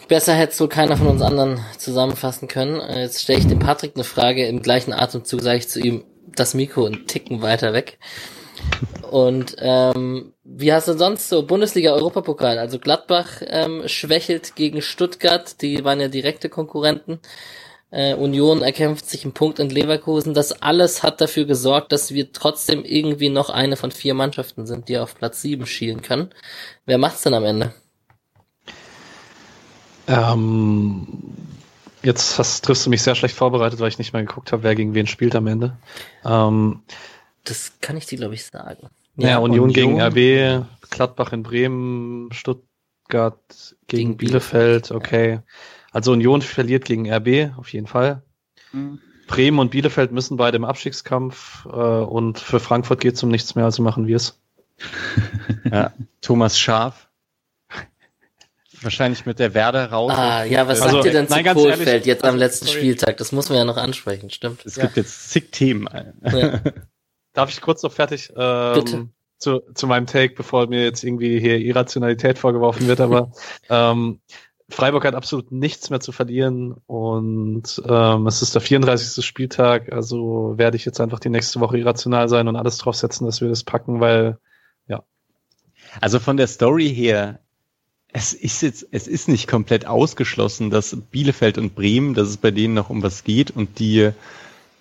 [0.08, 2.80] Besser hätte so keiner von uns anderen zusammenfassen können.
[2.80, 4.46] Äh, jetzt stelle ich dem Patrick eine Frage.
[4.48, 6.04] Im gleichen Atemzug sage ich zu ihm
[6.36, 8.00] das Mikro einen Ticken weiter weg.
[9.10, 12.58] Und ähm, wie hast du sonst so Bundesliga-Europapokal?
[12.58, 17.20] Also Gladbach ähm, schwächelt gegen Stuttgart, die waren ja direkte Konkurrenten.
[17.90, 20.34] Äh, Union erkämpft sich einen Punkt in Leverkusen.
[20.34, 24.90] Das alles hat dafür gesorgt, dass wir trotzdem irgendwie noch eine von vier Mannschaften sind,
[24.90, 26.32] die auf Platz sieben schielen kann.
[26.86, 27.74] Wer macht's denn am Ende?
[30.08, 31.08] Ähm,
[32.04, 34.76] jetzt hast, triffst du mich sehr schlecht vorbereitet, weil ich nicht mehr geguckt habe, wer
[34.76, 35.78] gegen wen spielt am Ende.
[36.26, 36.82] Ähm,
[37.44, 38.90] das kann ich dir, glaube ich, sagen.
[39.18, 43.40] Ja, ja Union, Union, gegen RB, Gladbach in Bremen, Stuttgart
[43.88, 45.40] gegen, gegen Bielefeld, okay.
[45.92, 48.22] Also Union verliert gegen RB, auf jeden Fall.
[48.72, 49.00] Mhm.
[49.28, 53.56] Bremen und Bielefeld müssen beide im Abstiegskampf äh, und für Frankfurt geht es um nichts
[53.56, 54.40] mehr, also machen wir es.
[55.72, 57.07] ja, Thomas Schaf
[58.88, 60.14] Wahrscheinlich mit der Werder raus.
[60.16, 62.68] Ah, ja, was also, sagt ihr denn nein, zu Kohlfeld ehrlich, jetzt am also, letzten
[62.68, 62.80] sorry.
[62.80, 63.18] Spieltag?
[63.18, 64.66] Das muss man ja noch ansprechen, stimmt.
[64.66, 64.84] Es ja.
[64.84, 65.90] gibt jetzt zig Themen.
[66.24, 66.62] Ja.
[67.34, 69.10] Darf ich kurz noch fertig ähm, Bitte.
[69.40, 73.34] Zu, zu meinem Take, bevor mir jetzt irgendwie hier Irrationalität vorgeworfen wird, aber
[73.70, 74.22] ähm,
[74.70, 79.26] Freiburg hat absolut nichts mehr zu verlieren und ähm, es ist der 34.
[79.26, 83.42] Spieltag, also werde ich jetzt einfach die nächste Woche irrational sein und alles draufsetzen, dass
[83.42, 84.40] wir das packen, weil
[84.88, 85.04] ja.
[86.00, 87.42] Also von der Story her
[88.14, 92.52] es ist jetzt, es ist nicht komplett ausgeschlossen, dass Bielefeld und Bremen, dass es bei
[92.52, 94.12] denen noch um was geht und die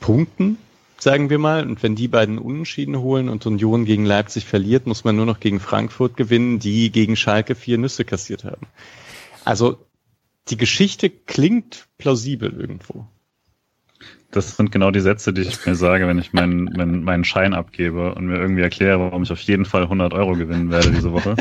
[0.00, 0.58] punkten,
[0.98, 1.66] sagen wir mal.
[1.66, 5.40] Und wenn die beiden Unentschieden holen und Union gegen Leipzig verliert, muss man nur noch
[5.40, 8.66] gegen Frankfurt gewinnen, die gegen Schalke vier Nüsse kassiert haben.
[9.44, 9.78] Also
[10.48, 13.06] die Geschichte klingt plausibel irgendwo.
[14.30, 17.54] Das sind genau die Sätze, die ich mir sage, wenn ich meinen, meinen, meinen Schein
[17.54, 21.12] abgebe und mir irgendwie erkläre, warum ich auf jeden Fall 100 Euro gewinnen werde diese
[21.12, 21.36] Woche.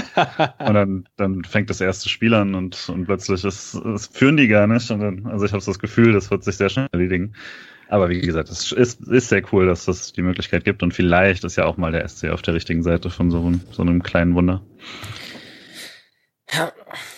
[0.59, 4.47] Und dann, dann fängt das erste Spiel an und, und plötzlich ist, es führen die
[4.47, 4.89] gar nicht.
[4.91, 7.33] Und dann, also ich habe das Gefühl, das wird sich sehr schnell erledigen.
[7.87, 11.43] Aber wie gesagt, es ist, ist sehr cool, dass es die Möglichkeit gibt und vielleicht
[11.43, 14.01] ist ja auch mal der SC auf der richtigen Seite von so einem, so einem
[14.01, 14.63] kleinen Wunder.
[16.51, 16.71] Ja,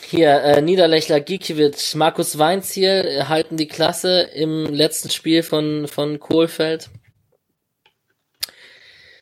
[0.09, 6.19] hier, äh, Niederlechler, Gikiewicz, Markus Weinziel äh, halten die Klasse im letzten Spiel von, von
[6.19, 6.89] Kohlfeld.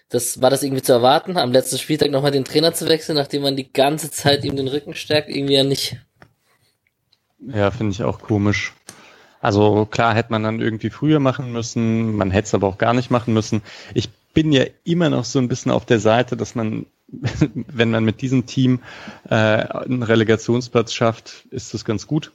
[0.10, 3.42] Das war das irgendwie zu erwarten, am letzten Spieltag nochmal den Trainer zu wechseln, nachdem
[3.42, 5.98] man die ganze Zeit ihm den Rücken stärkt, irgendwie ja nicht.
[7.40, 8.74] Ja, finde ich auch komisch.
[9.42, 12.94] Also klar hätte man dann irgendwie früher machen müssen, man hätte es aber auch gar
[12.94, 13.64] nicht machen müssen.
[13.96, 18.04] Ich bin ja immer noch so ein bisschen auf der Seite, dass man wenn man
[18.04, 18.80] mit diesem Team
[19.30, 22.32] äh, einen Relegationsplatz schafft, ist das ganz gut.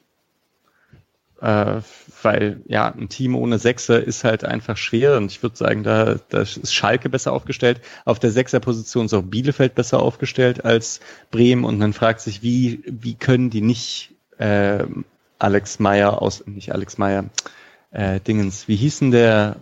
[1.41, 1.81] Äh,
[2.23, 6.17] weil ja, ein Team ohne Sechser ist halt einfach schwer und ich würde sagen, da,
[6.29, 7.81] da ist Schalke besser aufgestellt.
[8.05, 12.83] Auf der Sechserposition ist auch Bielefeld besser aufgestellt als Bremen und man fragt sich, wie,
[12.85, 14.85] wie können die nicht äh,
[15.39, 17.25] Alex Meyer aus, nicht Alex Meyer,
[17.91, 19.57] äh, Dingens, wie hießen der,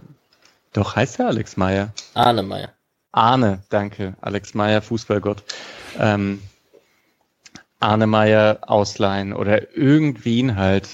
[0.73, 1.93] doch heißt der Alex Meyer?
[2.15, 2.73] Arne Meyer.
[3.13, 5.43] Arne, danke, Alex Meyer, Fußballgott.
[5.99, 6.43] Ähm,
[7.81, 10.89] Arne Meyer ausleihen oder irgendwen halt.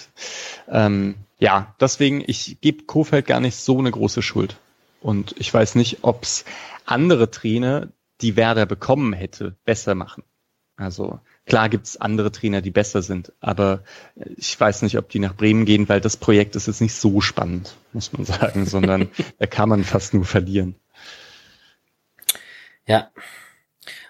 [0.69, 4.57] Ähm, ja, deswegen, ich gebe Kofeld gar nicht so eine große Schuld.
[5.01, 6.45] Und ich weiß nicht, ob's
[6.87, 7.89] andere Trainer,
[8.21, 10.23] die Werder bekommen hätte, besser machen.
[10.77, 13.85] Also klar gibt's andere Trainer, die besser sind, aber
[14.37, 17.21] ich weiß nicht, ob die nach Bremen gehen, weil das Projekt ist jetzt nicht so
[17.21, 19.09] spannend, muss man sagen, sondern
[19.39, 20.75] da kann man fast nur verlieren.
[22.87, 23.11] Ja.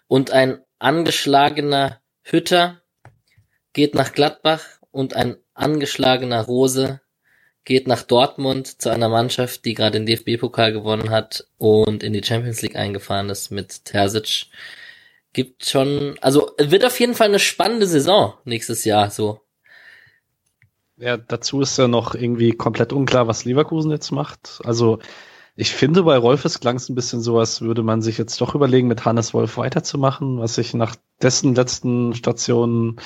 [0.07, 2.83] Und ein angeschlagener Hütter
[3.73, 7.01] geht nach Gladbach und ein angeschlagener Rose
[7.65, 12.23] geht nach Dortmund zu einer Mannschaft, die gerade den DFB-Pokal gewonnen hat und in die
[12.23, 14.47] Champions League eingefahren ist mit Terzic.
[15.33, 19.41] Gibt schon, also wird auf jeden Fall eine spannende Saison nächstes Jahr so.
[20.97, 24.61] Ja, dazu ist ja noch irgendwie komplett unklar, was Leverkusen jetzt macht.
[24.63, 25.01] Also
[25.57, 28.55] ich finde, bei Rolfes klang es ein bisschen so, als würde man sich jetzt doch
[28.55, 33.01] überlegen, mit Hannes Wolf weiterzumachen, was ich nach dessen letzten Stationen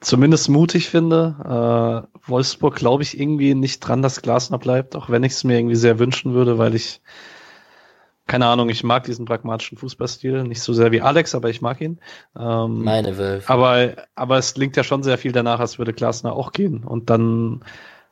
[0.00, 2.06] zumindest mutig finde.
[2.12, 5.58] Äh, Wolfsburg glaube ich irgendwie nicht dran, dass Glasner bleibt, auch wenn ich es mir
[5.58, 7.00] irgendwie sehr wünschen würde, weil ich
[8.26, 11.80] keine Ahnung, ich mag diesen pragmatischen Fußballstil, nicht so sehr wie Alex, aber ich mag
[11.82, 12.00] ihn.
[12.38, 13.52] Ähm, Meine Wölfe.
[13.52, 16.84] Aber, aber es klingt ja schon sehr viel danach, als würde Glasner auch gehen.
[16.84, 17.62] Und dann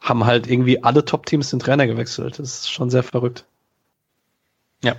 [0.03, 2.39] haben halt irgendwie alle Top-Teams den Trainer gewechselt.
[2.39, 3.45] Das ist schon sehr verrückt.
[4.83, 4.97] Ja.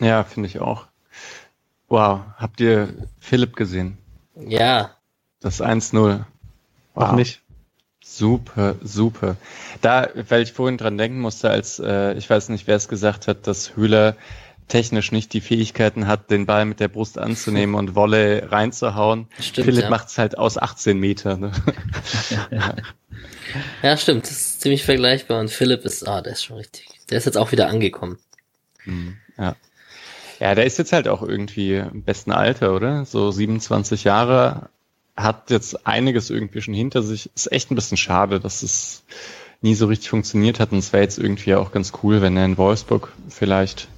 [0.00, 0.86] Ja, finde ich auch.
[1.88, 2.88] Wow, habt ihr
[3.18, 3.96] Philipp gesehen?
[4.34, 4.90] Ja.
[5.40, 5.94] Das 1-0.
[5.94, 6.24] Wow.
[6.94, 7.40] Auch nicht.
[8.02, 9.36] Super, super.
[9.80, 13.28] Da, weil ich vorhin dran denken musste, als äh, ich weiß nicht, wer es gesagt
[13.28, 14.16] hat, dass Höhler
[14.68, 19.28] technisch nicht die Fähigkeiten hat, den Ball mit der Brust anzunehmen und Wolle reinzuhauen.
[19.40, 19.90] Stimmt, Philipp ja.
[19.90, 21.40] macht es halt aus 18 Metern.
[21.40, 21.52] Ne?
[22.50, 22.74] ja.
[23.82, 24.24] ja, stimmt.
[24.24, 25.40] Das ist ziemlich vergleichbar.
[25.40, 26.88] Und Philipp ist, ah, der ist schon richtig.
[27.10, 28.18] Der ist jetzt auch wieder angekommen.
[28.84, 29.56] Hm, ja.
[30.40, 33.04] Ja, der ist jetzt halt auch irgendwie im besten Alter, oder?
[33.04, 34.68] So 27 Jahre,
[35.16, 37.30] hat jetzt einiges irgendwie schon hinter sich.
[37.34, 39.02] Ist echt ein bisschen schade, dass es
[39.60, 40.72] nie so richtig funktioniert hat.
[40.72, 43.88] Und es wäre jetzt irgendwie auch ganz cool, wenn er in Wolfsburg vielleicht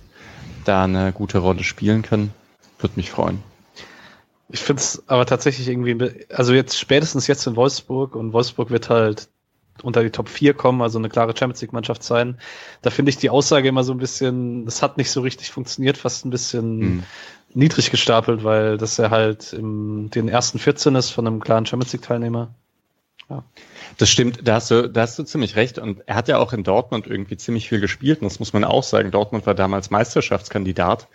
[0.71, 2.33] da eine gute Rolle spielen kann.
[2.79, 3.43] Würde mich freuen.
[4.49, 8.91] Ich finde es aber tatsächlich irgendwie, also jetzt spätestens jetzt in Wolfsburg und Wolfsburg wird
[8.91, 9.29] halt
[9.83, 12.39] unter die Top 4 kommen, also eine klare Champions League Mannschaft sein.
[12.83, 15.97] Da finde ich die Aussage immer so ein bisschen, das hat nicht so richtig funktioniert,
[15.97, 17.03] fast ein bisschen hm
[17.55, 21.93] niedrig gestapelt, weil das ja halt im den ersten 14 ist von einem klaren Champions
[21.93, 22.55] League Teilnehmer.
[23.29, 23.45] Ja.
[23.99, 25.79] Das stimmt, da hast, du, da hast du ziemlich recht.
[25.79, 28.21] Und er hat ja auch in Dortmund irgendwie ziemlich viel gespielt.
[28.21, 29.11] Und das muss man auch sagen.
[29.11, 31.09] Dortmund war damals Meisterschaftskandidat.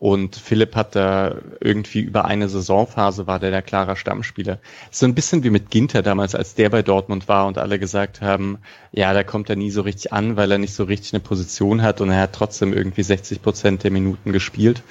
[0.00, 4.58] Und Philipp hat da irgendwie über eine Saisonphase war der der klarer Stammspieler.
[4.90, 8.22] So ein bisschen wie mit Ginter damals, als der bei Dortmund war und alle gesagt
[8.22, 8.60] haben,
[8.92, 11.82] ja, da kommt er nie so richtig an, weil er nicht so richtig eine Position
[11.82, 14.82] hat und er hat trotzdem irgendwie 60 Prozent der Minuten gespielt.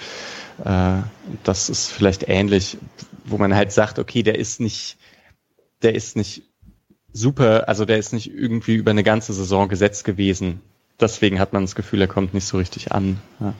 [0.63, 0.97] Äh,
[1.43, 2.77] das ist vielleicht ähnlich,
[3.25, 4.97] wo man halt sagt, okay, der ist nicht,
[5.81, 6.43] der ist nicht
[7.13, 10.61] super, also der ist nicht irgendwie über eine ganze Saison gesetzt gewesen.
[10.99, 13.19] Deswegen hat man das Gefühl, er kommt nicht so richtig an.
[13.39, 13.53] Ja.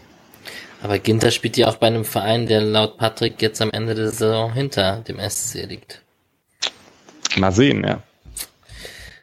[0.82, 4.12] Aber Ginter spielt ja auch bei einem Verein, der laut Patrick jetzt am Ende der
[4.12, 6.02] Saison hinter dem SC liegt.
[7.38, 8.02] Mal sehen, ja.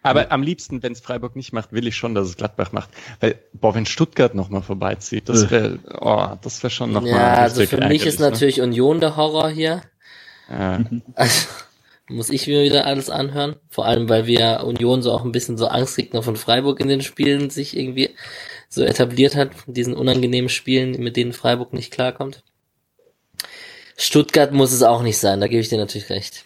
[0.02, 2.90] Aber am liebsten, wenn es Freiburg nicht macht, will ich schon, dass es Gladbach macht.
[3.18, 7.10] Weil, boah, wenn Stuttgart nochmal vorbeizieht, das wäre oh, das wäre schon nochmal.
[7.10, 8.30] Ja, also für mich ist ne?
[8.30, 9.82] natürlich Union der Horror hier.
[10.48, 10.84] Ja.
[11.16, 11.48] Also,
[12.08, 13.56] muss ich mir wieder alles anhören.
[13.68, 17.02] Vor allem, weil wir Union so auch ein bisschen so Angstgegner von Freiburg in den
[17.02, 18.10] Spielen sich irgendwie
[18.68, 22.42] so etabliert hat, diesen unangenehmen Spielen, mit denen Freiburg nicht klarkommt.
[23.96, 26.44] Stuttgart muss es auch nicht sein, da gebe ich dir natürlich recht.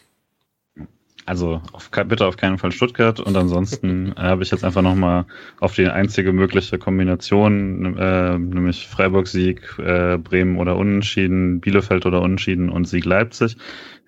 [1.26, 5.26] Also auf, bitte auf keinen Fall Stuttgart und ansonsten äh, habe ich jetzt einfach nochmal
[5.60, 12.70] auf die einzige mögliche Kombination, äh, nämlich Freiburg-Sieg, äh, Bremen oder Unentschieden, Bielefeld oder Unentschieden
[12.70, 13.56] und Sieg Leipzig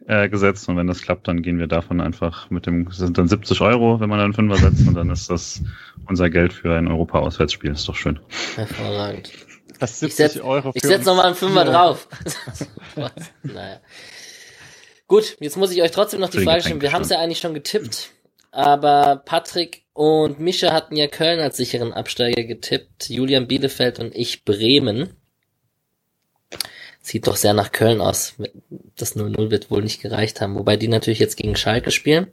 [0.07, 3.19] äh, gesetzt und wenn das klappt, dann gehen wir davon einfach mit dem, das sind
[3.19, 5.63] dann 70 Euro, wenn man dann Fünfer setzt und dann ist das
[6.09, 8.19] unser Geld für ein Europa-Auswärtsspiel, ist doch schön.
[8.57, 9.31] Hervorragend.
[9.79, 12.09] Das 70 ich setz, Euro für Ich setze nochmal einen Fünfer drauf.
[13.43, 13.81] naja.
[15.09, 16.81] Gut, jetzt muss ich euch trotzdem noch die Frage stellen.
[16.81, 18.11] Wir haben es ja eigentlich schon getippt,
[18.51, 24.45] aber Patrick und Mischa hatten ja Köln als sicheren Absteiger getippt, Julian Bielefeld und ich
[24.45, 25.17] Bremen.
[27.03, 28.35] Sieht doch sehr nach Köln aus.
[28.97, 32.29] Das 0-0 wird wohl nicht gereicht haben, wobei die natürlich jetzt gegen Schalke spielen.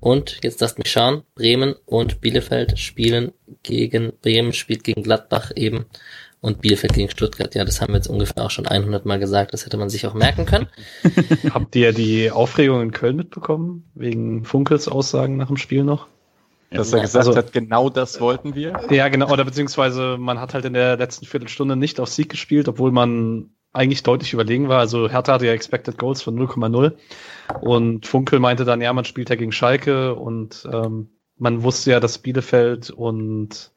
[0.00, 3.32] Und jetzt lasst mich schauen, Bremen und Bielefeld spielen
[3.62, 5.86] gegen, Bremen spielt gegen Gladbach eben
[6.42, 7.54] und Bielefeld gegen Stuttgart.
[7.54, 9.54] Ja, das haben wir jetzt ungefähr auch schon 100 Mal gesagt.
[9.54, 10.68] Das hätte man sich auch merken können.
[11.50, 13.90] Habt ihr die Aufregung in Köln mitbekommen?
[13.94, 16.06] Wegen Funkels Aussagen nach dem Spiel noch?
[16.70, 18.80] Dass er gesagt also, hat, genau das wollten wir.
[18.90, 19.30] Ja, genau.
[19.30, 23.50] Oder beziehungsweise man hat halt in der letzten Viertelstunde nicht auf Sieg gespielt, obwohl man
[23.76, 24.80] eigentlich deutlich überlegen war.
[24.80, 26.94] Also Hertha hatte ja Expected Goals von 0,0
[27.60, 32.00] und Funkel meinte dann, ja, man spielt ja gegen Schalke und ähm, man wusste ja,
[32.00, 33.72] dass Bielefeld und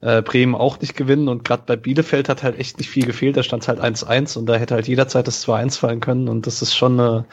[0.00, 1.28] äh, Bremen auch nicht gewinnen.
[1.28, 4.46] Und gerade bei Bielefeld hat halt echt nicht viel gefehlt, da stand halt 1-1 und
[4.46, 6.28] da hätte halt jederzeit das 2-1 fallen können.
[6.28, 7.26] Und das ist schon eine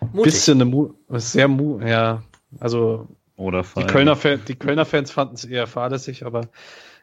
[0.00, 0.24] Mutig.
[0.24, 2.22] bisschen eine Mu sehr Mu ja,
[2.58, 6.48] also Oder die Kölner, Fan die Kölner Fans fanden es eher fahrlässig, aber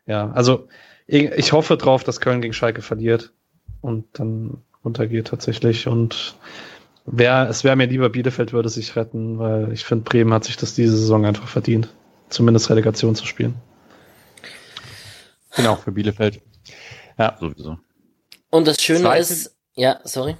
[0.05, 0.67] ja, also
[1.07, 3.31] ich, ich hoffe drauf, dass Köln gegen Schalke verliert
[3.81, 5.87] und dann runtergeht tatsächlich.
[5.87, 6.35] Und
[7.05, 10.57] wär, es wäre mir lieber, Bielefeld würde sich retten, weil ich finde, Bremen hat sich
[10.57, 11.89] das diese Saison einfach verdient,
[12.29, 13.55] zumindest Relegation zu spielen.
[15.55, 16.41] Genau, für Bielefeld.
[17.17, 17.77] Ja, sowieso.
[18.49, 20.37] Und das Schöne Zweite- ist, ja, sorry.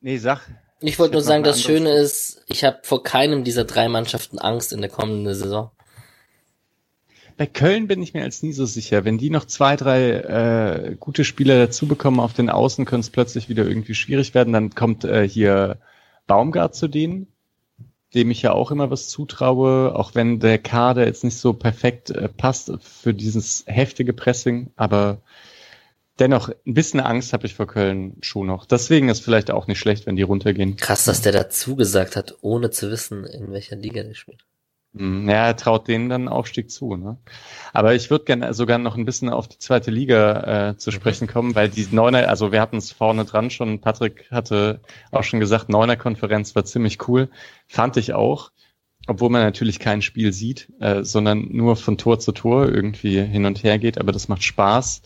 [0.00, 0.40] Nee, sag.
[0.80, 4.72] Ich wollte nur sagen, das Schöne ist, ich habe vor keinem dieser drei Mannschaften Angst
[4.72, 5.70] in der kommenden Saison.
[7.40, 9.06] Bei Köln bin ich mir als nie so sicher.
[9.06, 13.10] Wenn die noch zwei, drei äh, gute Spieler dazu bekommen auf den Außen, könnte es
[13.10, 14.52] plötzlich wieder irgendwie schwierig werden.
[14.52, 15.78] Dann kommt äh, hier
[16.26, 17.28] Baumgart zu denen,
[18.12, 22.10] dem ich ja auch immer was zutraue, auch wenn der Kader jetzt nicht so perfekt
[22.10, 25.22] äh, passt für dieses heftige Pressing, aber
[26.18, 28.66] dennoch ein bisschen Angst habe ich vor Köln schon noch.
[28.66, 30.76] Deswegen ist vielleicht auch nicht schlecht, wenn die runtergehen.
[30.76, 34.44] Krass, dass der dazu gesagt hat, ohne zu wissen, in welcher Liga der spielt.
[34.96, 36.96] Hm, Ja, er traut denen dann Aufstieg zu.
[36.96, 37.16] Ne?
[37.72, 41.28] Aber ich würde gerne sogar noch ein bisschen auf die zweite Liga äh, zu sprechen
[41.28, 44.80] kommen, weil die Neuner, also wir hatten es vorne dran schon, Patrick hatte
[45.12, 47.28] auch schon gesagt, Neuner Konferenz war ziemlich cool.
[47.68, 48.50] Fand ich auch,
[49.06, 53.46] obwohl man natürlich kein Spiel sieht, äh, sondern nur von Tor zu Tor irgendwie hin
[53.46, 55.02] und her geht, aber das macht Spaß.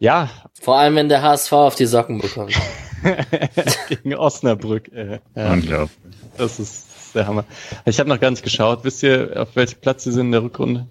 [0.00, 0.30] Ja,
[0.60, 2.54] Vor allem, wenn der HSV auf die Socken bekommt.
[3.88, 4.92] gegen Osnabrück.
[4.92, 5.52] Äh, ja.
[5.52, 5.96] Unglaublich.
[6.36, 7.44] Das ist der Hammer.
[7.84, 8.84] Ich habe noch gar nicht geschaut.
[8.84, 10.86] Wisst ihr, auf welchem Platz sie sind in der Rückrunde?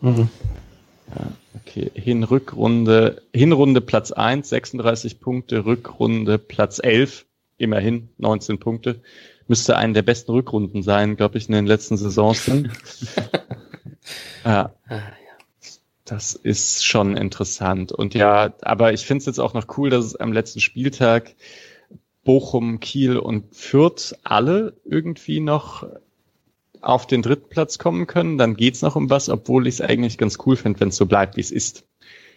[0.00, 0.28] Mhm.
[1.54, 7.26] Okay, Hinrückrunde, Hinrunde Platz 1, 36 Punkte, Rückrunde Platz 11,
[7.58, 9.00] immerhin 19 Punkte.
[9.48, 12.44] Müsste eine der besten Rückrunden sein, glaube ich, in den letzten Saisons.
[12.44, 12.70] Sind.
[14.44, 15.02] ja, Ah,
[16.04, 17.92] das ist schon interessant.
[17.92, 21.34] Und ja, aber ich finde es jetzt auch noch cool, dass es am letzten Spieltag
[22.26, 25.86] Bochum, Kiel und Fürth alle irgendwie noch
[26.82, 28.36] auf den dritten Platz kommen können.
[28.36, 31.06] Dann geht's noch um was, obwohl ich es eigentlich ganz cool finde, wenn es so
[31.06, 31.86] bleibt, wie es ist.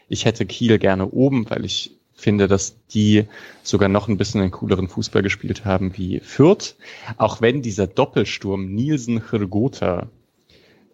[0.07, 3.26] Ich hätte Kiel gerne oben, weil ich finde, dass die
[3.64, 6.76] sogar noch ein bisschen einen cooleren Fußball gespielt haben wie Fürth.
[7.18, 10.10] Auch wenn dieser Doppelsturm Nielsen-Hrgota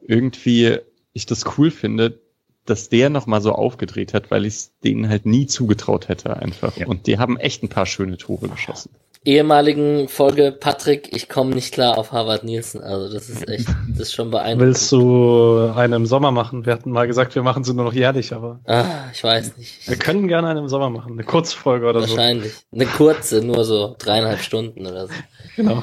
[0.07, 0.77] irgendwie
[1.13, 2.19] ich das cool finde,
[2.65, 6.37] dass der noch mal so aufgedreht hat, weil ich es denen halt nie zugetraut hätte
[6.37, 6.75] einfach.
[6.77, 6.87] Ja.
[6.87, 8.91] Und die haben echt ein paar schöne Tore geschossen.
[9.23, 12.81] Ehemaligen Folge Patrick, ich komme nicht klar auf Harvard Nielsen.
[12.81, 14.61] Also das ist echt, das ist schon beeindruckend.
[14.75, 16.65] Willst du eine im Sommer machen?
[16.67, 19.89] Wir hatten mal gesagt, wir machen sie nur noch jährlich, aber Ah, ich weiß nicht.
[19.89, 21.13] wir können gerne eine im Sommer machen.
[21.13, 22.15] Eine Kurzfolge oder so.
[22.15, 22.53] Wahrscheinlich.
[22.71, 25.13] Eine kurze, nur so dreieinhalb Stunden oder so.
[25.55, 25.81] Genau.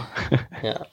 [0.63, 0.87] Ja.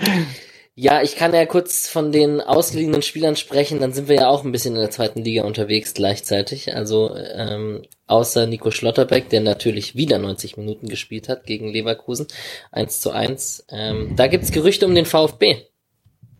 [0.74, 4.42] Ja, ich kann ja kurz von den ausgeliehenen Spielern sprechen, dann sind wir ja auch
[4.42, 6.74] ein bisschen in der zweiten Liga unterwegs gleichzeitig.
[6.74, 12.26] Also ähm, außer Nico Schlotterbeck, der natürlich wieder 90 Minuten gespielt hat gegen Leverkusen,
[12.70, 13.66] 1 zu 1.
[13.68, 15.66] Ähm, da gibt's Gerüchte um den VfB.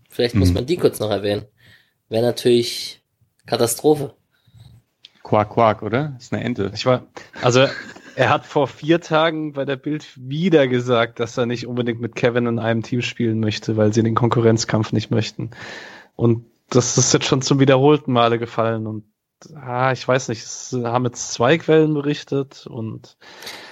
[0.09, 0.55] Vielleicht muss Mhm.
[0.55, 1.45] man die kurz noch erwähnen.
[2.09, 3.03] Wäre natürlich
[3.45, 4.15] Katastrophe.
[5.23, 6.17] Quark, Quark, oder?
[6.19, 6.71] Ist eine Ente.
[6.75, 7.07] Ich war,
[7.43, 7.67] also
[8.17, 12.15] er hat vor vier Tagen bei der Bild wieder gesagt, dass er nicht unbedingt mit
[12.15, 15.51] Kevin in einem Team spielen möchte, weil sie den Konkurrenzkampf nicht möchten.
[16.17, 18.87] Und das ist jetzt schon zum wiederholten Male gefallen.
[18.87, 19.05] Und
[19.55, 23.17] ah, ich weiß nicht, es haben jetzt zwei Quellen berichtet und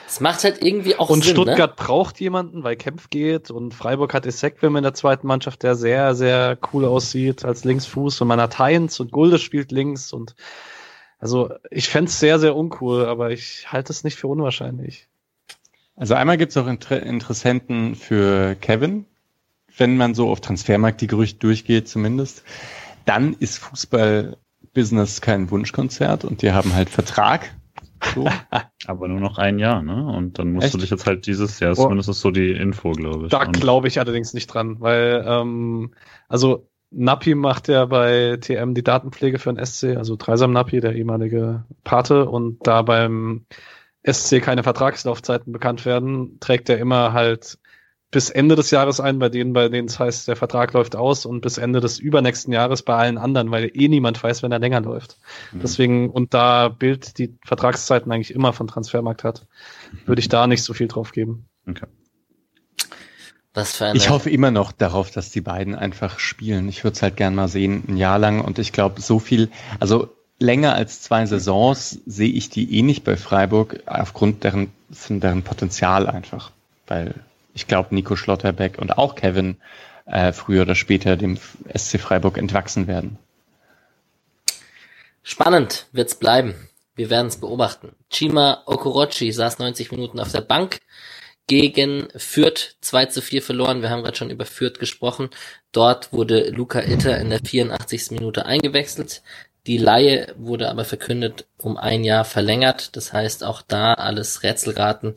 [0.07, 4.15] Es macht halt irgendwie auch und Sinn, Stuttgart braucht jemanden, weil Kempf geht und Freiburg
[4.15, 8.21] hat Esekwim in der zweiten Mannschaft, der sehr, sehr cool aussieht als Linksfuß.
[8.21, 10.35] Und man hat Heinz und Gulde spielt links und
[11.21, 15.07] also ich fänd's sehr, sehr uncool, aber ich halte es nicht für unwahrscheinlich.
[15.97, 19.05] Also einmal gibt's auch Inter Interessenten für Kevin,
[19.77, 22.43] wenn man so auf Transfermarkt die Gerüchte durchgeht zumindest.
[23.05, 27.55] Dann ist Fußball-Business kein Wunschkonzert und die haben halt Vertrag.
[28.15, 28.27] So.
[28.87, 30.07] Aber nur noch ein Jahr, ne?
[30.07, 30.85] Und dann musst du Echt?
[30.85, 31.83] dich jetzt halt dieses Jahr, Oh.
[31.83, 33.31] zumindest ist so die Info, glaube ich.
[33.31, 35.93] Da glaube ich allerdings nicht dran, weil ähm,
[36.29, 40.95] also Nappi macht ja bei TM die Datenpflege für den SC, also Dreisam Nappi, der
[40.95, 43.47] ehemalige Pate, und da beim
[44.05, 47.59] SC keine Vertragslaufzeiten bekannt werden, trägt er immer halt
[48.11, 51.27] bis Ende des Jahres ein, bei denen, bei denen es heißt, der Vertrag läuft aus
[51.27, 54.59] und bis Ende des übernächsten Jahres bei allen anderen, weil eh niemand weiß, wenn er
[54.59, 55.19] länger läuft.
[55.53, 55.61] Mhm.
[55.61, 59.47] Deswegen, und da Bild die Vertragszeiten eigentlich immer von Transfermarkt hat,
[60.07, 61.47] würde ich da nicht so viel drauf geben.
[61.69, 61.87] Okay.
[63.55, 66.69] Was für eine Ich hoffe immer noch darauf, dass die beiden einfach spielen.
[66.69, 68.41] Ich würde es halt gern mal sehen, ein Jahr lang.
[68.41, 69.51] Und ich glaube, so viel,
[69.81, 70.09] also
[70.39, 75.43] länger als zwei Saisons sehe ich die eh nicht bei Freiburg aufgrund deren, von deren
[75.43, 76.53] Potenzial einfach.
[76.87, 77.15] Weil
[77.55, 79.57] ich glaube, Nico Schlotterbeck und auch Kevin
[80.07, 81.37] äh, früher oder später dem
[81.75, 83.19] SC Freiburg entwachsen werden.
[85.23, 86.55] Spannend wird's bleiben.
[86.95, 87.95] Wir werden es beobachten.
[88.11, 90.81] Chima Okorochi saß 90 Minuten auf der Bank
[91.47, 93.83] gegen Fürth 2 zu 4 verloren.
[93.83, 95.31] Wir haben gerade schon über Fürth gesprochen.
[95.73, 98.13] Dort wurde Luca Itter in der 84.
[98.13, 99.23] Minute eingewechselt.
[99.67, 102.97] Die Laie wurde aber verkündet um ein Jahr verlängert.
[102.97, 105.15] Das heißt, auch da alles Rätselraten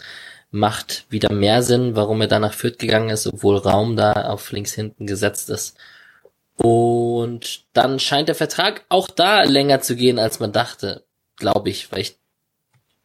[0.52, 4.52] macht wieder mehr Sinn, warum er da nach Fürth gegangen ist, obwohl Raum da auf
[4.52, 5.78] links hinten gesetzt ist.
[6.56, 11.06] Und dann scheint der Vertrag auch da länger zu gehen, als man dachte,
[11.38, 12.20] glaube ich, weil ich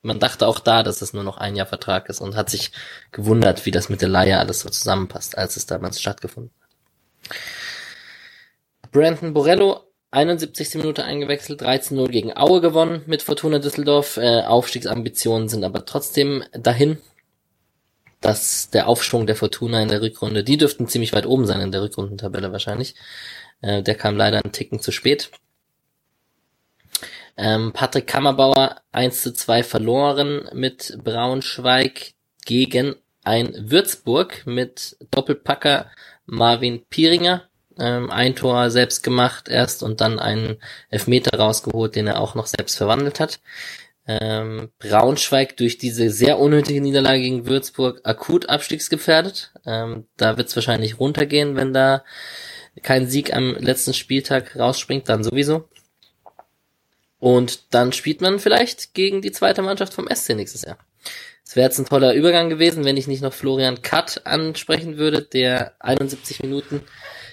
[0.03, 2.73] man dachte auch da, dass es nur noch ein Jahr Vertrag ist und hat sich
[3.13, 6.69] gewundert, wie das mit der Leihe alles so zusammenpasst, als es damals stattgefunden hat.
[8.93, 10.77] Brandon Borello, 71.
[10.77, 14.17] Minute eingewechselt, 13-0 gegen Aue gewonnen mit Fortuna Düsseldorf.
[14.17, 16.99] Äh, Aufstiegsambitionen sind aber trotzdem dahin.
[18.21, 21.71] Dass der Aufschwung der Fortuna in der Rückrunde, die dürften ziemlich weit oben sein in
[21.71, 22.97] der Rückrundentabelle wahrscheinlich.
[23.61, 25.31] Äh, der kam leider einen Ticken zu spät.
[27.39, 35.87] Ähm, Patrick Kammerbauer 1 zu 2 verloren mit Braunschweig gegen ein Würzburg mit Doppelpacker
[36.27, 37.45] Marvin Pieringer.
[37.79, 40.57] Ähm, ein Tor selbst gemacht erst und dann einen
[40.91, 43.39] Elfmeter rausgeholt, den er auch noch selbst verwandelt hat.
[44.09, 49.53] Ähm, Braunschweig durch diese sehr unnötige Niederlage gegen Würzburg akut abstiegsgefährdet.
[49.65, 52.03] Ähm, da wird es wahrscheinlich runtergehen, wenn da
[52.83, 55.69] kein Sieg am letzten Spieltag rausspringt, dann sowieso.
[57.19, 60.79] Und dann spielt man vielleicht gegen die zweite Mannschaft vom SC nächstes Jahr.
[61.45, 65.23] Es wäre jetzt ein toller Übergang gewesen, wenn ich nicht noch Florian Katt ansprechen würde,
[65.23, 66.83] der 71 Minuten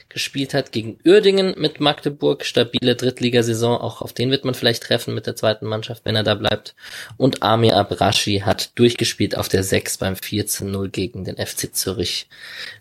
[0.08, 2.46] gespielt hat gegen Uerdingen mit Magdeburg.
[2.46, 6.24] Stabile Drittligasaison, auch auf den wird man vielleicht treffen mit der zweiten Mannschaft, wenn er
[6.24, 6.76] da bleibt.
[7.18, 12.30] Und Amir Abrashi hat durchgespielt auf der 6 beim 14-0 gegen den FC Zürich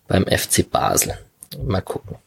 [0.07, 1.19] beim FC Basel.
[1.59, 2.19] Mal gucken.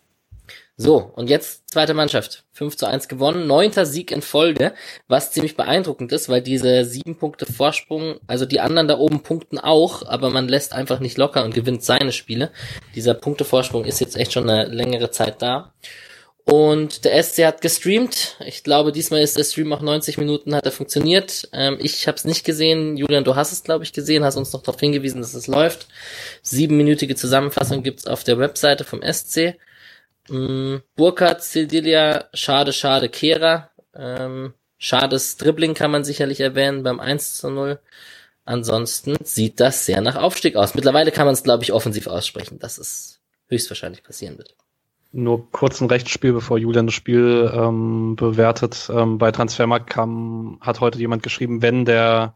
[0.80, 2.44] So, und jetzt zweite Mannschaft.
[2.54, 4.74] 5 zu 1 gewonnen, neunter Sieg in Folge,
[5.08, 9.58] was ziemlich beeindruckend ist, weil diese sieben Punkte Vorsprung, also die anderen da oben punkten
[9.58, 12.52] auch, aber man lässt einfach nicht locker und gewinnt seine Spiele.
[12.94, 15.74] Dieser Punktevorsprung ist jetzt echt schon eine längere Zeit da.
[16.46, 18.38] Und der SC hat gestreamt.
[18.46, 21.50] Ich glaube, diesmal ist der Stream auch 90 Minuten, hat er funktioniert.
[21.52, 22.96] Ähm, ich habe es nicht gesehen.
[22.96, 25.88] Julian, du hast es, glaube ich, gesehen, hast uns noch darauf hingewiesen, dass es läuft.
[26.44, 29.56] Siebenminütige Zusammenfassung gibt's auf der Webseite vom SC.
[30.30, 33.70] Mm, Burkhardt, Sildilia, schade, schade, Kehrer.
[33.96, 37.80] Ähm, schades Dribbling kann man sicherlich erwähnen beim 1 zu 0.
[38.46, 40.74] Ansonsten sieht das sehr nach Aufstieg aus.
[40.74, 44.56] Mittlerweile kann man es, glaube ich, offensiv aussprechen, dass es höchstwahrscheinlich passieren wird.
[45.12, 48.90] Nur kurz ein Rechtsspiel, bevor Julian das Spiel ähm, bewertet.
[48.90, 52.36] Ähm, bei Transfermarkt kam, hat heute jemand geschrieben, wenn der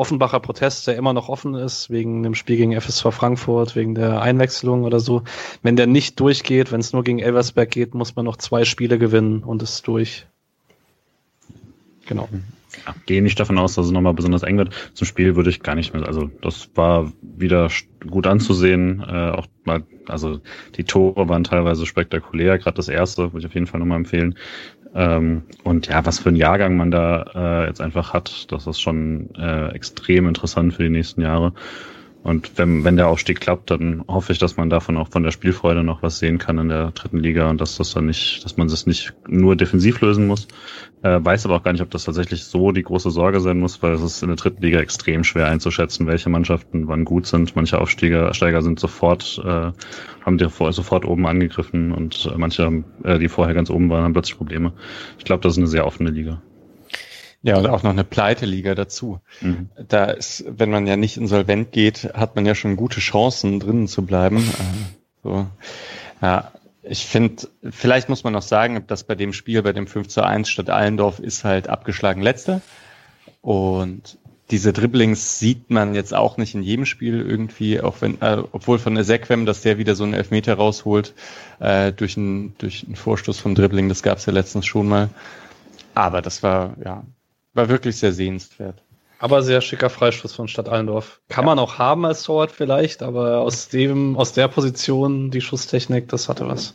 [0.00, 4.22] Offenbacher Protest, der immer noch offen ist, wegen dem Spiel gegen FSV Frankfurt, wegen der
[4.22, 5.24] Einwechslung oder so.
[5.62, 8.98] Wenn der nicht durchgeht, wenn es nur gegen Elversberg geht, muss man noch zwei Spiele
[8.98, 10.26] gewinnen und ist durch.
[12.06, 12.30] Genau.
[12.86, 14.72] Ja, gehe nicht davon aus, dass es nochmal besonders eng wird.
[14.94, 17.68] Zum Spiel würde ich gar nicht mehr, also das war wieder
[18.08, 19.04] gut anzusehen.
[19.06, 20.40] Äh, auch mal, also
[20.76, 24.34] die Tore waren teilweise spektakulär, gerade das erste würde ich auf jeden Fall nochmal empfehlen.
[24.94, 28.80] Ähm, und ja, was für ein Jahrgang man da äh, jetzt einfach hat, das ist
[28.80, 31.52] schon äh, extrem interessant für die nächsten Jahre.
[32.22, 35.30] Und wenn, wenn der Aufstieg klappt, dann hoffe ich, dass man davon auch von der
[35.30, 38.58] Spielfreude noch was sehen kann in der dritten Liga und dass das dann nicht, dass
[38.58, 40.46] man das nicht nur defensiv lösen muss.
[41.02, 43.82] Äh, weiß aber auch gar nicht, ob das tatsächlich so die große Sorge sein muss,
[43.82, 47.56] weil es ist in der dritten Liga extrem schwer einzuschätzen, welche Mannschaften wann gut sind.
[47.56, 49.72] Manche Aufsteiger Steiger sind sofort, äh,
[50.22, 54.36] haben die sofort oben angegriffen und manche, äh, die vorher ganz oben waren, haben plötzlich
[54.36, 54.74] Probleme.
[55.18, 56.42] Ich glaube, das ist eine sehr offene Liga.
[57.42, 59.20] Ja, und auch noch eine Pleite-Liga dazu.
[59.40, 59.70] Mhm.
[59.88, 63.88] Da ist, wenn man ja nicht insolvent geht, hat man ja schon gute Chancen, drinnen
[63.88, 64.38] zu bleiben.
[64.38, 65.46] Äh, so.
[66.20, 66.52] Ja,
[66.82, 70.22] ich finde, vielleicht muss man noch sagen, dass bei dem Spiel, bei dem 5 zu
[70.22, 72.60] 1 statt Allendorf ist halt abgeschlagen letzter.
[73.40, 74.18] Und
[74.50, 78.78] diese Dribblings sieht man jetzt auch nicht in jedem Spiel irgendwie, auch wenn, äh, obwohl
[78.78, 81.14] von der Sequem, dass der wieder so einen Elfmeter rausholt,
[81.60, 85.08] äh, durch einen, durch einen Vorstoß vom Dribbling, das gab es ja letztens schon mal.
[85.94, 87.04] Aber das war, ja,
[87.54, 88.82] war wirklich sehr sehenswert.
[89.18, 91.20] Aber sehr schicker Freistoß von Stadt Allendorf.
[91.28, 91.46] Kann ja.
[91.46, 96.28] man auch haben als Torwart vielleicht, aber aus dem, aus der Position, die Schusstechnik, das
[96.28, 96.74] hatte was.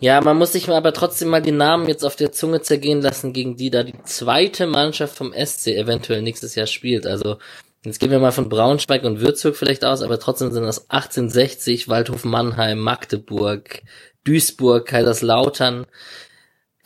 [0.00, 3.32] Ja, man muss sich aber trotzdem mal die Namen jetzt auf der Zunge zergehen lassen,
[3.32, 7.06] gegen die da die zweite Mannschaft vom SC eventuell nächstes Jahr spielt.
[7.06, 7.38] Also,
[7.84, 11.88] jetzt gehen wir mal von Braunschweig und Würzburg vielleicht aus, aber trotzdem sind das 1860,
[11.88, 13.82] Waldhof Mannheim, Magdeburg,
[14.24, 15.86] Duisburg, Kaiserslautern.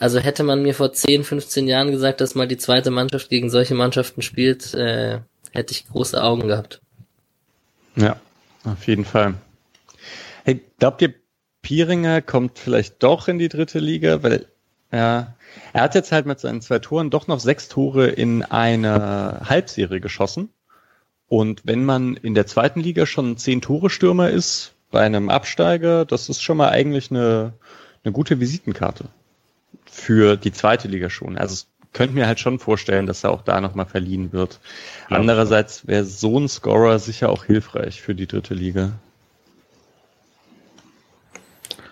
[0.03, 3.51] Also hätte man mir vor 10, 15 Jahren gesagt, dass mal die zweite Mannschaft gegen
[3.51, 5.21] solche Mannschaften spielt, äh,
[5.53, 6.81] hätte ich große Augen gehabt.
[7.95, 8.17] Ja,
[8.65, 9.35] auf jeden Fall.
[10.43, 11.15] Hey, glaubt ihr,
[11.63, 14.25] Pieringer kommt vielleicht doch in die dritte Liga?
[14.25, 14.47] Weil
[14.91, 15.37] ja,
[15.73, 20.01] er hat jetzt halt mit seinen zwei Toren doch noch sechs Tore in einer Halbserie
[20.01, 20.49] geschossen.
[21.29, 26.05] Und wenn man in der zweiten Liga schon zehn Tore Stürmer ist, bei einem Absteiger,
[26.05, 27.53] das ist schon mal eigentlich eine,
[28.03, 29.05] eine gute Visitenkarte.
[29.93, 31.37] Für die zweite Liga schon.
[31.37, 34.59] Also es könnte mir halt schon vorstellen, dass er auch da nochmal verliehen wird.
[35.11, 35.17] Ja.
[35.17, 38.93] Andererseits wäre so ein Scorer sicher auch hilfreich für die dritte Liga.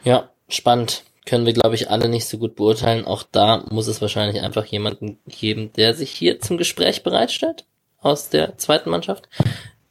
[0.03, 1.05] Ja, spannend.
[1.27, 3.05] Können wir, glaube ich, alle nicht so gut beurteilen.
[3.05, 7.67] Auch da muss es wahrscheinlich einfach jemanden geben, der sich hier zum Gespräch bereitstellt
[8.01, 9.29] aus der zweiten Mannschaft.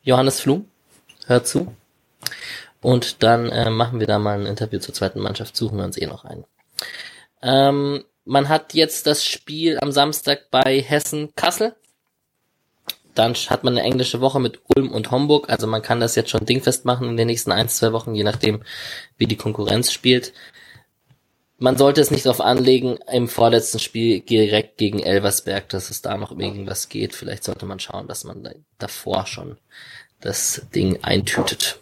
[0.02, 0.66] Johannes Flum,
[1.28, 1.74] hört zu.
[2.82, 5.98] Und dann äh, machen wir da mal ein Interview zur zweiten Mannschaft, suchen wir uns
[5.98, 6.44] eh noch ein.
[7.42, 11.76] Ähm, man hat jetzt das Spiel am Samstag bei Hessen Kassel.
[13.16, 15.50] Dann hat man eine englische Woche mit Ulm und Homburg.
[15.50, 18.24] Also man kann das jetzt schon dingfest machen in den nächsten ein, zwei Wochen, je
[18.24, 18.64] nachdem,
[19.18, 20.32] wie die Konkurrenz spielt.
[21.58, 26.16] Man sollte es nicht darauf anlegen, im vorletzten Spiel direkt gegen Elversberg, dass es da
[26.16, 27.14] noch irgendwas geht.
[27.14, 29.58] Vielleicht sollte man schauen, dass man da davor schon
[30.22, 31.80] das Ding eintütet.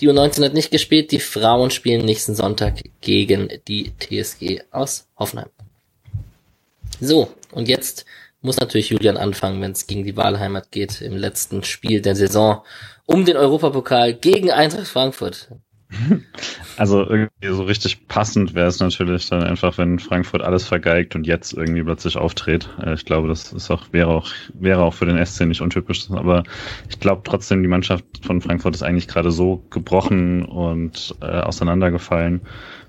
[0.00, 5.50] Die U19 hat nicht gespielt, die Frauen spielen nächsten Sonntag gegen die TSG aus Hoffenheim.
[7.00, 8.04] So, und jetzt
[8.40, 12.62] muss natürlich Julian anfangen, wenn es gegen die Wahlheimat geht, im letzten Spiel der Saison
[13.06, 15.48] um den Europapokal gegen Eintracht Frankfurt.
[16.76, 21.26] Also irgendwie so richtig passend wäre es natürlich dann einfach, wenn Frankfurt alles vergeigt und
[21.26, 22.68] jetzt irgendwie plötzlich auftritt.
[22.80, 26.10] Äh, ich glaube, das ist auch, wäre auch, wäre auch für den SC nicht untypisch.
[26.10, 26.44] Aber
[26.88, 32.42] ich glaube trotzdem, die Mannschaft von Frankfurt ist eigentlich gerade so gebrochen und äh, auseinandergefallen.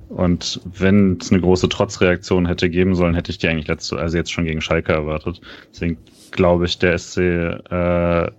[0.10, 4.18] Und wenn es eine große Trotzreaktion hätte geben sollen, hätte ich die eigentlich letzte, also
[4.18, 5.40] jetzt schon gegen Schalke erwartet.
[5.72, 5.98] Deswegen
[6.32, 8.32] glaube ich, der SC äh,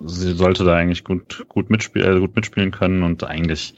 [0.00, 3.74] sie sollte da eigentlich gut, gut, mitspiel äh, gut mitspielen können und eigentlich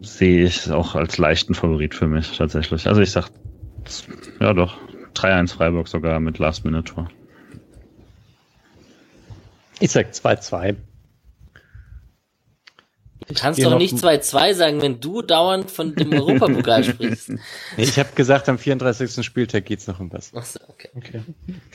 [0.00, 2.86] sehe ich es auch als leichten Favorit für mich tatsächlich.
[2.86, 3.30] Also ich sag,
[4.40, 4.78] ja doch,
[5.14, 7.10] 3-1 Freiburg sogar mit Last-Minute-Tor.
[9.80, 10.76] Ich sag 2-2.
[13.26, 17.30] Du kannst doch nicht 2-2 sagen, wenn du dauernd von dem Europapokal sprichst.
[17.30, 17.38] Nee,
[17.76, 19.24] ich habe gesagt, am 34.
[19.24, 20.32] Spieltag geht's noch um was.
[20.34, 20.90] Achso, okay.
[20.94, 21.22] okay.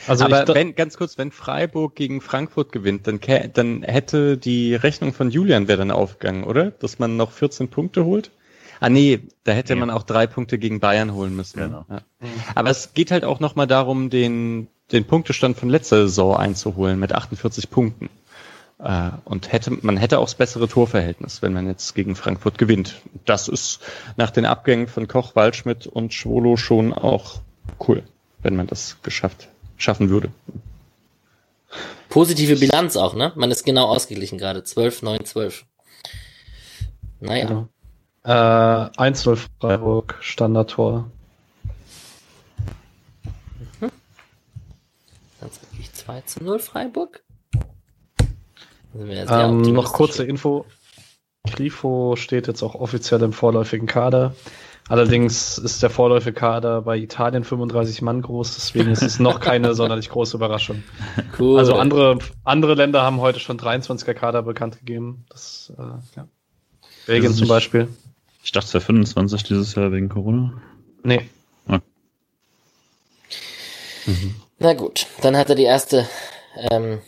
[0.06, 3.20] Also Aber wenn, ganz kurz, wenn Freiburg gegen Frankfurt gewinnt, dann,
[3.52, 6.70] dann hätte die Rechnung von Julian wäre dann aufgegangen, oder?
[6.70, 8.30] Dass man noch 14 Punkte holt?
[8.80, 9.78] Ah nee, da hätte ja.
[9.78, 11.60] man auch drei Punkte gegen Bayern holen müssen.
[11.60, 11.84] Genau.
[11.88, 12.00] Ja.
[12.54, 17.12] Aber es geht halt auch nochmal darum, den, den Punktestand von letzter Saison einzuholen mit
[17.12, 18.10] 48 Punkten.
[18.82, 22.96] Äh, und hätte, man hätte auch das bessere Torverhältnis, wenn man jetzt gegen Frankfurt gewinnt.
[23.24, 23.80] Das ist
[24.16, 27.40] nach den Abgängen von Koch, Waldschmidt und Schwolo schon auch
[27.86, 28.02] cool,
[28.42, 30.30] wenn man das geschafft, schaffen würde.
[32.08, 33.32] Positive Bilanz auch, ne?
[33.36, 34.64] Man ist genau ausgeglichen gerade.
[34.64, 35.64] 12, 9, 12.
[37.20, 37.46] Naja.
[37.46, 37.68] Genau.
[38.24, 41.10] Äh, 1-0 Freiburg, Standardtor.
[43.80, 43.92] Mhm.
[45.40, 47.22] Dann sage ich 2 zu 0 Freiburg.
[48.94, 50.66] Ähm, noch kurze Info.
[51.50, 54.34] Grifo steht jetzt auch offiziell im vorläufigen Kader.
[54.88, 59.74] Allerdings ist der vorläufige Kader bei Italien 35 Mann groß, deswegen ist es noch keine
[59.74, 60.82] sonderlich große Überraschung.
[61.38, 61.58] Cool.
[61.58, 65.24] Also andere, andere Länder haben heute schon 23er Kader bekannt gegeben.
[65.30, 65.82] Das, äh,
[66.16, 66.28] ja.
[67.06, 67.88] Belgien zum Beispiel.
[68.42, 70.52] Ich dachte es wäre 25 dieses Jahr wegen Corona.
[71.04, 71.28] Nee.
[71.68, 71.78] Ah.
[74.06, 74.34] Mhm.
[74.58, 76.08] Na gut, dann hat er die erste
[76.70, 76.98] ähm,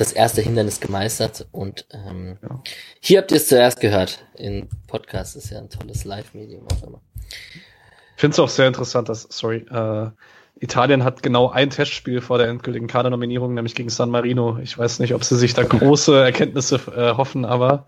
[0.00, 2.62] das erste Hindernis gemeistert und ähm, ja.
[3.00, 4.24] hier habt ihr es zuerst gehört.
[4.34, 7.02] In Podcast ist ja ein tolles Live-Medium auch immer.
[7.28, 10.10] Ich finde es auch sehr interessant, dass, sorry, äh,
[10.58, 14.58] Italien hat genau ein Testspiel vor der endgültigen Kadernominierung, nämlich gegen San Marino.
[14.58, 17.86] Ich weiß nicht, ob sie sich da große Erkenntnisse äh, hoffen, aber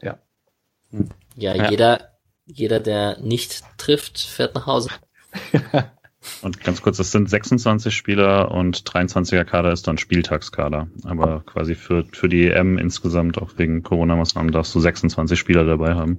[0.00, 0.18] ja.
[1.36, 2.12] Ja, ja, jeder,
[2.46, 4.90] jeder, der nicht trifft, fährt nach Hause.
[6.40, 10.88] Und ganz kurz, das sind 26 Spieler und 23er Kader ist dann Spieltagskader.
[11.04, 15.94] Aber quasi für, für die EM insgesamt, auch wegen Corona-Maßnahmen, darfst du 26 Spieler dabei
[15.94, 16.18] haben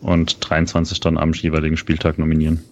[0.00, 2.64] und 23 dann am jeweiligen Spieltag nominieren.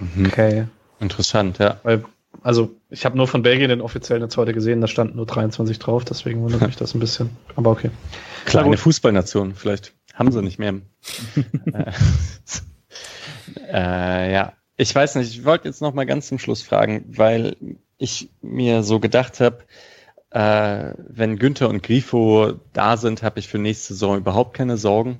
[0.00, 0.26] Mhm.
[0.26, 0.64] Okay.
[1.00, 1.80] Interessant, ja.
[1.82, 2.04] Weil,
[2.42, 5.78] also ich habe nur von Belgien den offiziellen jetzt heute gesehen, da stand nur 23
[5.78, 7.30] drauf, deswegen wundert mich das ein bisschen.
[7.56, 7.90] Aber okay.
[8.44, 10.74] Kleine Fußballnation, vielleicht haben sie nicht mehr.
[13.72, 17.56] äh, ja, ich weiß nicht, ich wollte jetzt noch mal ganz zum Schluss fragen, weil
[17.98, 19.64] ich mir so gedacht habe,
[20.30, 25.18] äh, wenn Günther und Grifo da sind, habe ich für nächste Saison überhaupt keine Sorgen.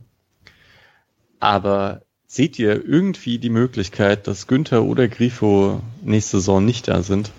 [1.38, 7.30] Aber seht ihr irgendwie die Möglichkeit, dass Günther oder Grifo nächste Saison nicht da sind?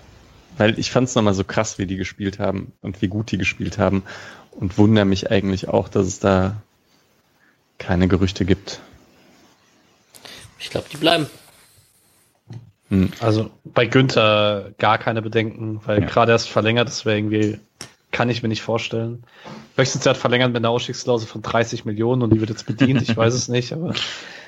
[0.56, 3.38] Weil ich fand es nochmal so krass, wie die gespielt haben und wie gut die
[3.38, 4.04] gespielt haben
[4.52, 6.62] und wundere mich eigentlich auch, dass es da
[7.78, 8.80] keine Gerüchte gibt.
[10.60, 11.26] Ich glaube, die bleiben.
[12.94, 13.12] Hm.
[13.20, 16.06] Also bei Günther gar keine Bedenken, weil ja.
[16.06, 17.58] gerade erst verlängert, das wäre irgendwie,
[18.10, 19.24] kann ich mir nicht vorstellen.
[19.76, 23.02] Höchstens er hat verlängert mit einer Ausstiegsklausel von 30 Millionen und die wird jetzt bedient,
[23.02, 23.94] ich weiß es nicht, aber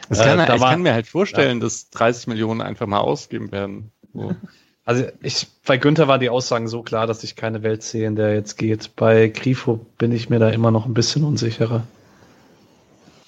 [0.09, 1.64] Das kann, äh, ich war, kann mir halt vorstellen, ja.
[1.64, 3.90] dass 30 Millionen einfach mal ausgeben werden.
[4.14, 4.35] So.
[4.85, 8.14] Also ich, bei Günther war die Aussagen so klar, dass ich keine Welt sehe, in
[8.14, 8.94] der er jetzt geht.
[8.94, 11.82] Bei Grifo bin ich mir da immer noch ein bisschen unsicherer.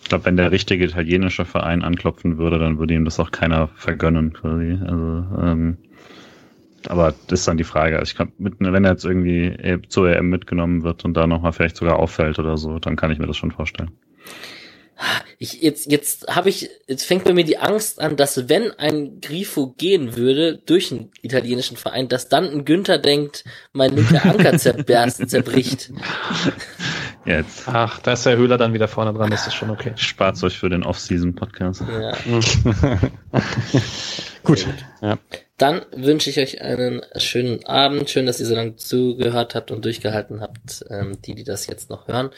[0.09, 3.69] Ich glaube, wenn der richtige italienische Verein anklopfen würde, dann würde ihm das auch keiner
[3.75, 4.79] vergönnen, quasi.
[4.81, 5.77] Also, ähm,
[6.87, 7.99] aber das ist dann die Frage.
[7.99, 11.53] Also ich kann mit, wenn er jetzt irgendwie zur EM mitgenommen wird und da nochmal
[11.53, 13.91] vielleicht sogar auffällt oder so, dann kann ich mir das schon vorstellen
[15.39, 19.21] ich jetzt jetzt habe ich jetzt fängt bei mir die Angst an, dass wenn ein
[19.21, 24.59] Grifo gehen würde durch einen italienischen Verein, dass dann ein Günther denkt, mein linker Anker
[24.59, 25.93] zerberst, zerbricht.
[27.25, 27.69] Jetzt.
[27.69, 29.93] Ach, da ist der Höhler dann wieder vorne dran, das ist schon okay.
[29.97, 31.83] Spart euch für den Off-Season-Podcast.
[31.89, 32.13] Ja.
[34.43, 34.67] gut.
[35.03, 35.19] Ja.
[35.59, 38.09] Dann wünsche ich euch einen schönen Abend.
[38.09, 41.91] Schön, dass ihr so lange zugehört habt und durchgehalten habt, ähm, die, die das jetzt
[41.91, 42.31] noch hören.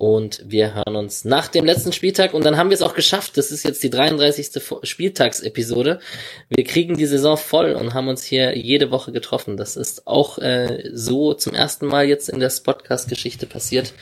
[0.00, 3.36] Und wir hören uns nach dem letzten Spieltag und dann haben wir es auch geschafft.
[3.36, 4.62] Das ist jetzt die 33.
[4.82, 6.00] Spieltagsepisode.
[6.48, 9.58] Wir kriegen die Saison voll und haben uns hier jede Woche getroffen.
[9.58, 13.92] Das ist auch äh, so zum ersten Mal jetzt in der Podcast-Geschichte passiert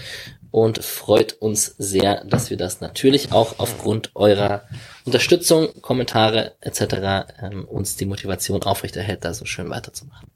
[0.53, 4.69] und freut uns sehr, dass wir das natürlich auch aufgrund eurer
[5.05, 7.33] Unterstützung, Kommentare etc.
[7.43, 10.31] Ähm, uns die Motivation aufrechterhält, da so schön weiterzumachen.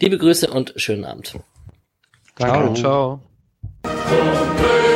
[0.00, 1.34] Liebe Grüße und schönen Abend.
[2.38, 2.74] Danke, ciao.
[2.74, 3.25] ciao.
[3.86, 4.95] Completo.